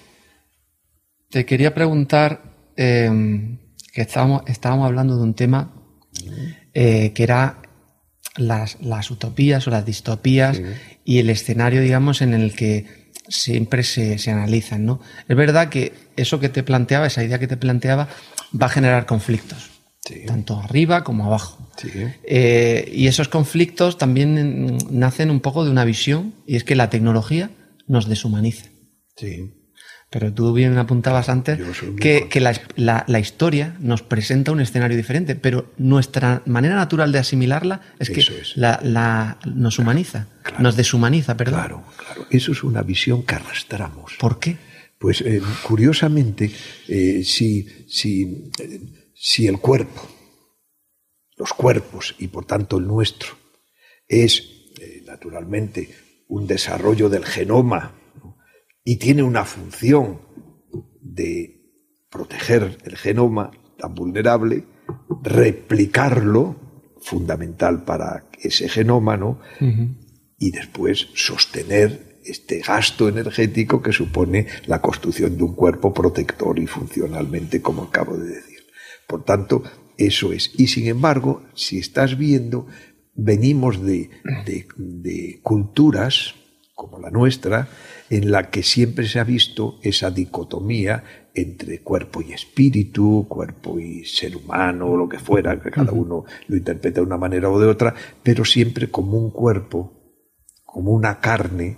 te 1.30 1.46
quería 1.46 1.76
preguntar 1.76 2.72
em, 2.78 3.58
que 3.92 4.02
estábamos, 4.02 4.44
estábamos 4.48 4.86
hablando 4.86 5.18
de 5.18 5.24
un 5.24 5.34
tema 5.34 5.74
eh, 6.74 7.12
que 7.14 7.24
era 7.24 7.62
las, 8.38 8.78
utopías 9.12 9.68
o 9.68 9.72
las 9.72 9.86
distopías 9.86 10.62
y 11.04 11.20
el 11.20 11.30
escenario, 11.30 11.82
digamos, 11.82 12.22
en 12.22 12.34
el 12.34 12.56
que 12.56 13.12
siempre 13.28 13.84
se, 13.84 14.18
se 14.18 14.32
analizan, 14.32 14.86
¿no? 14.86 15.02
Es 15.28 15.36
verdad 15.36 15.68
que 15.68 15.92
eso 16.16 16.40
que 16.40 16.48
te 16.48 16.64
planteaba, 16.64 17.08
esa 17.08 17.24
idea 17.24 17.40
que 17.40 17.48
te 17.48 17.58
planteaba, 17.58 18.08
va 18.60 18.68
a 18.68 18.70
generar 18.70 19.06
conflictos 19.06 19.77
tanto 20.26 20.60
arriba 20.60 21.04
como 21.04 21.26
abajo. 21.26 21.70
Eh, 22.24 22.92
y 22.94 23.08
esos 23.08 23.28
conflictos 23.28 23.98
también 23.98 24.78
nacen 24.90 25.30
un 25.30 25.40
poco 25.40 25.66
de 25.66 25.72
una 25.72 25.86
visión, 25.86 26.34
y 26.46 26.56
es 26.56 26.64
que 26.64 26.76
la 26.76 26.90
tecnología 26.90 27.52
nos 27.88 28.08
deshumaniza. 28.08 28.68
Pero 30.10 30.34
tú 30.34 30.54
bien 30.54 30.78
apuntabas 30.78 31.28
antes 31.28 31.60
que, 32.00 32.30
que 32.30 32.40
la, 32.40 32.54
la, 32.76 33.20
historia 33.20 33.76
nos 33.82 34.04
presenta 34.04 34.54
un 34.54 34.62
escenario 34.62 34.96
diferente, 34.96 35.36
pero 35.36 35.74
nuestra 35.78 36.44
manera 36.46 36.76
natural 36.76 37.12
de 37.12 37.20
asimilarla 37.20 37.82
es 38.00 38.10
que 38.10 38.24
La, 38.56 38.80
la, 38.84 39.38
nos 39.46 39.80
humaniza, 39.80 40.28
nos 40.60 40.78
deshumaniza, 40.78 41.36
perdón. 41.36 41.60
Claro, 41.60 41.84
claro. 41.98 42.26
Eso 42.32 42.54
es 42.54 42.64
una 42.64 42.84
visión 42.84 43.24
que 43.24 43.36
arrastramos. 43.36 44.14
¿Por 44.18 44.40
qué? 44.40 44.56
Pues 44.98 45.22
eh, 45.22 45.42
curiosamente, 45.64 46.52
eh, 46.88 47.22
si, 47.26 47.68
si, 47.88 48.50
si 49.20 49.48
el 49.48 49.60
cuerpo, 49.60 50.02
los 51.38 51.54
cuerpos 51.54 52.16
y 52.20 52.28
por 52.28 52.46
tanto 52.46 52.78
el 52.78 52.88
nuestro, 52.88 53.30
es 54.08 54.72
naturalmente 55.06 55.90
un 56.28 56.46
desarrollo 56.46 57.10
del 57.10 57.26
genoma 57.26 57.96
y 58.84 58.98
tiene 58.98 59.24
una 59.24 59.44
función 59.44 60.22
de 61.02 61.58
proteger 62.10 62.78
el 62.84 62.96
genoma 62.96 63.52
tan 63.78 63.96
vulnerable, 63.96 64.66
replicarlo, 65.24 66.94
fundamental 67.02 67.84
para 67.84 68.26
ese 68.40 68.70
genoma, 68.70 69.18
¿no? 69.18 69.40
y 70.40 70.52
después 70.52 71.08
sostener 71.16 72.20
este 72.24 72.60
gasto 72.60 73.10
energético 73.10 73.82
que 73.82 73.92
supone 73.92 74.48
la 74.68 74.82
construcción 74.82 75.38
de 75.38 75.44
un 75.44 75.56
cuerpo 75.56 75.94
protector 75.94 76.60
y 76.60 76.68
funcionalmente, 76.68 77.62
como 77.62 77.84
acabo 77.84 78.18
de 78.18 78.36
decir. 78.36 78.57
Por 79.08 79.24
tanto, 79.24 79.64
eso 79.98 80.34
es. 80.34 80.52
Y 80.58 80.68
sin 80.68 80.88
embargo, 80.88 81.44
si 81.54 81.80
estás 81.80 82.18
viendo, 82.18 82.68
venimos 83.16 83.82
de, 83.84 84.10
de 84.76 85.40
culturas 85.42 86.36
como 86.78 87.00
la 87.00 87.10
nuestra, 87.10 87.70
en 88.12 88.30
la 88.30 88.52
que 88.52 88.62
siempre 88.62 89.08
se 89.08 89.20
ha 89.20 89.24
visto 89.24 89.80
esa 89.82 90.12
dicotomía 90.12 91.04
entre 91.34 91.82
cuerpo 91.82 92.22
y 92.22 92.34
espíritu, 92.34 93.26
cuerpo 93.28 93.80
y 93.80 94.06
ser 94.06 94.36
humano, 94.36 94.92
o 94.92 94.96
lo 94.96 95.10
que 95.10 95.18
fuera, 95.18 95.60
que 95.60 95.72
cada 95.72 95.92
uno 95.92 96.26
lo 96.48 96.56
interpreta 96.56 97.02
de 97.02 97.08
una 97.08 97.18
manera 97.18 97.50
o 97.50 97.60
de 97.60 97.66
otra, 97.66 97.96
pero 98.22 98.46
siempre 98.46 98.92
como 98.92 99.18
un 99.18 99.32
cuerpo, 99.32 99.92
como 100.64 100.92
una 100.92 101.20
carne 101.20 101.78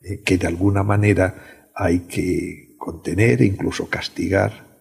eh, 0.00 0.22
que 0.22 0.38
de 0.38 0.46
alguna 0.46 0.82
manera 0.82 1.70
hay 1.74 2.00
que 2.00 2.74
contener 2.78 3.42
e 3.42 3.44
incluso 3.44 3.90
castigar. 3.90 4.71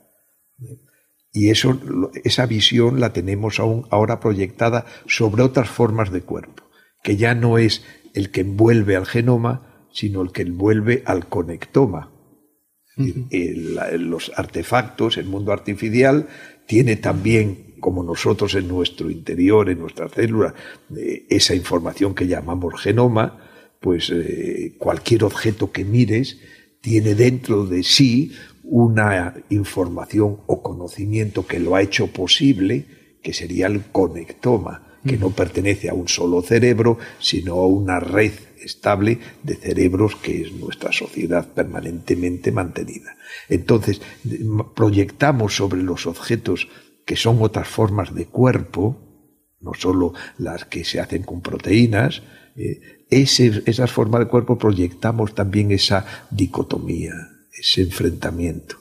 Y 1.34 1.50
eso, 1.50 1.80
esa 2.24 2.46
visión 2.46 3.00
la 3.00 3.14
tenemos 3.14 3.60
aún 3.60 3.88
ahora 3.90 4.20
proyectada 4.20 4.86
sobre 5.08 5.44
otras 5.44 5.70
formas 5.70 6.12
de 6.12 6.22
cuerpo, 6.22 6.64
que 7.04 7.16
ya 7.16 7.36
no 7.36 7.58
es 7.58 7.84
el 8.14 8.32
que 8.32 8.42
envuelve 8.42 8.98
al 8.98 9.06
genoma, 9.06 9.88
sino 9.94 10.22
el 10.22 10.32
que 10.32 10.42
envuelve 10.42 11.04
al 11.06 11.28
conectoma. 11.28 12.12
los 12.98 14.32
artefactos, 14.36 15.18
el 15.18 15.26
mundo 15.26 15.54
artificial, 15.54 16.28
tiene 16.68 16.98
también, 16.98 17.76
como 17.80 18.04
nosotros 18.04 18.54
en 18.56 18.68
nuestro 18.68 19.10
interior, 19.10 19.70
en 19.70 19.80
nuestra 19.80 20.10
célula, 20.10 20.54
eh, 20.96 21.26
esa 21.30 21.56
información 21.56 22.14
que 22.14 22.28
llamamos 22.28 22.80
genoma, 22.80 23.40
pues 23.80 24.12
eh, 24.14 24.76
cualquier 24.78 25.24
objeto 25.24 25.72
que 25.72 25.84
mires 25.84 26.40
tiene 26.82 27.16
dentro 27.16 27.66
de 27.66 27.84
sí 27.84 28.34
una 28.74 29.34
información 29.50 30.38
o 30.48 30.64
conocimiento 30.64 31.46
que 31.46 31.60
lo 31.60 31.76
ha 31.76 31.82
hecho 31.82 32.08
posible, 32.08 32.86
que 33.22 33.34
sería 33.34 33.68
el 33.68 33.84
conectoma, 33.92 34.98
que 35.06 35.18
no 35.18 35.32
pertenece 35.32 35.90
a 35.90 35.94
un 35.94 36.08
solo 36.08 36.42
cerebro, 36.42 36.98
sino 37.20 37.56
a 37.56 37.68
una 37.68 38.00
red 38.00 38.32
estable 38.64 39.20
de 39.44 39.56
cerebros 39.56 40.16
que 40.16 40.44
es 40.44 40.54
nuestra 40.54 40.94
sociedad 40.94 41.50
permanentemente 41.50 42.54
mantenida. 42.54 43.18
Entonces, 43.50 44.02
proyectamos 44.74 45.54
sobre 45.58 45.84
los 45.84 46.08
objetos 46.08 46.70
que 47.06 47.18
son 47.18 47.42
otras 47.42 47.68
formas 47.68 48.16
de 48.16 48.28
cuerpo, 48.28 48.98
no 49.60 49.74
solo 49.74 50.14
las 50.38 50.64
que 50.64 50.86
se 50.86 51.02
hacen 51.02 51.24
con 51.24 51.42
proteínas, 51.42 52.24
eh, 52.56 52.80
esas 53.10 53.92
formas 53.92 54.22
de 54.22 54.28
cuerpo 54.28 54.58
proyectamos 54.58 55.36
también 55.36 55.72
esa 55.72 56.06
dicotomía, 56.30 57.31
ese 57.52 57.82
enfrentamiento 57.82 58.78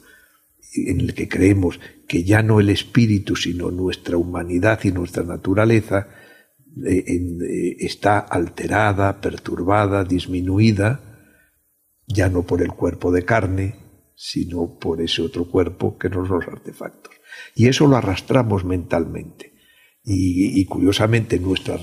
en 0.75 1.01
el 1.01 1.15
que 1.15 1.29
creemos 1.29 1.81
que 2.07 2.25
ya 2.25 2.43
no 2.43 2.61
el 2.61 2.71
espíritu, 2.71 3.37
sino 3.37 3.71
nuestra 3.71 4.17
humanidad 4.17 4.81
y 4.85 4.93
nuestra 4.93 5.23
naturaleza 5.23 6.09
eh, 6.87 7.05
eh, 7.07 7.77
está 7.81 8.21
alterada, 8.21 9.21
perturbada, 9.21 10.05
disminuida, 10.05 11.01
ya 12.07 12.29
no 12.29 12.43
por 12.43 12.63
el 12.63 12.73
cuerpo 12.73 13.11
de 13.13 13.25
carne, 13.25 13.77
sino 14.15 14.79
por 14.79 15.01
ese 15.01 15.23
otro 15.23 15.47
cuerpo 15.51 15.99
que 15.99 16.09
no 16.09 16.27
son 16.27 16.41
los 16.41 16.49
artefactos. 16.49 17.15
Y 17.55 17.69
eso 17.69 17.87
lo 17.87 17.97
arrastramos 17.97 18.65
mentalmente. 18.65 19.51
Y, 20.03 20.65
curiosamente 20.65 21.39
nuestra, 21.39 21.79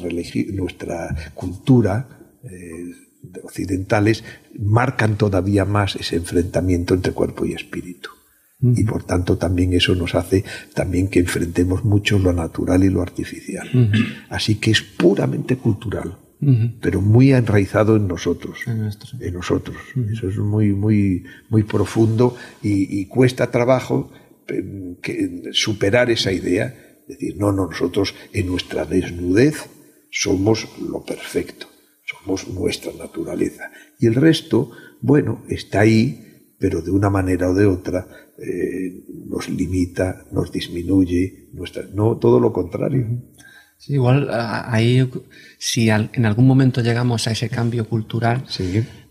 nuestra 0.53 1.31
cultura 1.35 2.39
eh, 2.43 2.91
occidentales 3.43 4.23
marcan 4.57 5.17
todavía 5.17 5.65
más 5.65 5.95
ese 5.95 6.15
enfrentamiento 6.15 6.93
entre 6.93 7.13
cuerpo 7.13 7.45
y 7.45 7.53
espíritu. 7.53 8.09
Y 8.59 8.85
por 8.85 9.03
tanto 9.03 9.37
también 9.37 9.73
eso 9.73 9.93
nos 9.93 10.15
hace 10.15 10.43
también 10.73 11.09
que 11.09 11.19
enfrentemos 11.19 11.85
mucho 11.85 12.17
lo 12.17 12.33
natural 12.33 12.83
y 12.83 12.89
lo 12.89 13.03
artificial. 13.03 13.69
Así 14.29 14.55
que 14.55 14.71
es 14.71 14.81
puramente 14.81 15.57
cultural, 15.57 16.17
pero 16.81 16.99
muy 16.99 17.33
enraizado 17.33 17.95
en 17.97 18.07
nosotros. 18.07 18.57
En, 18.65 19.33
nosotros. 19.33 19.77
Eso 20.11 20.27
es 20.27 20.37
muy, 20.37 20.73
muy, 20.73 21.23
muy 21.49 21.63
profundo 21.63 22.35
y, 22.63 23.05
cuesta 23.05 23.51
trabajo 23.51 24.11
em, 24.47 24.95
superar 25.51 26.09
esa 26.09 26.31
idea. 26.31 26.73
Decir, 27.07 27.37
no, 27.37 27.51
no, 27.51 27.67
nosotros 27.67 28.15
en 28.33 28.47
nuestra 28.47 28.85
desnudez 28.85 29.69
somos 30.09 30.67
lo 30.81 31.03
perfecto, 31.03 31.67
somos 32.27 32.47
nuestra 32.49 32.91
naturaleza. 32.93 33.71
Y 33.99 34.07
el 34.07 34.15
resto, 34.15 34.71
bueno, 35.01 35.43
está 35.47 35.81
ahí, 35.81 36.53
pero 36.59 36.81
de 36.81 36.91
una 36.91 37.09
manera 37.09 37.49
o 37.49 37.53
de 37.53 37.65
otra 37.65 38.07
eh, 38.37 39.03
nos 39.27 39.49
limita, 39.49 40.25
nos 40.31 40.51
disminuye, 40.51 41.49
nuestra, 41.53 41.83
no 41.93 42.17
todo 42.17 42.39
lo 42.39 42.51
contrario. 42.51 43.07
Sí, 43.77 43.93
igual 43.93 44.27
ahí, 44.31 45.09
si 45.59 45.89
en 45.89 46.25
algún 46.25 46.47
momento 46.47 46.81
llegamos 46.81 47.27
a 47.27 47.31
ese 47.31 47.47
cambio 47.49 47.87
cultural, 47.87 48.43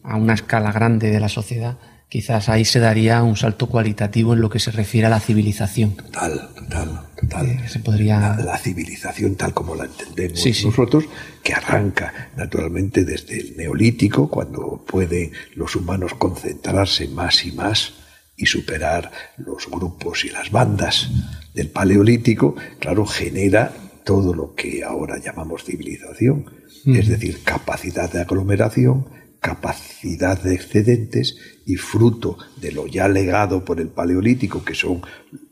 a 0.02 0.16
una 0.16 0.34
escala 0.34 0.72
grande 0.72 1.10
de 1.10 1.20
la 1.20 1.28
sociedad, 1.28 1.78
quizás 2.08 2.48
ahí 2.48 2.64
se 2.64 2.78
daría 2.78 3.22
un 3.22 3.36
salto 3.36 3.68
cualitativo 3.68 4.34
en 4.34 4.40
lo 4.40 4.48
que 4.48 4.58
se 4.58 4.70
refiere 4.70 5.06
a 5.06 5.10
la 5.10 5.20
civilización. 5.20 5.96
Total, 5.96 6.48
total, 6.54 7.00
total. 7.20 7.68
se 7.68 7.78
podría... 7.80 8.36
la, 8.36 8.58
civilización 8.58 9.34
tal 9.34 9.52
como 9.52 9.74
la 9.74 9.84
entendemos 9.84 10.64
nosotros, 10.64 11.04
que 11.42 11.52
arranca 11.52 12.30
naturalmente 12.36 13.04
desde 13.04 13.40
el 13.40 13.56
neolítico, 13.56 14.28
cuando 14.28 14.84
pueden 14.86 15.32
los 15.54 15.74
humanos 15.76 16.14
concentrarse 16.14 17.08
más 17.08 17.44
y 17.44 17.52
más 17.52 17.94
y 18.36 18.46
superar 18.46 19.10
los 19.38 19.68
grupos 19.68 20.24
y 20.24 20.28
las 20.28 20.50
bandas 20.50 21.10
del 21.54 21.70
Paleolítico, 21.70 22.54
claro, 22.78 23.06
genera 23.06 23.72
todo 24.04 24.34
lo 24.34 24.54
que 24.54 24.84
ahora 24.84 25.18
llamamos 25.18 25.64
civilización, 25.64 26.44
es 26.86 27.08
decir, 27.08 27.42
capacidad 27.42 28.12
de 28.12 28.20
aglomeración, 28.20 29.08
capacidad 29.40 30.40
de 30.40 30.54
excedentes 30.54 31.36
y 31.66 31.76
fruto 31.76 32.38
de 32.60 32.72
lo 32.72 32.86
ya 32.86 33.08
legado 33.08 33.64
por 33.64 33.80
el 33.80 33.88
Paleolítico, 33.88 34.64
que 34.64 34.74
son 34.74 35.02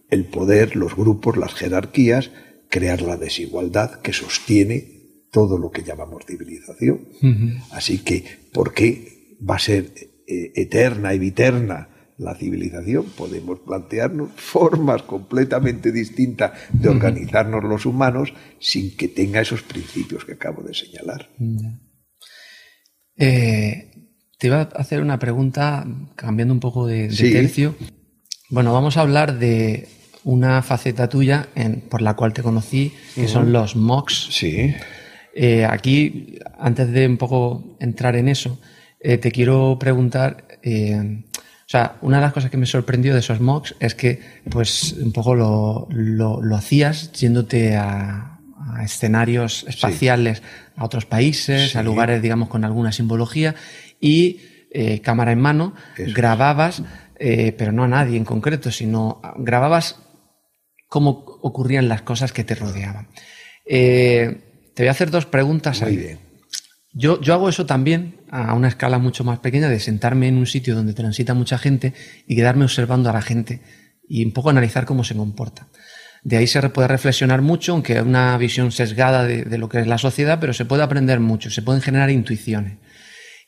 el 0.09 0.25
poder, 0.25 0.77
los 0.77 0.97
grupos, 0.97 1.37
las 1.37 1.55
jerarquías, 1.55 2.31
crear 2.71 3.03
la 3.03 3.17
desigualdad 3.17 4.01
que 4.01 4.12
sostiene 4.12 4.95
todo 5.33 5.59
lo 5.59 5.71
que 5.71 5.83
llamamos 5.83 6.25
civilización. 6.25 7.01
Así 7.73 7.99
que, 7.99 8.25
¿por 8.53 8.73
qué 8.73 9.37
va 9.49 9.57
a 9.57 9.59
ser 9.59 9.93
eh, 10.27 10.53
eterna 10.55 11.12
y 11.12 11.19
viterna 11.19 11.89
la 12.17 12.35
civilización, 12.35 13.07
podemos 13.17 13.61
plantearnos 13.61 14.31
formas 14.37 15.03
completamente 15.03 15.93
distintas 15.93 16.53
de 16.73 16.89
organizarnos 16.89 17.65
los 17.65 17.87
humanos 17.87 18.33
sin 18.61 18.97
que 18.97 19.09
tenga 19.09 19.41
esos 19.41 19.62
principios 19.62 20.25
que 20.25 20.33
acabo 20.33 20.62
de 20.62 20.75
señalar. 20.75 21.29
Eh, 23.17 23.91
te 24.45 24.49
iba 24.49 24.61
a 24.61 24.68
hacer 24.78 25.01
una 25.01 25.18
pregunta 25.18 25.86
cambiando 26.16 26.53
un 26.53 26.61
poco 26.61 26.86
de, 26.86 27.09
tercio. 27.09 27.74
Bueno, 28.51 28.74
vamos 28.74 28.99
a 28.99 29.01
hablar 29.01 29.38
de 29.38 29.88
una 30.22 30.61
faceta 30.61 31.09
tuya 31.09 31.49
por 31.88 32.03
la 32.03 32.12
cual 32.12 32.34
te 32.34 32.42
conocí, 32.42 32.92
que 33.14 33.26
son 33.26 33.55
los 33.55 33.74
MOOCs. 33.74 34.28
Sí. 34.32 34.74
Eh, 35.34 35.64
aquí, 35.64 36.38
antes 36.59 36.92
de 36.92 37.07
un 37.07 37.16
poco 37.16 37.78
entrar 37.80 38.16
en 38.16 38.28
eso, 38.28 38.61
eh, 39.01 39.16
te 39.16 39.32
quiero 39.32 39.78
preguntar 39.81 40.44
o 40.62 41.70
sea, 41.70 41.97
una 42.02 42.19
de 42.19 42.24
las 42.24 42.35
cosas 42.35 42.51
que 42.51 42.59
me 42.59 42.66
sorprendió 42.66 43.14
de 43.14 43.20
esos 43.20 43.40
mocks 43.40 43.74
es 43.81 43.94
que, 43.94 44.20
pues, 44.51 44.93
un 44.93 45.12
poco 45.12 45.35
lo, 45.35 45.89
lo, 45.90 46.55
hacías 46.55 47.12
yéndote 47.12 47.77
a, 47.77 48.31
escenarios 48.82 49.64
espaciales, 49.69 50.43
a 50.77 50.85
otros 50.85 51.06
países, 51.06 51.77
a 51.77 51.82
lugares, 51.82 52.20
digamos, 52.20 52.48
con 52.48 52.64
alguna 52.64 52.93
simbología, 52.93 53.55
y 54.05 54.40
eh, 54.70 55.01
cámara 55.01 55.32
en 55.32 55.40
mano, 55.40 55.74
grababas 55.97 56.82
eh, 57.18 57.55
pero 57.56 57.72
no 57.72 57.85
a 57.85 57.89
nadie 57.89 58.18
en 58.18 58.24
concreto, 58.26 58.70
sino 58.70 59.22
grababas 59.39 59.97
cómo 60.89 61.24
ocurrían 61.40 61.89
las 61.89 62.02
cosas 62.02 62.32
que 62.32 62.44
te 62.44 62.55
rodeaban. 62.55 63.09
Eh, 63.64 64.72
te 64.74 64.82
voy 64.82 64.89
a 64.89 64.90
hacer 64.90 65.10
dos 65.10 65.24
preguntas. 65.24 65.81
Muy 65.81 65.97
bien. 65.97 66.18
Yo, 66.93 67.18
yo 67.22 67.32
hago 67.32 67.48
eso 67.48 67.64
también 67.64 68.20
a 68.31 68.52
una 68.52 68.68
escala 68.68 68.98
mucho 68.98 69.24
más 69.24 69.39
pequeña, 69.39 69.70
de 69.70 69.81
sentarme 69.81 70.28
en 70.28 70.36
un 70.36 70.47
sitio 70.47 70.74
donde 70.74 70.93
transita 70.93 71.32
mucha 71.32 71.56
gente 71.56 71.94
y 72.26 72.36
quedarme 72.36 72.64
observando 72.64 73.09
a 73.09 73.14
la 73.14 73.22
gente 73.22 73.62
y 74.06 74.22
un 74.22 74.32
poco 74.32 74.51
analizar 74.51 74.85
cómo 74.85 75.02
se 75.02 75.16
comporta. 75.16 75.68
De 76.24 76.36
ahí 76.36 76.47
se 76.47 76.60
puede 76.68 76.89
reflexionar 76.89 77.40
mucho, 77.40 77.72
aunque 77.72 78.02
una 78.02 78.36
visión 78.36 78.70
sesgada 78.70 79.24
de, 79.24 79.44
de, 79.44 79.59
lo 79.59 79.70
que 79.70 79.81
es 79.81 79.86
la 79.86 79.98
sociedad, 79.98 80.40
pero 80.40 80.52
se 80.52 80.66
puede 80.66 80.82
aprender 80.82 81.20
mucho, 81.20 81.51
se 81.51 81.62
pueden 81.62 81.81
generar 81.81 82.10
intuiciones. 82.10 82.78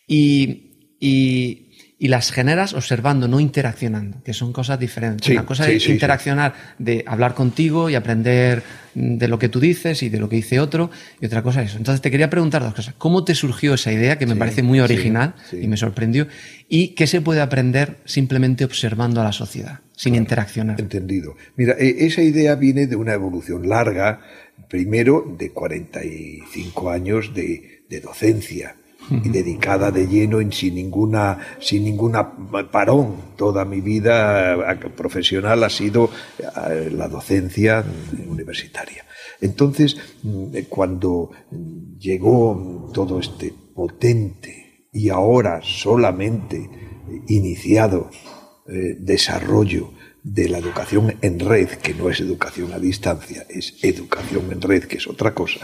Y, 0.07 0.95
y 1.01 1.67
y 1.99 2.09
las 2.09 2.31
generas 2.31 2.75
observando, 2.75 3.27
no 3.27 3.41
interaccionando, 3.41 4.23
que 4.23 4.35
son 4.35 4.53
cosas 4.53 4.79
diferentes. 4.79 5.29
Una 5.31 5.47
cosa 5.47 5.71
es 5.71 5.89
interaccionar, 5.89 6.55
de 6.79 7.03
hablar 7.07 7.35
contigo 7.35 7.89
y 7.89 7.95
aprender 7.95 8.63
de 8.95 9.29
lo 9.29 9.39
que 9.39 9.49
tú 9.49 9.61
dices 9.61 10.03
y 10.03 10.11
de 10.11 10.19
lo 10.19 10.29
que 10.29 10.37
dice 10.37 10.61
otro, 10.61 10.91
y 11.21 11.27
otra 11.27 11.43
cosa 11.43 11.63
es 11.63 11.71
eso. 11.71 11.79
Entonces 11.79 12.03
te 12.03 12.11
quería 12.11 12.29
preguntar 12.29 12.63
dos 12.63 12.75
cosas. 12.75 12.95
¿Cómo 12.99 13.25
te 13.25 13.35
surgió 13.35 13.75
esa 13.75 13.93
idea, 13.93 14.19
que 14.19 14.27
me 14.27 14.37
parece 14.37 14.63
muy 14.63 14.81
original 14.81 15.35
y 15.53 15.67
me 15.69 15.79
sorprendió? 15.79 16.27
¿Y 16.69 16.89
qué 16.89 17.07
se 17.07 17.23
puede 17.23 17.41
aprender 17.41 17.97
simplemente 18.05 18.65
observando 18.65 19.23
a 19.23 19.25
la 19.25 19.33
sociedad, 19.33 19.81
sin 19.97 20.17
interaccionar? 20.17 20.79
Entendido. 20.79 21.35
Mira, 21.57 21.77
e, 21.79 22.07
esa 22.07 22.21
idea 22.21 22.57
viene 22.57 22.87
de 22.87 22.97
una 22.97 23.15
evolución 23.15 23.69
larga, 23.71 24.21
primero 24.69 25.35
de 25.39 25.51
45 25.51 26.91
años 26.91 27.33
de, 27.33 27.85
de 27.89 28.01
docencia 28.01 28.77
y 29.11 29.29
dedicada 29.29 29.91
de 29.91 30.07
lleno 30.07 30.41
en, 30.41 30.53
sin 30.53 30.75
ninguna 30.75 31.39
sin 31.61 31.85
ninguna 31.85 32.33
parón. 32.71 33.17
Toda 33.37 33.65
mi 33.65 33.81
vida 33.81 34.73
eh, 34.73 34.89
profesional 34.97 35.63
ha 35.65 35.71
sido 35.71 36.11
eh, 36.39 36.91
la 36.93 37.09
docencia 37.09 37.85
universitaria. 38.29 39.05
Entonces 39.41 39.97
mm, 40.23 40.57
cuando 40.69 41.31
llegó 41.99 42.91
todo 42.93 43.21
este 43.21 43.53
potente 43.75 44.89
y 44.93 45.11
ahora 45.11 45.61
solamente 45.63 46.71
iniciado 47.29 48.11
eh, 48.69 48.97
desarrollo 48.99 49.91
de 50.27 50.49
la 50.49 50.59
educación 50.59 51.15
en 51.23 51.39
red, 51.39 51.69
que 51.69 51.95
no 51.95 52.11
es 52.11 52.19
educación 52.19 52.73
a 52.73 52.81
distancia, 52.81 53.47
es 53.49 53.77
educación 53.83 54.51
en 54.51 54.61
red, 54.61 54.83
que 54.83 54.97
es 54.97 55.07
otra 55.07 55.33
cosa, 55.33 55.61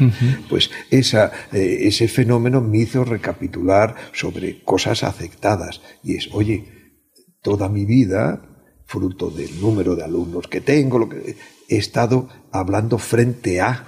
pues 0.48 0.70
esa, 0.88 1.32
eh, 1.52 1.78
ese 1.80 2.06
fenómeno 2.06 2.60
me 2.60 2.78
hizo 2.78 3.04
recapitular 3.04 3.96
sobre 4.12 4.62
cosas 4.62 5.02
aceptadas. 5.02 5.80
Y 6.04 6.14
es, 6.14 6.28
oye, 6.30 6.94
toda 7.42 7.68
mi 7.68 7.84
vida, 7.84 8.40
fruto 8.86 9.30
del 9.30 9.60
número 9.60 9.96
de 9.96 10.04
alumnos 10.04 10.46
que 10.46 10.60
tengo, 10.60 11.00
lo 11.00 11.08
que, 11.08 11.34
he 11.68 11.76
estado 11.76 12.28
hablando 12.52 12.98
frente 12.98 13.60
a 13.60 13.84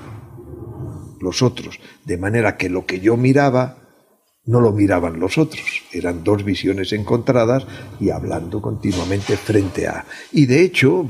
los 1.20 1.40
otros, 1.40 1.78
de 2.05 2.18
manera 2.18 2.56
que 2.56 2.68
lo 2.68 2.84
que 2.84 2.98
yo 2.98 3.16
miraba 3.16 3.84
no 4.47 4.61
lo 4.61 4.73
miraban 4.73 5.19
los 5.19 5.39
otros. 5.39 5.83
Eran 5.93 6.23
dos 6.25 6.45
visiones 6.45 6.93
encontradas 6.93 7.66
y 8.01 8.11
hablando 8.11 8.61
continuamente 8.61 9.37
frente 9.37 9.87
a. 9.87 10.05
Y 10.33 10.47
de 10.47 10.62
hecho, 10.62 11.07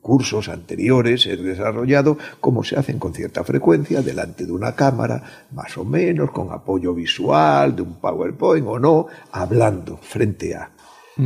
cursos 0.00 0.48
anteriores 0.48 1.26
he 1.26 1.36
desarrollado 1.36 2.18
como 2.40 2.64
se 2.64 2.76
hacen 2.76 2.98
con 2.98 3.14
cierta 3.14 3.44
frecuencia 3.44 4.02
delante 4.02 4.46
de 4.46 4.52
una 4.52 4.74
cámara, 4.74 5.46
más 5.52 5.76
o 5.76 5.84
menos, 5.84 6.30
con 6.30 6.50
apoyo 6.50 6.94
visual, 6.94 7.76
de 7.76 7.82
un 7.82 8.00
PowerPoint 8.00 8.66
o 8.66 8.78
no, 8.78 9.06
hablando 9.32 9.98
frente 9.98 10.54
a. 10.54 10.72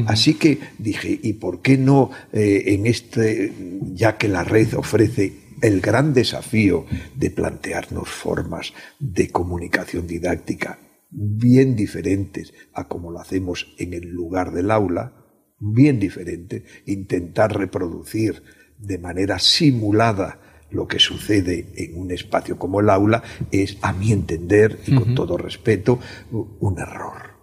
Así 0.07 0.35
que 0.35 0.59
dije, 0.77 1.20
¿y 1.23 1.35
por 1.35 1.61
qué 1.61 1.78
no 1.78 2.11
eh, 2.32 2.65
en 2.66 2.86
este, 2.89 3.53
ya 3.93 4.16
que 4.16 4.27
la 4.27 4.43
red 4.43 4.74
ofrece 4.74 5.32
el 5.62 5.81
gran 5.81 6.12
desafío 6.12 6.85
de 7.15 7.31
plantearnos 7.31 8.09
formas 8.09 8.73
de 8.99 9.28
comunicación 9.31 10.09
didáctica 10.09 10.78
bien 11.15 11.77
diferentes 11.77 12.53
a 12.73 12.89
como 12.89 13.11
lo 13.11 13.20
hacemos 13.20 13.74
en 13.78 13.95
el 13.95 14.09
lugar 14.11 14.53
del 14.53 14.70
aula, 14.70 15.12
bien 15.61 16.01
diferente, 16.01 16.65
intentar 16.86 17.57
reproducir 17.57 18.43
de 18.78 18.99
manera 18.99 19.39
simulada 19.39 20.41
lo 20.70 20.89
que 20.89 20.99
sucede 20.99 21.73
en 21.77 21.97
un 21.99 22.11
espacio 22.11 22.59
como 22.59 22.81
el 22.81 22.91
aula 22.91 23.23
es, 23.53 23.78
a 23.81 23.93
mi 23.93 24.11
entender, 24.11 24.81
y 24.86 24.95
con 24.95 25.15
todo 25.15 25.36
respeto, 25.36 26.01
un 26.32 26.78
error. 26.78 27.34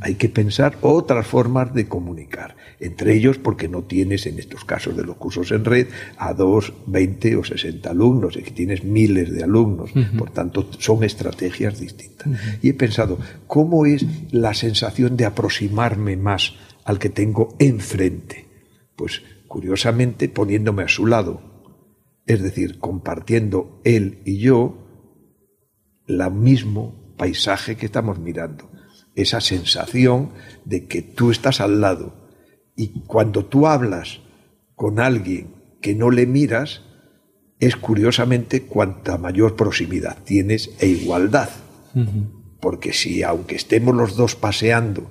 Hay 0.00 0.16
que 0.16 0.28
pensar 0.28 0.76
otras 0.80 1.26
formas 1.26 1.72
de 1.72 1.86
comunicar, 1.86 2.56
entre 2.80 3.14
ellos 3.14 3.38
porque 3.38 3.68
no 3.68 3.82
tienes 3.82 4.26
en 4.26 4.38
estos 4.38 4.64
casos 4.64 4.96
de 4.96 5.04
los 5.04 5.16
cursos 5.16 5.50
en 5.52 5.64
red 5.64 5.88
a 6.16 6.34
dos, 6.34 6.72
veinte 6.86 7.36
o 7.36 7.44
sesenta 7.44 7.90
alumnos, 7.90 8.36
es 8.36 8.44
que 8.44 8.50
tienes 8.50 8.84
miles 8.84 9.32
de 9.32 9.44
alumnos, 9.44 9.90
por 10.18 10.30
tanto 10.30 10.68
son 10.78 11.04
estrategias 11.04 11.78
distintas. 11.78 12.28
Y 12.62 12.70
he 12.70 12.74
pensado, 12.74 13.18
¿cómo 13.46 13.86
es 13.86 14.04
la 14.32 14.54
sensación 14.54 15.16
de 15.16 15.26
aproximarme 15.26 16.16
más 16.16 16.54
al 16.84 16.98
que 16.98 17.08
tengo 17.08 17.54
enfrente? 17.58 18.46
Pues 18.96 19.22
curiosamente 19.48 20.28
poniéndome 20.28 20.82
a 20.82 20.88
su 20.88 21.06
lado, 21.06 21.40
es 22.26 22.42
decir, 22.42 22.78
compartiendo 22.78 23.80
él 23.84 24.18
y 24.24 24.38
yo 24.38 24.78
el 26.06 26.30
mismo 26.32 27.14
paisaje 27.16 27.76
que 27.76 27.86
estamos 27.86 28.18
mirando 28.18 28.73
esa 29.14 29.40
sensación 29.40 30.30
de 30.64 30.86
que 30.86 31.02
tú 31.02 31.30
estás 31.30 31.60
al 31.60 31.80
lado. 31.80 32.14
Y 32.76 33.02
cuando 33.06 33.44
tú 33.44 33.66
hablas 33.66 34.20
con 34.74 34.98
alguien 35.00 35.54
que 35.80 35.94
no 35.94 36.10
le 36.10 36.26
miras, 36.26 36.82
es 37.60 37.76
curiosamente 37.76 38.62
cuanta 38.62 39.18
mayor 39.18 39.56
proximidad 39.56 40.18
tienes 40.24 40.70
e 40.80 40.88
igualdad. 40.88 41.48
Porque 42.60 42.92
si, 42.92 43.22
aunque 43.22 43.54
estemos 43.54 43.94
los 43.94 44.16
dos 44.16 44.34
paseando, 44.34 45.06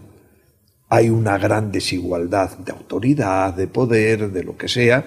hay 0.90 1.10
una 1.10 1.38
gran 1.38 1.72
desigualdad 1.72 2.58
de 2.58 2.72
autoridad, 2.72 3.54
de 3.54 3.68
poder, 3.68 4.32
de 4.32 4.44
lo 4.44 4.58
que 4.58 4.68
sea, 4.68 5.06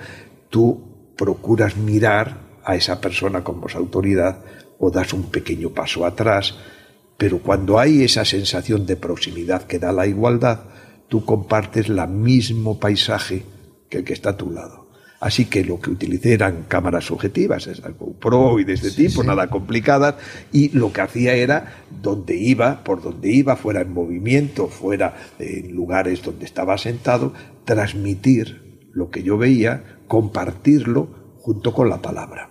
tú 0.49 1.13
procuras 1.17 1.77
mirar 1.77 2.39
a 2.65 2.75
esa 2.77 3.01
persona 3.01 3.45
como 3.45 3.69
su 3.69 3.79
autoridad 3.79 4.43
o 4.79 4.91
das 4.91 5.13
un 5.13 5.31
pequeño 5.31 5.71
paso 5.71 6.05
atrás 6.05 6.57
pero 7.17 7.39
cuando 7.39 7.79
hay 7.79 8.03
esa 8.03 8.25
sensación 8.25 8.87
de 8.87 8.97
proximidad 8.97 9.63
que 9.63 9.79
da 9.79 9.93
la 9.93 10.07
igualdad, 10.07 10.61
tú 11.09 11.25
compartes 11.25 11.89
el 11.89 12.09
mismo 12.09 12.79
paisaje 12.79 13.45
que 13.89 13.99
el 13.99 14.05
que 14.05 14.13
está 14.13 14.31
a 14.31 14.37
tu 14.37 14.51
lado. 14.51 14.87
Así 15.19 15.47
que 15.47 15.65
lo 15.65 15.81
que 15.81 15.91
utilicé 15.91 16.35
eran 16.35 16.65
cámaras 16.69 17.07
subjetivas, 17.07 17.67
es 17.67 17.83
algo 17.83 18.13
pro 18.13 18.61
y 18.61 18.65
de 18.65 18.75
este 18.75 18.91
tipo, 18.91 19.25
nada 19.25 19.49
complicadas, 19.49 20.17
y 20.53 20.69
lo 20.77 20.93
que 20.93 21.01
hacía 21.01 21.35
era 21.35 21.85
donde 22.03 22.37
iba, 22.37 22.85
por 22.85 23.03
donde 23.03 23.33
iba, 23.33 23.57
fuera 23.57 23.81
en 23.81 23.95
movimiento, 23.95 24.69
fuera 24.69 25.17
en 25.39 25.75
lugares 25.75 26.23
donde 26.23 26.45
estaba 26.45 26.77
sentado, 26.77 27.33
transmitir 27.65 28.89
lo 28.93 29.11
que 29.11 29.23
yo 29.23 29.39
veía, 29.39 30.01
compartirlo 30.07 31.09
junto 31.39 31.73
con 31.73 31.89
la 31.89 32.03
palabra. 32.03 32.51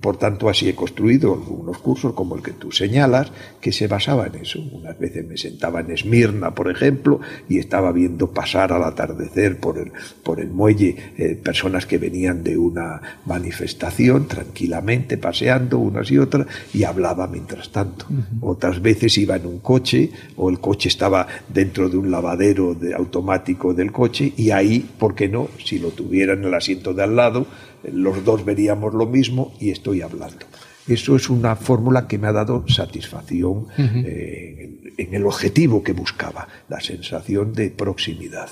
Por 0.00 0.16
tanto, 0.16 0.48
así 0.48 0.68
he 0.68 0.74
construido 0.74 1.34
algunos 1.34 1.78
cursos 1.78 2.14
como 2.14 2.34
el 2.34 2.42
que 2.42 2.52
tú 2.52 2.72
señalas, 2.72 3.30
que 3.60 3.70
se 3.70 3.86
basaba 3.86 4.26
en 4.26 4.34
eso. 4.36 4.60
Unas 4.72 4.98
veces 4.98 5.26
me 5.26 5.36
sentaba 5.36 5.80
en 5.80 5.90
Esmirna, 5.92 6.52
por 6.52 6.70
ejemplo, 6.70 7.20
y 7.48 7.58
estaba 7.58 7.92
viendo 7.92 8.32
pasar 8.32 8.72
al 8.72 8.82
atardecer 8.82 9.58
por 9.60 9.78
el, 9.78 9.92
por 10.22 10.40
el 10.40 10.50
muelle 10.50 10.96
eh, 11.16 11.40
personas 11.42 11.86
que 11.86 11.98
venían 11.98 12.42
de 12.42 12.56
una 12.56 13.00
manifestación, 13.24 14.26
tranquilamente 14.26 15.16
paseando 15.16 15.78
unas 15.78 16.10
y 16.10 16.18
otras, 16.18 16.46
y 16.74 16.82
hablaba 16.82 17.28
mientras 17.28 17.70
tanto. 17.70 18.06
Otras 18.40 18.82
veces 18.82 19.16
iba 19.16 19.36
en 19.36 19.46
un 19.46 19.60
coche, 19.60 20.10
o 20.36 20.50
el 20.50 20.58
coche 20.58 20.88
estaba 20.88 21.26
dentro 21.48 21.88
de 21.88 21.96
un 21.96 22.10
lavadero 22.10 22.74
de, 22.74 22.94
automático 22.94 23.74
del 23.74 23.92
coche, 23.92 24.32
y 24.36 24.50
ahí, 24.50 24.88
¿por 24.98 25.14
qué 25.14 25.28
no? 25.28 25.48
Si 25.64 25.78
lo 25.78 25.90
tuviera 25.90 26.32
en 26.32 26.44
el 26.44 26.54
asiento 26.54 26.92
de 26.92 27.04
al 27.04 27.14
lado, 27.14 27.46
los 27.92 28.24
dos 28.24 28.44
veríamos 28.44 28.94
lo 28.94 29.06
mismo 29.06 29.54
y 29.60 29.70
estoy 29.70 30.02
hablando. 30.02 30.46
Eso 30.86 31.16
es 31.16 31.28
una 31.28 31.56
fórmula 31.56 32.06
que 32.06 32.18
me 32.18 32.28
ha 32.28 32.32
dado 32.32 32.64
satisfacción 32.68 33.66
eh, 33.76 34.92
en, 34.96 35.14
el 35.14 35.26
objetivo 35.26 35.82
que 35.82 35.92
buscaba, 35.92 36.46
la 36.68 36.80
sensación 36.80 37.52
de 37.52 37.70
proximidad. 37.70 38.48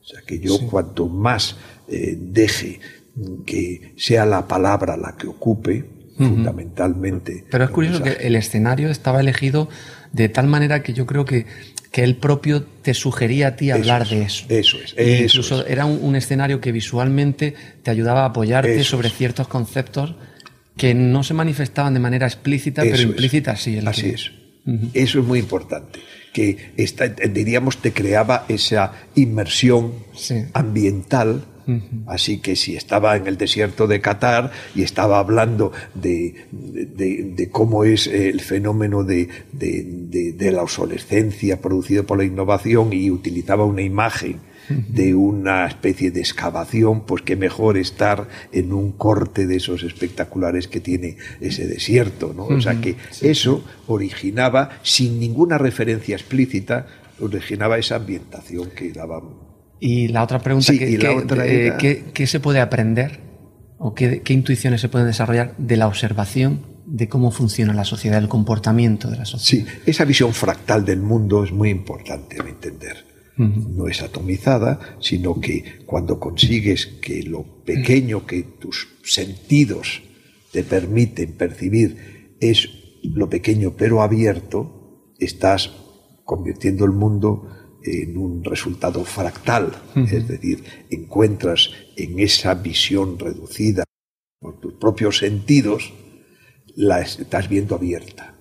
O 0.00 0.04
sea, 0.04 0.20
que 0.26 0.40
yo 0.40 0.58
cuanto 0.68 1.08
más 1.08 1.56
eh, 1.88 2.16
deje 2.18 2.80
que 3.44 3.94
sea 3.96 4.26
la 4.26 4.46
palabra 4.48 4.96
la 4.96 5.16
que 5.16 5.28
ocupe, 5.28 5.84
fundamentalmente. 6.16 7.44
Pero 7.50 7.64
es 7.64 7.70
curioso 7.70 8.02
que 8.02 8.12
el 8.12 8.36
escenario 8.36 8.88
estaba 8.88 9.20
elegido 9.20 9.68
de 10.12 10.28
tal 10.28 10.46
manera 10.46 10.82
que 10.82 10.94
yo 10.94 11.06
creo 11.06 11.24
que 11.24 11.46
que 11.96 12.04
él 12.04 12.16
propio 12.16 12.62
te 12.62 12.92
sugería 12.92 13.48
a 13.48 13.56
ti 13.56 13.70
hablar 13.70 14.06
de 14.06 14.20
eso. 14.20 14.44
Eso 14.50 14.76
es. 14.76 14.94
incluso 14.98 15.66
era 15.66 15.86
un, 15.86 16.14
escenario 16.14 16.60
que 16.60 16.70
visualmente 16.70 17.54
te 17.82 17.90
ayudaba 17.90 18.24
a 18.24 18.26
apoyarte 18.26 18.84
sobre 18.84 19.08
ciertos 19.08 19.48
conceptos 19.48 20.14
que 20.76 20.92
no 20.92 21.22
se 21.22 21.32
manifestaban 21.32 21.94
de 21.94 22.00
manera 22.00 22.26
explícita, 22.26 22.82
pero 22.82 23.00
implícita 23.00 23.56
sí. 23.56 23.78
Así 23.78 24.10
es. 24.10 24.30
Eso 24.92 25.20
es 25.20 25.26
muy 25.26 25.38
importante. 25.38 26.00
que 26.34 26.74
diríamos 27.30 27.78
te 27.78 27.94
creaba 27.94 28.44
esa 28.46 28.92
inmersión 29.14 29.94
ambiental 30.52 31.46
Así 32.06 32.38
que 32.38 32.54
si 32.54 32.76
estaba 32.76 33.16
en 33.16 33.26
el 33.26 33.36
desierto 33.36 33.86
de 33.86 34.00
Qatar 34.00 34.52
y 34.74 34.82
estaba 34.82 35.18
hablando 35.18 35.72
de, 35.94 37.48
cómo 37.50 37.84
es 37.84 38.06
el 38.06 38.40
fenómeno 38.40 39.02
de, 39.04 39.28
la 40.38 40.62
obsolescencia 40.62 41.60
producido 41.60 42.04
por 42.04 42.18
la 42.18 42.24
innovación 42.24 42.92
y 42.92 43.10
utilizaba 43.10 43.64
una 43.64 43.82
imagen 43.82 44.40
de 44.68 45.14
una 45.14 45.66
especie 45.66 46.10
de 46.10 46.20
excavación, 46.20 47.04
pues 47.06 47.22
qué 47.22 47.36
mejor 47.36 47.76
estar 47.76 48.28
en 48.52 48.72
un 48.72 48.92
corte 48.92 49.46
de 49.46 49.56
esos 49.56 49.84
espectaculares 49.84 50.66
que 50.66 50.80
tiene 50.80 51.18
ese 51.40 51.66
desierto, 51.66 52.34
¿no? 52.36 52.46
O 52.46 52.60
sea 52.60 52.80
que 52.80 52.96
eso 53.22 53.64
originaba, 53.86 54.70
sin 54.82 55.20
ninguna 55.20 55.58
referencia 55.58 56.16
explícita, 56.16 56.86
originaba 57.20 57.78
esa 57.78 57.96
ambientación 57.96 58.70
que 58.70 58.92
daba 58.92 59.22
y 59.80 60.08
la 60.08 60.22
otra 60.22 60.38
pregunta, 60.38 60.72
eh, 60.72 61.74
¿qué, 62.12 62.26
se 62.26 62.40
puede 62.40 62.60
aprender 62.60 63.20
o 63.78 63.94
qué, 63.94 64.22
intuiciones 64.28 64.80
se 64.80 64.88
pueden 64.88 65.06
desarrollar 65.06 65.54
de 65.58 65.76
la 65.76 65.86
observación 65.86 66.60
de 66.86 67.08
cómo 67.08 67.30
funciona 67.30 67.74
la 67.74 67.84
sociedad, 67.84 68.18
el 68.18 68.28
comportamiento 68.28 69.10
de 69.10 69.18
la 69.18 69.24
sociedad? 69.24 69.68
Sí, 69.68 69.80
esa 69.86 70.04
visión 70.04 70.32
fractal 70.32 70.84
del 70.84 71.00
mundo 71.00 71.44
es 71.44 71.52
muy 71.52 71.70
importante 71.70 72.36
a 72.40 72.48
entender. 72.48 73.04
No 73.38 73.86
es 73.86 74.00
atomizada, 74.00 74.80
sino 74.98 75.38
que 75.38 75.80
cuando 75.84 76.18
consigues 76.18 76.86
que 77.02 77.22
lo 77.22 77.62
pequeño 77.64 78.24
que 78.24 78.44
tus 78.58 78.88
sentidos 79.04 80.00
te 80.52 80.62
permiten 80.62 81.32
percibir 81.32 82.38
es 82.40 82.70
lo 83.02 83.28
pequeño 83.28 83.74
pero 83.76 84.00
abierto, 84.00 85.12
estás 85.18 85.70
convirtiendo 86.24 86.86
el 86.86 86.92
mundo 86.92 87.55
en 87.86 88.18
un 88.18 88.44
resultado 88.44 89.04
fractal, 89.04 89.72
es 89.94 90.26
decir, 90.26 90.64
encuentras 90.90 91.70
en 91.96 92.18
esa 92.18 92.54
visión 92.54 93.18
reducida 93.18 93.84
por 94.40 94.60
tus 94.60 94.74
propios 94.74 95.18
sentidos, 95.18 95.92
la 96.74 97.00
estás 97.00 97.48
viendo 97.48 97.74
abierta. 97.74 98.34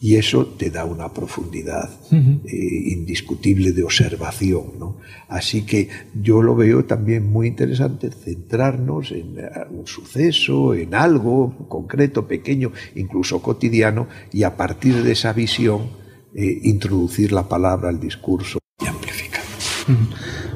Y 0.00 0.14
eso 0.14 0.46
te 0.46 0.70
da 0.70 0.84
una 0.84 1.12
profundidad 1.12 1.90
eh, 2.12 2.46
indiscutible 2.46 3.72
de 3.72 3.82
observación. 3.82 4.94
Así 5.26 5.62
que 5.62 5.88
yo 6.14 6.40
lo 6.40 6.54
veo 6.54 6.84
también 6.84 7.26
muy 7.26 7.48
interesante 7.48 8.10
centrarnos 8.10 9.10
en 9.10 9.38
eh, 9.38 9.50
un 9.70 9.88
suceso, 9.88 10.72
en 10.74 10.94
algo 10.94 11.66
concreto, 11.68 12.28
pequeño, 12.28 12.72
incluso 12.94 13.42
cotidiano, 13.42 14.06
y 14.32 14.44
a 14.44 14.56
partir 14.56 15.02
de 15.02 15.12
esa 15.12 15.32
visión 15.32 15.88
eh, 16.32 16.60
introducir 16.62 17.32
la 17.32 17.48
palabra 17.48 17.88
al 17.88 17.98
discurso 17.98 18.60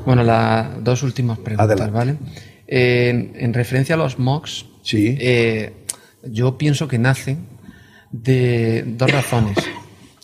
bueno, 0.05 0.23
las 0.23 0.83
dos 0.83 1.03
últimas 1.03 1.39
preguntas, 1.39 1.93
¿vale? 1.93 2.17
en 2.75 3.53
referencia 3.53 3.97
a 3.97 3.99
los 3.99 4.19
MOOCs, 4.19 4.65
sí. 4.83 5.17
Eh, 5.21 5.73
yo 6.25 6.57
pienso 6.57 6.89
que 6.89 6.99
nacen 6.99 7.47
de 8.11 8.85
dos 8.87 9.11
razones. 9.11 9.57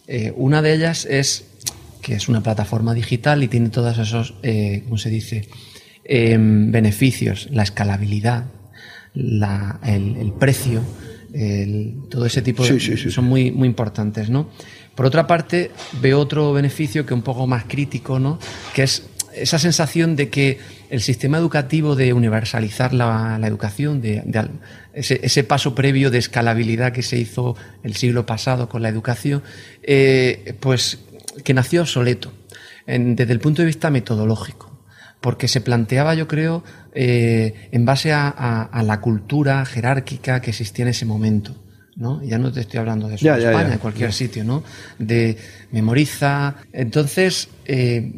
Eh, 0.06 0.32
una 0.36 0.62
de 0.62 0.74
ellas 0.74 1.04
es 1.04 1.44
que 2.00 2.14
es 2.14 2.28
una 2.28 2.42
plataforma 2.42 2.94
digital 2.94 3.42
y 3.42 3.48
tiene 3.48 3.68
todos 3.68 3.98
esos, 3.98 4.34
eh, 4.42 4.82
¿cómo 4.84 4.96
se 4.96 5.10
dice?, 5.10 5.48
em, 6.04 6.70
beneficios, 6.72 7.48
la 7.50 7.64
escalabilidad, 7.64 8.46
el, 9.14 10.32
precio, 10.38 10.80
todo 12.08 12.24
ese 12.24 12.40
tipo 12.40 12.64
de... 12.64 12.80
son 13.10 13.24
muy, 13.26 13.50
muy 13.50 13.68
importantes, 13.68 14.30
¿no? 14.30 14.48
Por 14.98 15.06
otra 15.06 15.28
parte, 15.28 15.70
veo 16.02 16.18
otro 16.18 16.52
beneficio 16.52 17.06
que 17.06 17.14
un 17.14 17.22
poco 17.22 17.46
más 17.46 17.66
crítico, 17.68 18.18
¿no? 18.18 18.40
que 18.74 18.82
es 18.82 19.04
esa 19.32 19.60
sensación 19.60 20.16
de 20.16 20.28
que 20.28 20.58
el 20.90 21.00
sistema 21.02 21.38
educativo 21.38 21.94
de 21.94 22.12
universalizar 22.12 22.92
la, 22.92 23.38
educación, 23.44 24.00
de, 24.00 24.24
ese, 24.94 25.44
paso 25.44 25.76
previo 25.76 26.10
de 26.10 26.18
escalabilidad 26.18 26.90
que 26.90 27.04
se 27.04 27.16
hizo 27.16 27.54
el 27.84 27.94
siglo 27.94 28.26
pasado 28.26 28.68
con 28.68 28.82
la 28.82 28.88
educación, 28.88 29.44
eh, 29.84 30.56
pues 30.58 30.98
que 31.44 31.54
nació 31.54 31.82
obsoleto 31.82 32.32
desde 32.84 33.32
el 33.32 33.38
punto 33.38 33.62
de 33.62 33.66
vista 33.66 33.90
metodológico, 33.90 34.82
porque 35.20 35.46
se 35.46 35.60
planteaba, 35.60 36.16
yo 36.16 36.26
creo, 36.26 36.64
eh, 36.92 37.68
en 37.70 37.84
base 37.84 38.12
a 38.12 38.82
la 38.84 39.00
cultura 39.00 39.64
jerárquica 39.64 40.40
que 40.40 40.50
existía 40.50 40.86
en 40.86 40.88
ese 40.88 41.04
momento. 41.04 41.54
¿No? 41.98 42.22
Ya 42.22 42.38
no 42.38 42.52
te 42.52 42.60
estoy 42.60 42.78
hablando 42.78 43.08
de 43.08 43.16
España, 43.16 43.72
en 43.72 43.78
cualquier 43.78 44.12
sitio, 44.12 44.44
¿no? 44.44 44.62
De 44.98 45.36
memoriza. 45.72 46.56
Entonces, 46.72 47.48
eh, 47.66 48.12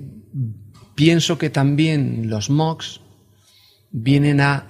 pienso 0.94 1.38
que 1.38 1.48
también 1.48 2.28
los 2.28 2.50
MOOCs 2.50 3.00
vienen 3.90 4.42
a 4.42 4.66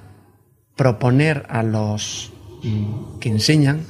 proponer 0.77 1.45
a 1.49 1.65
los 1.65 2.32
mm, 2.62 3.19
que 3.19 3.28
enseñan 3.28 3.81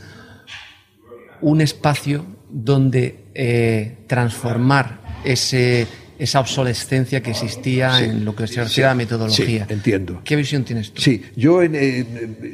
un 1.42 1.60
espacio 1.60 2.24
donde 2.48 3.26
eh, 3.34 4.04
transformar 4.06 5.00
ese 5.22 5.86
esa 6.20 6.40
obsolescencia 6.40 7.22
que 7.22 7.30
existía 7.30 8.04
en 8.04 8.26
lo 8.26 8.36
que 8.36 8.46
se 8.46 8.62
refiere 8.62 8.88
a 8.88 8.90
la 8.90 8.94
metodología. 8.94 9.66
Sí, 9.66 9.72
entiendo. 9.72 10.20
¿Qué 10.22 10.36
visión 10.36 10.64
tienes 10.64 10.92
tú? 10.92 11.00
Sí, 11.00 11.22
yo 11.34 11.60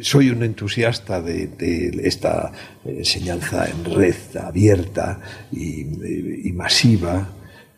soy 0.02 0.30
un 0.30 0.42
entusiasta 0.44 1.20
de, 1.20 2.00
esta 2.04 2.52
enseñanza 2.84 3.68
en 3.68 3.84
red 3.84 4.14
abierta 4.40 5.20
y, 5.50 6.52
masiva, 6.52 7.28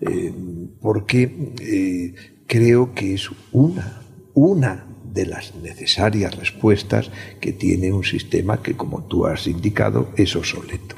eh, 0.00 0.32
porque 0.80 1.52
eh, 1.60 2.14
creo 2.46 2.94
que 2.94 3.14
es 3.14 3.30
una, 3.52 4.02
una 4.34 4.84
de 5.12 5.26
las 5.26 5.54
necesarias 5.54 6.36
respuestas 6.36 7.10
que 7.40 7.52
tiene 7.52 7.92
un 7.92 8.04
sistema 8.04 8.62
que, 8.62 8.74
como 8.74 9.04
tú 9.04 9.26
has 9.26 9.46
indicado, 9.46 10.10
es 10.16 10.36
obsoleto. 10.36 10.94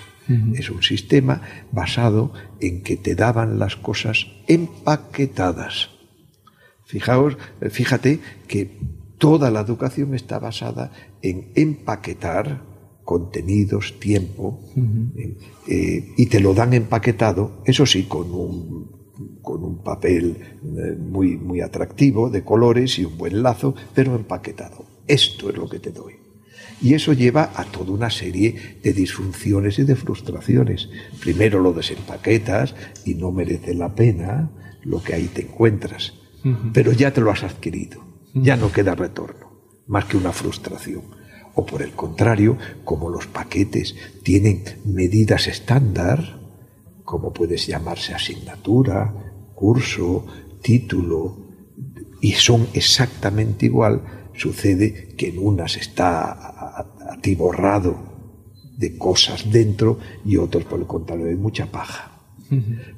Es 0.55 0.71
un 0.71 0.83
sistema 0.83 1.43
basado 1.73 2.33
en 2.61 2.83
que 2.83 2.97
te 2.97 3.15
daban 3.15 3.59
las 3.59 3.77
cosas 3.77 4.27
empaquetadas. 4.47 5.91
Fijaos, 6.85 7.37
fíjate 7.71 8.21
que 8.47 8.79
toda 9.19 9.51
la 9.51 9.61
educación 9.61 10.15
está 10.15 10.39
basada 10.39 10.93
en 11.23 11.53
empaquetar 11.55 12.63
contenidos, 13.05 13.99
tiempo, 13.99 14.61
eh, 15.67 16.13
y 16.17 16.27
te 16.27 16.39
lo 16.39 16.55
dan 16.55 16.75
empaquetado, 16.75 17.61
eso 17.65 17.85
sí, 17.85 18.05
con 18.05 18.31
un, 18.31 19.41
con 19.43 19.65
un 19.65 19.83
papel 19.83 20.37
eh, 20.63 20.97
muy, 20.97 21.37
muy 21.37 21.61
atractivo, 21.61 22.31
de 22.31 22.45
colores 22.45 22.99
y 23.01 23.05
un 23.05 23.19
buen 23.19 23.43
lazo, 23.43 23.75
pero 23.95 24.15
empaquetado. 24.15 24.85
Esto 25.09 25.51
es 25.51 25.57
lo 25.57 25.69
que 25.69 25.81
te 25.81 25.91
doy. 25.91 26.20
Y 26.83 26.95
eso 26.95 27.13
lleva 27.13 27.53
a 27.55 27.65
toda 27.65 27.93
una 27.93 28.11
serie 28.11 28.79
de 28.83 28.93
disfunciones 28.93 29.79
y 29.79 29.85
de 29.85 29.97
frustraciones. 29.97 30.89
Primero 31.21 31.61
lo 31.61 31.73
desempaquetas 31.73 32.75
y 33.05 33.15
no 33.15 33.33
merece 33.33 33.75
la 33.75 33.95
pena 33.95 34.51
lo 34.83 35.03
que 35.03 35.15
ahí 35.15 35.27
te 35.27 35.43
encuentras. 35.43 36.15
Pero 36.73 36.93
ya 36.93 37.13
te 37.13 37.21
lo 37.21 37.31
has 37.31 37.43
adquirido, 37.43 38.03
ya 38.33 38.57
no 38.57 38.73
queda 38.73 38.95
retorno, 38.95 39.51
más 39.87 40.07
que 40.07 40.17
una 40.17 40.33
frustración. 40.33 41.03
O 41.55 41.67
por 41.67 41.83
el 41.83 41.93
contrario, 41.93 42.57
como 42.85 43.11
los 43.11 43.27
paquetes 43.27 43.95
tienen 44.23 44.65
medidas 44.87 45.49
estándar, 45.49 46.41
como 47.05 47.35
puedes 47.35 47.67
llamarse 47.67 48.15
asignatura, 48.15 49.13
curso, 49.55 50.27
título, 50.63 51.51
y 52.23 52.33
son 52.33 52.69
exactamente 52.73 53.67
igual, 53.67 54.20
sucede 54.41 55.15
que 55.17 55.29
en 55.29 55.39
unas 55.39 55.77
está 55.77 56.87
atiborrado 57.11 58.11
de 58.77 58.97
cosas 58.97 59.53
dentro 59.53 59.99
y 60.25 60.39
otros, 60.39 60.65
por 60.65 60.81
el 60.81 60.87
contrario, 60.87 61.27
de 61.27 61.37
mucha 61.37 61.67
paja. 61.67 62.11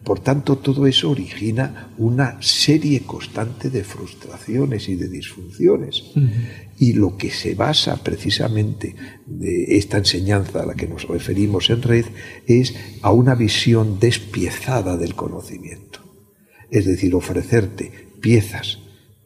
Por 0.03 0.21
tanto, 0.21 0.57
todo 0.57 0.87
eso 0.87 1.11
origina 1.11 1.93
una 1.99 2.41
serie 2.41 3.01
constante 3.03 3.69
de 3.69 3.85
frustraciones 3.85 4.89
y 4.89 4.95
de 4.95 5.09
disfunciones. 5.09 6.05
Y 6.79 6.95
lo 6.95 7.19
que 7.19 7.31
se 7.31 7.55
basa 7.55 8.03
precisamente 8.03 8.95
de 9.27 9.77
esta 9.77 9.99
enseñanza 9.99 10.63
a 10.63 10.67
la 10.67 10.75
que 10.75 10.89
nos 10.89 11.07
referimos 11.07 11.69
en 11.69 11.83
red 11.83 12.07
es 12.47 12.75
a 13.03 13.13
una 13.13 13.35
visión 13.35 13.99
despiezada 14.01 14.97
del 14.97 15.15
conocimiento. 15.15 16.01
Es 16.71 16.87
decir, 16.87 17.15
ofrecerte 17.15 17.93
piezas 18.23 18.82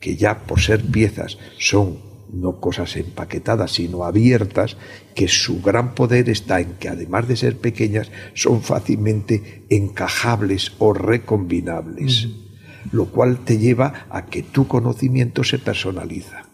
que 0.06 0.14
ya 0.14 0.46
por 0.46 0.60
ser 0.60 0.84
piezas 0.84 1.36
son 1.58 1.98
no 2.32 2.60
cosas 2.60 2.94
empaquetadas, 2.94 3.72
sino 3.72 4.04
abiertas, 4.04 4.76
que 5.16 5.26
su 5.26 5.60
gran 5.60 5.96
poder 5.96 6.28
está 6.28 6.60
en 6.60 6.74
que 6.74 6.88
además 6.88 7.26
de 7.26 7.34
ser 7.34 7.56
pequeñas, 7.56 8.12
son 8.32 8.62
fácilmente 8.62 9.64
encajables 9.68 10.74
o 10.78 10.92
recombinables, 10.92 12.28
lo 12.92 13.06
cual 13.06 13.40
te 13.44 13.58
lleva 13.58 14.06
a 14.08 14.26
que 14.26 14.44
tu 14.44 14.68
conocimiento 14.68 15.42
se 15.42 15.58
personaliza. 15.58 16.44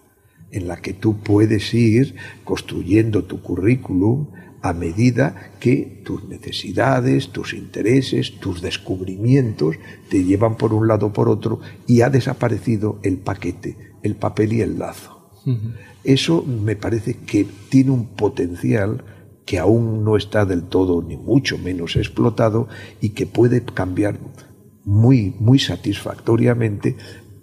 en 0.51 0.67
la 0.67 0.79
que 0.79 0.95
tú 0.95 1.19
puedes 1.21 1.75
ir 1.75 2.15
construyendo 2.45 3.25
tu 3.25 3.43
currículum 3.43 4.29
a 4.63 4.73
medida 4.73 5.53
que 5.59 6.03
tus 6.05 6.25
necesidades, 6.25 7.31
tus 7.31 7.53
intereses, 7.53 8.39
tus 8.39 8.63
descubrimientos 8.63 9.77
te 10.09 10.25
llevan 10.25 10.57
por 10.57 10.73
un 10.73 10.87
lado 10.87 11.07
o 11.07 11.13
por 11.13 11.29
otro 11.29 11.61
y 11.87 12.03
ha 12.03 12.11
desaparecido 12.11 12.99
el 13.03 13.19
paquete, 13.19 13.77
el 14.03 14.15
papel 14.15 14.53
y 14.53 14.61
el 14.61 14.79
lazo. 14.79 15.31
Eso 16.05 16.45
me 16.45 16.77
parece 16.77 17.15
que 17.15 17.47
tiene 17.69 17.91
un 17.91 18.07
potencial 18.07 19.05
que 19.45 19.59
aún 19.59 20.05
no 20.05 20.17
está 20.17 20.47
del 20.47 20.63
todo 20.63 21.03
ni 21.03 21.17
mucho 21.17 21.59
menos 21.59 21.97
explotado 21.97 22.69
y 23.01 23.11
que 23.11 23.27
puede 23.27 23.65
cambiar 23.65 24.19
muy, 24.85 25.35
muy 25.39 25.59
satisfactoriamente 25.59 26.97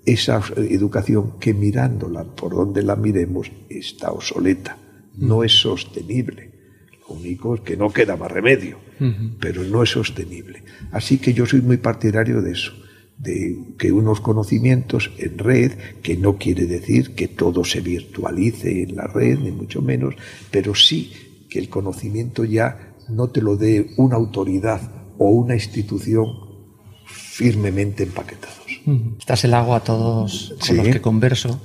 esa 0.06 0.42
educación 0.56 1.34
que 1.40 1.54
mirándola 1.54 2.24
por 2.24 2.56
donde 2.56 2.84
la 2.84 2.96
miremos 2.96 3.52
está 3.70 4.12
obsoleta, 4.12 4.78
no 5.18 5.44
es 5.44 5.52
sostenible. 5.52 6.49
Lo 7.10 7.16
único 7.16 7.56
es 7.56 7.62
que 7.62 7.76
no 7.76 7.92
queda 7.92 8.16
más 8.16 8.32
remedio, 8.32 8.78
pero 9.40 9.64
no 9.64 9.82
es 9.82 9.90
sostenible. 9.90 10.64
Así 10.92 11.18
que 11.18 11.34
yo 11.34 11.46
soy 11.46 11.62
muy 11.62 11.78
partidario 11.78 12.42
de 12.42 12.52
eso, 12.52 12.72
de 13.18 13.58
que 13.78 13.92
unos 13.92 14.22
conocimientos 14.22 15.12
en 15.18 15.38
red, 15.38 15.72
que 16.04 16.16
no 16.16 16.38
quiere 16.38 16.66
decir 16.66 17.16
que 17.16 17.28
todo 17.28 17.64
se 17.64 17.82
virtualice 17.82 18.84
en 18.84 18.96
la 18.96 19.08
red, 19.08 19.40
ni 19.40 19.52
mucho 19.52 19.82
menos, 19.82 20.16
pero 20.52 20.76
sí 20.76 21.12
que 21.50 21.60
el 21.60 21.70
conocimiento 21.70 22.44
ya 22.46 22.94
no 23.10 23.30
te 23.30 23.42
lo 23.42 23.58
dé 23.58 23.92
una 23.98 24.16
autoridad 24.16 24.82
o 25.18 25.32
una 25.32 25.56
institución 25.56 26.28
firmemente 27.06 28.04
empaquetados. 28.04 28.58
Estás 29.18 29.44
el 29.46 29.54
agua 29.56 29.78
a 29.78 29.84
todos 29.84 30.56
con 30.66 30.78
los 30.78 30.88
que 30.88 31.02
converso. 31.02 31.60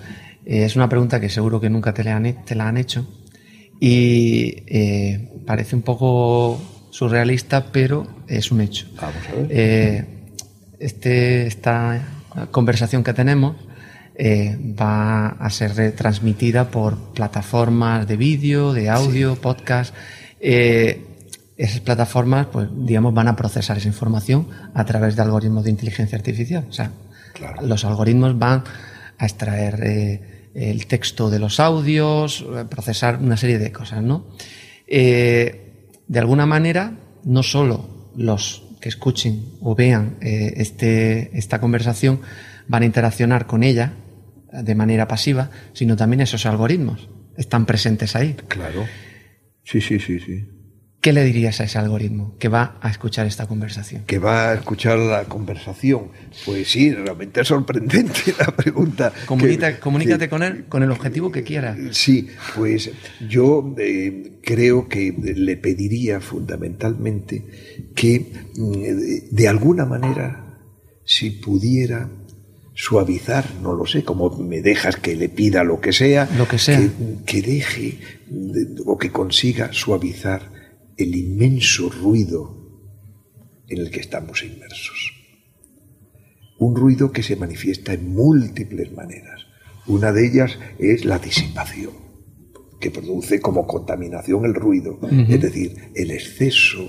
Eh, 0.47 0.65
es 0.65 0.77
una 0.77 0.89
pregunta 0.89 1.21
que 1.21 1.29
seguro 1.29 1.61
que 1.61 1.69
nunca 1.69 1.93
te 1.93 2.03
la 2.03 2.17
han, 2.17 2.45
te 2.45 2.55
la 2.55 2.69
han 2.69 2.79
hecho 2.79 3.07
y 3.87 4.63
eh, 4.67 5.29
parece 5.47 5.77
un 5.77 5.83
poco 5.83 6.59
surrealista, 6.89 7.67
pero 7.71 8.07
es 8.27 8.51
un 8.51 8.63
hecho. 8.63 8.87
Vamos 8.97 9.17
a 9.29 9.35
ver. 9.35 9.47
Eh, 9.51 10.05
este, 10.79 11.47
esta 11.47 12.03
conversación 12.51 13.05
que 13.05 13.13
tenemos 13.13 13.57
va 14.19 15.27
a 15.29 15.51
ser 15.51 15.75
retransmitida 15.75 16.71
por 16.71 17.13
plataformas 17.13 18.09
de 18.09 18.17
vídeo, 18.17 18.73
de 18.73 18.89
audio, 18.89 19.37
podcast. 19.37 19.95
esas 20.41 21.81
plataformas, 21.85 22.47
pues, 22.47 22.69
digamos, 22.73 23.13
van 23.13 23.29
a 23.29 23.37
procesar 23.37 23.77
esa 23.77 23.89
información 23.89 24.49
a 24.73 24.87
través 24.87 25.15
de 25.15 25.21
algoritmos 25.21 25.65
de 25.65 25.71
inteligencia 25.71 26.17
artificial. 26.17 26.65
O 26.71 26.73
sea, 26.73 26.91
los 27.61 27.85
algoritmos 27.85 28.39
van 28.39 28.65
a 29.19 29.27
extraer 29.27 29.81
eh, 29.83 30.34
el 30.55 30.87
texto 30.87 31.31
de 31.31 31.39
los 31.39 31.61
audios, 31.61 32.45
procesar 32.71 33.19
una 33.21 33.37
serie 33.37 33.59
de 33.59 33.73
cosas, 33.73 34.03
¿no? 34.03 34.27
Eh, 34.87 35.89
de 36.07 36.19
alguna 36.19 36.47
manera, 36.47 36.93
no 37.25 37.43
solo 37.43 38.13
los 38.17 38.63
que 38.81 38.89
escuchen 38.89 39.45
o 39.61 39.75
vean 39.75 40.17
eh, 40.21 40.55
este, 40.57 41.37
esta 41.37 41.61
conversación 41.61 42.21
van 42.69 42.83
a 42.83 42.87
interaccionar 42.87 43.47
con 43.47 43.63
ella 43.63 43.95
de 44.53 44.75
manera 44.75 45.09
pasiva, 45.09 45.51
sino 45.73 45.97
también 45.97 46.21
esos 46.21 46.47
algoritmos 46.47 47.09
están 47.37 47.67
presentes 47.67 48.15
ahí. 48.15 48.37
Claro. 48.49 48.87
Sí, 49.65 49.81
sí, 49.81 49.99
sí, 49.99 50.21
sí. 50.21 50.54
¿Qué 51.05 51.13
le 51.13 51.23
dirías 51.23 51.61
a 51.61 51.65
ese 51.65 51.77
algoritmo 51.77 52.35
que 52.39 52.49
va 52.49 52.79
a 52.81 52.89
escuchar 52.89 53.27
esta 53.27 53.47
conversación? 53.47 54.05
Que 54.07 54.19
va 54.19 54.49
a 54.49 54.55
escuchar 54.55 54.99
la 54.99 55.25
conversación. 55.25 56.05
Pues 56.47 56.71
sí, 56.71 56.95
realmente 56.95 57.43
es 57.43 57.49
sorprendente 57.49 58.33
la 58.39 58.47
pregunta. 58.47 59.13
comunícate 59.27 60.31
con 60.31 60.43
él 60.43 60.65
con 60.67 60.83
el 60.83 60.91
objetivo 60.91 61.31
que 61.31 61.43
quiera. 61.43 61.77
Sí, 61.91 62.29
pues 62.57 62.91
yo 63.29 63.75
eh, 63.77 64.39
creo 64.43 64.89
que 64.89 65.15
le 65.37 65.59
pediría 65.59 66.23
fundamentalmente 66.23 67.45
que 67.95 68.33
mm, 68.57 69.35
de 69.37 69.47
alguna 69.47 69.85
manera, 69.85 70.57
si 71.05 71.33
pudiera 71.33 72.09
suavizar, 72.73 73.45
no 73.61 73.75
lo 73.75 73.85
sé, 73.85 74.05
como 74.05 74.31
me 74.39 74.63
dejas 74.63 74.97
que 74.97 75.17
le 75.17 75.29
pida 75.29 75.65
lo 75.65 75.83
que 75.83 75.93
sea, 75.93 76.31
lo 76.39 76.49
que 76.49 76.59
sea, 76.59 76.81
que 77.27 77.43
deje 77.43 77.99
o 78.87 78.97
que 78.97 79.11
consiga 79.11 79.71
suavizar 79.71 80.54
el 80.97 81.15
inmenso 81.15 81.91
ruido 81.91 82.65
en 83.69 83.79
el 83.79 83.91
que 83.91 84.01
estamos 84.01 84.43
inmersos. 84.43 85.13
Un 86.59 86.77
ruido 86.77 87.11
que 87.11 87.23
se 87.23 87.37
manifiesta 87.37 87.93
en 87.93 88.15
múltiples 88.15 88.93
maneras. 88.93 89.47
Una 89.87 90.13
de 90.13 90.27
ellas 90.27 90.59
es 90.79 91.05
la 91.05 91.19
disipación, 91.19 91.93
que 92.81 92.91
produce 92.91 93.41
como 93.41 93.67
contaminación 93.67 94.45
el 94.45 94.55
ruido, 94.55 94.99
es 95.29 95.41
decir, 95.41 95.91
el 95.95 96.11
exceso, 96.11 96.89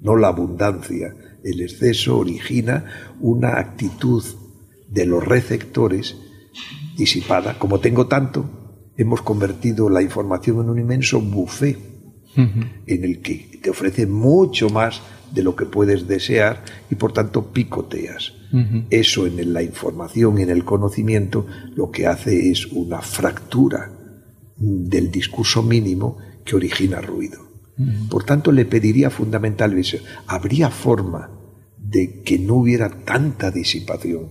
no 0.00 0.16
la 0.16 0.28
abundancia, 0.28 1.14
el 1.42 1.60
exceso 1.62 2.18
origina 2.18 3.16
una 3.20 3.58
actitud 3.58 4.24
de 4.88 5.06
los 5.06 5.24
receptores 5.26 6.16
disipada. 6.96 7.58
Como 7.58 7.80
tengo 7.80 8.06
tanto, 8.06 8.92
hemos 8.96 9.22
convertido 9.22 9.88
la 9.88 10.02
información 10.02 10.60
en 10.60 10.70
un 10.70 10.78
inmenso 10.78 11.20
buffet 11.20 11.89
en 12.36 13.04
el 13.04 13.20
que 13.20 13.58
te 13.62 13.70
ofrece 13.70 14.06
mucho 14.06 14.70
más 14.70 15.02
de 15.32 15.42
lo 15.42 15.54
que 15.56 15.66
puedes 15.66 16.08
desear 16.08 16.64
y 16.90 16.94
por 16.94 17.12
tanto 17.12 17.52
picoteas. 17.52 18.34
Eso 18.90 19.26
en 19.26 19.52
la 19.52 19.62
información 19.62 20.38
y 20.38 20.42
en 20.42 20.50
el 20.50 20.64
conocimiento 20.64 21.46
lo 21.74 21.90
que 21.90 22.06
hace 22.06 22.50
es 22.50 22.66
una 22.66 23.00
fractura 23.00 23.92
del 24.56 25.10
discurso 25.10 25.62
mínimo 25.62 26.18
que 26.44 26.56
origina 26.56 27.00
ruido. 27.00 27.48
Por 28.10 28.24
tanto, 28.24 28.52
le 28.52 28.66
pediría 28.66 29.08
fundamentalmente, 29.08 30.02
¿habría 30.26 30.68
forma 30.68 31.30
de 31.78 32.22
que 32.22 32.38
no 32.38 32.56
hubiera 32.56 32.90
tanta 33.04 33.50
disipación? 33.50 34.28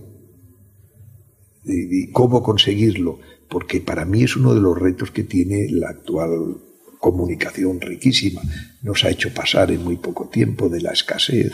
¿Y 1.64 2.12
cómo 2.12 2.42
conseguirlo? 2.42 3.18
Porque 3.48 3.80
para 3.80 4.04
mí 4.04 4.22
es 4.22 4.36
uno 4.36 4.54
de 4.54 4.60
los 4.60 4.78
retos 4.78 5.10
que 5.10 5.24
tiene 5.24 5.66
la 5.68 5.88
actual 5.88 6.58
comunicación 7.00 7.80
riquísima, 7.80 8.42
nos 8.82 9.04
ha 9.04 9.10
hecho 9.10 9.32
pasar 9.32 9.72
en 9.72 9.82
muy 9.82 9.96
poco 9.96 10.28
tiempo 10.28 10.68
de 10.68 10.82
la 10.82 10.92
escasez, 10.92 11.52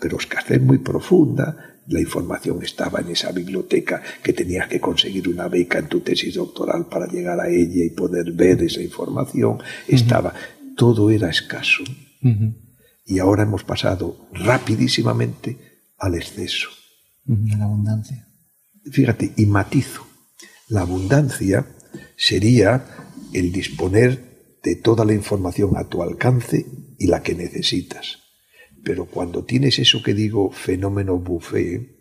pero 0.00 0.18
escasez 0.18 0.60
muy 0.60 0.78
profunda. 0.78 1.70
La 1.86 2.00
información 2.00 2.62
estaba 2.62 3.00
en 3.00 3.10
esa 3.10 3.30
biblioteca 3.30 4.02
que 4.22 4.32
tenías 4.32 4.68
que 4.68 4.80
conseguir 4.80 5.28
una 5.28 5.48
beca 5.48 5.78
en 5.78 5.88
tu 5.88 6.00
tesis 6.00 6.34
doctoral 6.34 6.86
para 6.86 7.06
llegar 7.06 7.38
a 7.38 7.48
ella 7.48 7.84
y 7.84 7.90
poder 7.90 8.32
ver 8.32 8.62
esa 8.62 8.80
información. 8.80 9.58
Estaba, 9.86 10.32
todo 10.76 11.10
era 11.10 11.28
escaso. 11.28 11.84
Y 13.04 13.18
ahora 13.18 13.42
hemos 13.42 13.64
pasado 13.64 14.28
rapidísimamente 14.32 15.58
al 15.98 16.14
exceso. 16.14 16.70
A 17.28 17.58
la 17.58 17.64
abundancia. 17.64 18.26
Fíjate, 18.90 19.32
y 19.36 19.44
matizo. 19.44 20.06
La 20.68 20.80
abundancia 20.80 21.66
sería 22.16 23.03
el 23.34 23.52
disponer 23.52 24.58
de 24.62 24.76
toda 24.76 25.04
la 25.04 25.12
información 25.12 25.76
a 25.76 25.84
tu 25.84 26.02
alcance 26.02 26.64
y 26.98 27.06
la 27.06 27.22
que 27.22 27.34
necesitas. 27.34 28.20
Pero 28.82 29.06
cuando 29.06 29.44
tienes 29.44 29.78
eso 29.78 30.02
que 30.02 30.14
digo 30.14 30.50
fenómeno 30.50 31.18
buffet, 31.18 31.94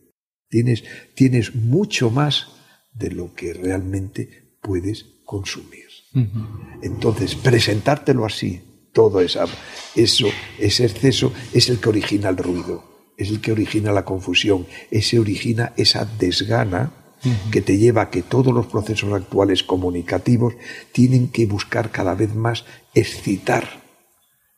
tienes, 0.50 0.84
tienes 1.16 1.56
mucho 1.56 2.10
más 2.10 2.48
de 2.94 3.12
lo 3.12 3.34
que 3.34 3.54
realmente 3.54 4.58
puedes 4.62 5.06
consumir. 5.26 5.84
Entonces, 6.84 7.34
presentártelo 7.34 8.26
así, 8.26 8.62
todo 8.94 9.20
esa, 9.20 9.46
eso, 9.96 10.28
ese 10.60 10.86
exceso, 10.86 11.34
es 11.54 11.70
el 11.70 11.80
que 11.80 11.90
origina 11.90 12.30
el 12.30 12.38
ruido, 12.38 12.84
es 13.18 13.30
el 13.30 13.42
que 13.42 13.52
origina 13.52 13.92
la 13.92 14.06
confusión, 14.06 14.68
ese 14.92 15.18
origina 15.18 15.74
esa 15.76 16.06
desgana 16.06 17.03
que 17.52 17.62
te 17.62 17.78
lleva 17.78 18.04
a 18.04 18.10
que 18.10 18.22
todos 18.22 18.54
los 18.54 18.68
procesos 18.68 19.14
actuales 19.14 19.64
comunicativos 19.64 20.56
tienen 20.92 21.30
que 21.30 21.46
buscar 21.46 21.92
cada 21.92 22.16
vez 22.16 22.36
más 22.36 22.66
excitar 22.94 23.84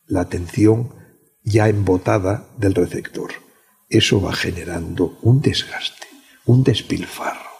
la 0.07 0.21
atención 0.21 0.93
ya 1.43 1.69
embotada 1.69 2.47
del 2.57 2.73
receptor. 2.73 3.31
Eso 3.89 4.21
va 4.21 4.33
generando 4.33 5.17
un 5.21 5.41
desgaste, 5.41 6.07
un 6.45 6.63
despilfarro 6.63 7.51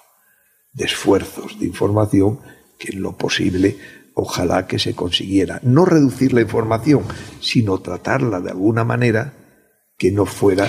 de 0.74 0.86
esfuerzos 0.86 1.60
de 1.60 1.68
información 1.68 2.40
que 2.78 2.94
en 2.94 3.02
lo 3.02 3.18
posible 3.18 3.78
ojalá 4.16 4.66
que 4.66 4.80
se 4.80 4.96
consiguiera 4.96 5.60
no 5.64 5.86
reducir 5.86 6.34
la 6.34 6.42
información, 6.42 7.04
sino 7.42 7.80
tratarla 7.80 8.40
de 8.40 8.52
alguna 8.52 8.84
manera 8.84 9.34
que 9.98 10.12
no 10.12 10.26
fuera 10.26 10.68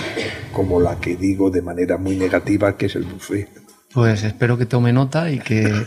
como 0.53 0.79
la 0.79 0.99
que 0.99 1.15
digo 1.15 1.49
de 1.49 1.61
manera 1.61 1.97
muy 1.97 2.15
negativa, 2.15 2.77
que 2.77 2.85
es 2.85 2.95
el 2.95 3.03
buffet. 3.03 3.66
Pues 3.93 4.23
espero 4.23 4.57
que 4.57 4.65
tome 4.65 4.93
nota 4.93 5.31
y 5.31 5.39
que, 5.39 5.85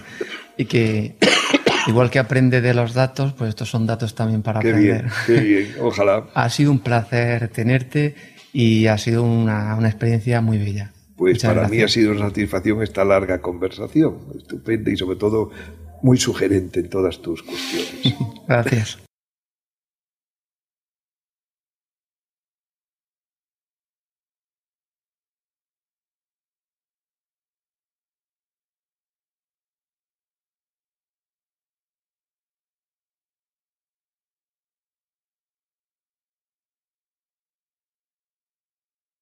y 0.56 0.64
que 0.64 1.16
igual 1.86 2.10
que 2.10 2.18
aprende 2.18 2.60
de 2.60 2.74
los 2.74 2.94
datos, 2.94 3.32
pues 3.34 3.50
estos 3.50 3.70
son 3.70 3.86
datos 3.86 4.14
también 4.14 4.42
para 4.42 4.60
aprender. 4.60 5.02
Bien, 5.02 5.12
qué 5.26 5.40
bien, 5.40 5.74
ojalá. 5.80 6.26
Ha 6.34 6.48
sido 6.50 6.70
un 6.70 6.80
placer 6.80 7.48
tenerte 7.48 8.14
y 8.52 8.86
ha 8.86 8.98
sido 8.98 9.22
una, 9.22 9.74
una 9.76 9.88
experiencia 9.88 10.40
muy 10.40 10.58
bella. 10.58 10.92
Pues 11.16 11.42
para 11.42 11.68
mí 11.68 11.82
ha 11.82 11.88
sido 11.88 12.12
una 12.12 12.28
satisfacción 12.28 12.82
esta 12.82 13.04
larga 13.04 13.42
conversación, 13.42 14.16
estupenda 14.34 14.90
y 14.90 14.96
sobre 14.96 15.16
todo 15.16 15.50
muy 16.02 16.16
sugerente 16.16 16.80
en 16.80 16.88
todas 16.88 17.20
tus 17.20 17.42
cuestiones. 17.42 18.16
Gracias. 18.48 18.98